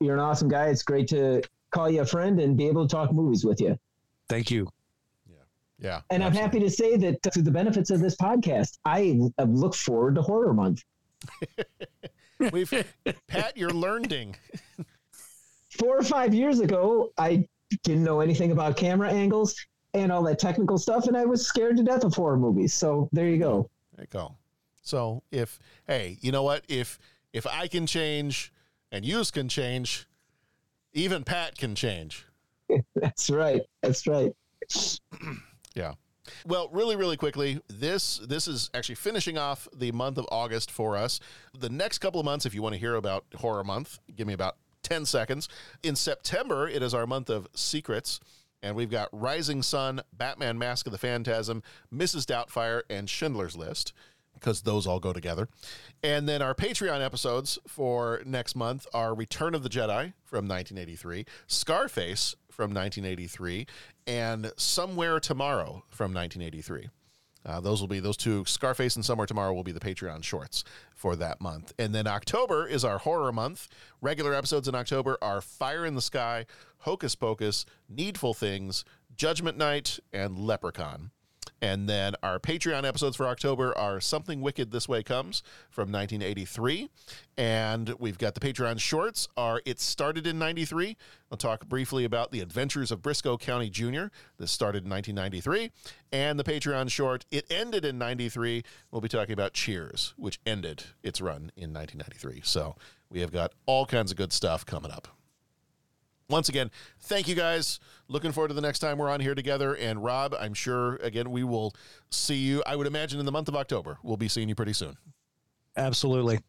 you're 0.00 0.14
an 0.14 0.20
awesome 0.20 0.48
guy. 0.48 0.66
It's 0.68 0.82
great 0.82 1.08
to 1.08 1.42
call 1.70 1.90
you 1.90 2.02
a 2.02 2.06
friend 2.06 2.40
and 2.40 2.56
be 2.56 2.68
able 2.68 2.86
to 2.86 2.92
talk 2.94 3.12
movies 3.12 3.44
with 3.44 3.60
you. 3.60 3.78
Thank 4.28 4.50
you. 4.50 4.68
Yeah. 5.84 6.00
And 6.08 6.24
I'm 6.24 6.32
happy 6.32 6.58
to 6.60 6.70
say 6.70 6.96
that 6.96 7.22
through 7.22 7.42
the 7.42 7.50
benefits 7.50 7.90
of 7.90 8.00
this 8.00 8.16
podcast, 8.16 8.78
I 8.86 9.20
have 9.38 9.50
looked 9.50 9.76
forward 9.76 10.14
to 10.14 10.22
Horror 10.22 10.54
Month. 10.54 10.82
We've 12.52 12.72
Pat, 13.28 13.54
you're 13.54 13.68
learning. 13.68 14.36
Four 15.78 15.98
or 15.98 16.02
five 16.02 16.32
years 16.32 16.60
ago, 16.60 17.12
I 17.18 17.46
didn't 17.82 18.02
know 18.02 18.20
anything 18.20 18.50
about 18.50 18.78
camera 18.78 19.10
angles 19.10 19.54
and 19.92 20.10
all 20.10 20.22
that 20.22 20.38
technical 20.38 20.78
stuff, 20.78 21.06
and 21.06 21.16
I 21.18 21.26
was 21.26 21.46
scared 21.46 21.76
to 21.76 21.82
death 21.82 22.02
of 22.02 22.14
horror 22.14 22.38
movies. 22.38 22.72
So 22.72 23.10
there 23.12 23.28
you 23.28 23.38
go. 23.38 23.68
There 23.94 24.04
you 24.04 24.08
go. 24.10 24.36
So 24.80 25.22
if 25.30 25.58
hey, 25.86 26.16
you 26.22 26.32
know 26.32 26.42
what? 26.42 26.64
If 26.66 26.98
if 27.34 27.46
I 27.46 27.66
can 27.66 27.86
change 27.86 28.52
and 28.90 29.04
yous 29.04 29.30
can 29.30 29.50
change, 29.50 30.06
even 30.94 31.24
Pat 31.24 31.58
can 31.58 31.74
change. 31.74 32.26
That's 32.94 33.28
right. 33.28 33.60
That's 33.82 34.06
right. 34.06 34.32
Yeah. 35.74 35.94
Well, 36.46 36.68
really, 36.72 36.96
really 36.96 37.16
quickly, 37.16 37.60
this 37.68 38.18
this 38.26 38.48
is 38.48 38.70
actually 38.72 38.94
finishing 38.94 39.36
off 39.36 39.68
the 39.76 39.92
month 39.92 40.16
of 40.16 40.26
August 40.30 40.70
for 40.70 40.96
us. 40.96 41.20
The 41.58 41.68
next 41.68 41.98
couple 41.98 42.20
of 42.20 42.24
months, 42.24 42.46
if 42.46 42.54
you 42.54 42.62
want 42.62 42.74
to 42.74 42.78
hear 42.78 42.94
about 42.94 43.24
Horror 43.36 43.64
Month, 43.64 43.98
give 44.16 44.26
me 44.26 44.32
about 44.32 44.56
10 44.82 45.04
seconds. 45.06 45.48
In 45.82 45.96
September, 45.96 46.68
it 46.68 46.82
is 46.82 46.94
our 46.94 47.06
month 47.06 47.28
of 47.28 47.48
secrets, 47.54 48.20
and 48.62 48.76
we've 48.76 48.90
got 48.90 49.08
Rising 49.12 49.62
Sun, 49.62 50.02
Batman 50.12 50.58
Mask 50.58 50.86
of 50.86 50.92
the 50.92 50.98
Phantasm, 50.98 51.62
Mrs. 51.92 52.24
Doubtfire, 52.24 52.82
and 52.88 53.08
Schindler's 53.08 53.56
List, 53.56 53.92
because 54.34 54.62
those 54.62 54.86
all 54.86 55.00
go 55.00 55.12
together. 55.12 55.48
And 56.02 56.28
then 56.28 56.42
our 56.42 56.54
Patreon 56.54 57.04
episodes 57.04 57.58
for 57.66 58.22
next 58.24 58.56
month 58.56 58.86
are 58.94 59.14
Return 59.14 59.54
of 59.54 59.62
the 59.62 59.68
Jedi 59.68 60.12
from 60.24 60.48
1983, 60.48 61.26
Scarface 61.46 62.36
from 62.54 62.72
1983, 62.72 63.66
and 64.06 64.52
Somewhere 64.56 65.20
Tomorrow 65.20 65.84
from 65.88 66.14
1983. 66.14 66.88
Uh, 67.46 67.60
those 67.60 67.80
will 67.80 67.88
be 67.88 68.00
those 68.00 68.16
two. 68.16 68.44
Scarface 68.46 68.96
and 68.96 69.04
Somewhere 69.04 69.26
Tomorrow 69.26 69.52
will 69.52 69.64
be 69.64 69.72
the 69.72 69.80
Patreon 69.80 70.22
shorts 70.22 70.64
for 70.94 71.14
that 71.16 71.40
month. 71.40 71.74
And 71.78 71.94
then 71.94 72.06
October 72.06 72.66
is 72.66 72.84
our 72.84 72.98
horror 72.98 73.32
month. 73.32 73.68
Regular 74.00 74.32
episodes 74.32 74.66
in 74.66 74.74
October 74.74 75.18
are 75.20 75.40
Fire 75.40 75.84
in 75.84 75.94
the 75.94 76.00
Sky, 76.00 76.46
Hocus 76.78 77.14
Pocus, 77.14 77.66
Needful 77.88 78.32
Things, 78.32 78.84
Judgment 79.14 79.58
Night, 79.58 79.98
and 80.12 80.38
Leprechaun. 80.38 81.10
And 81.64 81.88
then 81.88 82.14
our 82.22 82.38
Patreon 82.38 82.86
episodes 82.86 83.16
for 83.16 83.26
October 83.26 83.76
are 83.78 83.98
Something 83.98 84.42
Wicked 84.42 84.70
This 84.70 84.86
Way 84.86 85.02
Comes 85.02 85.42
from 85.70 85.90
1983. 85.90 86.90
And 87.38 87.94
we've 87.98 88.18
got 88.18 88.34
the 88.34 88.40
Patreon 88.40 88.78
shorts 88.78 89.28
are 89.34 89.62
It 89.64 89.80
Started 89.80 90.26
in 90.26 90.38
93. 90.38 90.94
I'll 91.32 91.38
talk 91.38 91.66
briefly 91.66 92.04
about 92.04 92.32
The 92.32 92.40
Adventures 92.40 92.92
of 92.92 93.00
Brisco 93.00 93.40
County 93.40 93.70
Jr. 93.70 94.08
This 94.36 94.50
started 94.50 94.84
in 94.84 94.90
1993. 94.90 95.70
And 96.12 96.38
the 96.38 96.44
Patreon 96.44 96.90
short 96.90 97.24
It 97.30 97.46
Ended 97.50 97.86
in 97.86 97.96
93. 97.96 98.62
We'll 98.90 99.00
be 99.00 99.08
talking 99.08 99.32
about 99.32 99.54
Cheers, 99.54 100.12
which 100.18 100.40
ended 100.44 100.84
its 101.02 101.22
run 101.22 101.50
in 101.56 101.72
1993. 101.72 102.42
So 102.44 102.76
we 103.08 103.20
have 103.20 103.32
got 103.32 103.54
all 103.64 103.86
kinds 103.86 104.10
of 104.10 104.18
good 104.18 104.34
stuff 104.34 104.66
coming 104.66 104.90
up 104.90 105.08
once 106.28 106.48
again, 106.48 106.70
thank 107.00 107.28
you 107.28 107.34
guys. 107.34 107.80
Looking 108.08 108.32
forward 108.32 108.48
to 108.48 108.54
the 108.54 108.60
next 108.60 108.78
time 108.78 108.98
we're 108.98 109.10
on 109.10 109.20
here 109.20 109.34
together. 109.34 109.74
And 109.74 110.02
Rob, 110.02 110.34
I'm 110.38 110.54
sure, 110.54 110.96
again, 110.96 111.30
we 111.30 111.44
will 111.44 111.74
see 112.10 112.36
you, 112.36 112.62
I 112.66 112.76
would 112.76 112.86
imagine, 112.86 113.20
in 113.20 113.26
the 113.26 113.32
month 113.32 113.48
of 113.48 113.56
October. 113.56 113.98
We'll 114.02 114.16
be 114.16 114.28
seeing 114.28 114.48
you 114.48 114.54
pretty 114.54 114.72
soon. 114.72 114.96
Absolutely. 115.76 116.40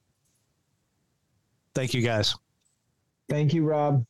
Thank 1.73 1.93
you, 1.93 2.01
guys. 2.01 2.35
Thank 3.29 3.53
you, 3.53 3.65
Rob. 3.65 4.05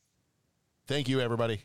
Thank 0.88 1.09
you, 1.09 1.20
everybody. 1.20 1.61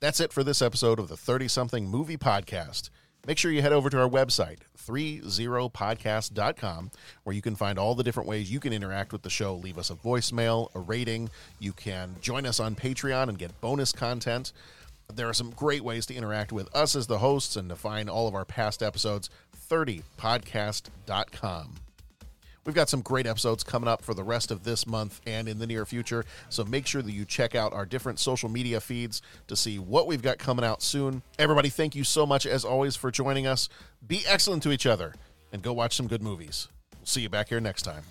That's 0.00 0.20
it 0.20 0.32
for 0.32 0.44
this 0.44 0.62
episode 0.62 0.98
of 0.98 1.08
the 1.08 1.16
30 1.16 1.48
something 1.48 1.88
movie 1.88 2.18
podcast. 2.18 2.90
Make 3.28 3.36
sure 3.36 3.52
you 3.52 3.60
head 3.60 3.74
over 3.74 3.90
to 3.90 4.00
our 4.00 4.08
website, 4.08 4.60
30podcast.com, 4.78 6.90
where 7.24 7.36
you 7.36 7.42
can 7.42 7.56
find 7.56 7.78
all 7.78 7.94
the 7.94 8.02
different 8.02 8.26
ways 8.26 8.50
you 8.50 8.58
can 8.58 8.72
interact 8.72 9.12
with 9.12 9.20
the 9.20 9.28
show. 9.28 9.54
Leave 9.54 9.76
us 9.76 9.90
a 9.90 9.94
voicemail, 9.94 10.74
a 10.74 10.78
rating. 10.78 11.28
You 11.58 11.74
can 11.74 12.16
join 12.22 12.46
us 12.46 12.58
on 12.58 12.74
Patreon 12.74 13.28
and 13.28 13.38
get 13.38 13.60
bonus 13.60 13.92
content. 13.92 14.54
There 15.14 15.28
are 15.28 15.34
some 15.34 15.50
great 15.50 15.84
ways 15.84 16.06
to 16.06 16.14
interact 16.14 16.52
with 16.52 16.74
us 16.74 16.96
as 16.96 17.06
the 17.06 17.18
hosts 17.18 17.56
and 17.56 17.68
to 17.68 17.76
find 17.76 18.08
all 18.08 18.28
of 18.28 18.34
our 18.34 18.46
past 18.46 18.82
episodes. 18.82 19.28
30podcast.com. 19.68 21.74
We've 22.68 22.74
got 22.74 22.90
some 22.90 23.00
great 23.00 23.26
episodes 23.26 23.64
coming 23.64 23.88
up 23.88 24.04
for 24.04 24.12
the 24.12 24.22
rest 24.22 24.50
of 24.50 24.62
this 24.62 24.86
month 24.86 25.22
and 25.26 25.48
in 25.48 25.58
the 25.58 25.66
near 25.66 25.86
future. 25.86 26.26
So 26.50 26.66
make 26.66 26.86
sure 26.86 27.00
that 27.00 27.12
you 27.12 27.24
check 27.24 27.54
out 27.54 27.72
our 27.72 27.86
different 27.86 28.18
social 28.18 28.50
media 28.50 28.78
feeds 28.78 29.22
to 29.46 29.56
see 29.56 29.78
what 29.78 30.06
we've 30.06 30.20
got 30.20 30.36
coming 30.36 30.66
out 30.66 30.82
soon. 30.82 31.22
Everybody, 31.38 31.70
thank 31.70 31.96
you 31.96 32.04
so 32.04 32.26
much, 32.26 32.44
as 32.44 32.66
always, 32.66 32.94
for 32.94 33.10
joining 33.10 33.46
us. 33.46 33.70
Be 34.06 34.20
excellent 34.28 34.62
to 34.64 34.70
each 34.70 34.84
other 34.84 35.14
and 35.50 35.62
go 35.62 35.72
watch 35.72 35.96
some 35.96 36.08
good 36.08 36.20
movies. 36.20 36.68
We'll 36.98 37.06
see 37.06 37.22
you 37.22 37.30
back 37.30 37.48
here 37.48 37.58
next 37.58 37.84
time. 37.84 38.02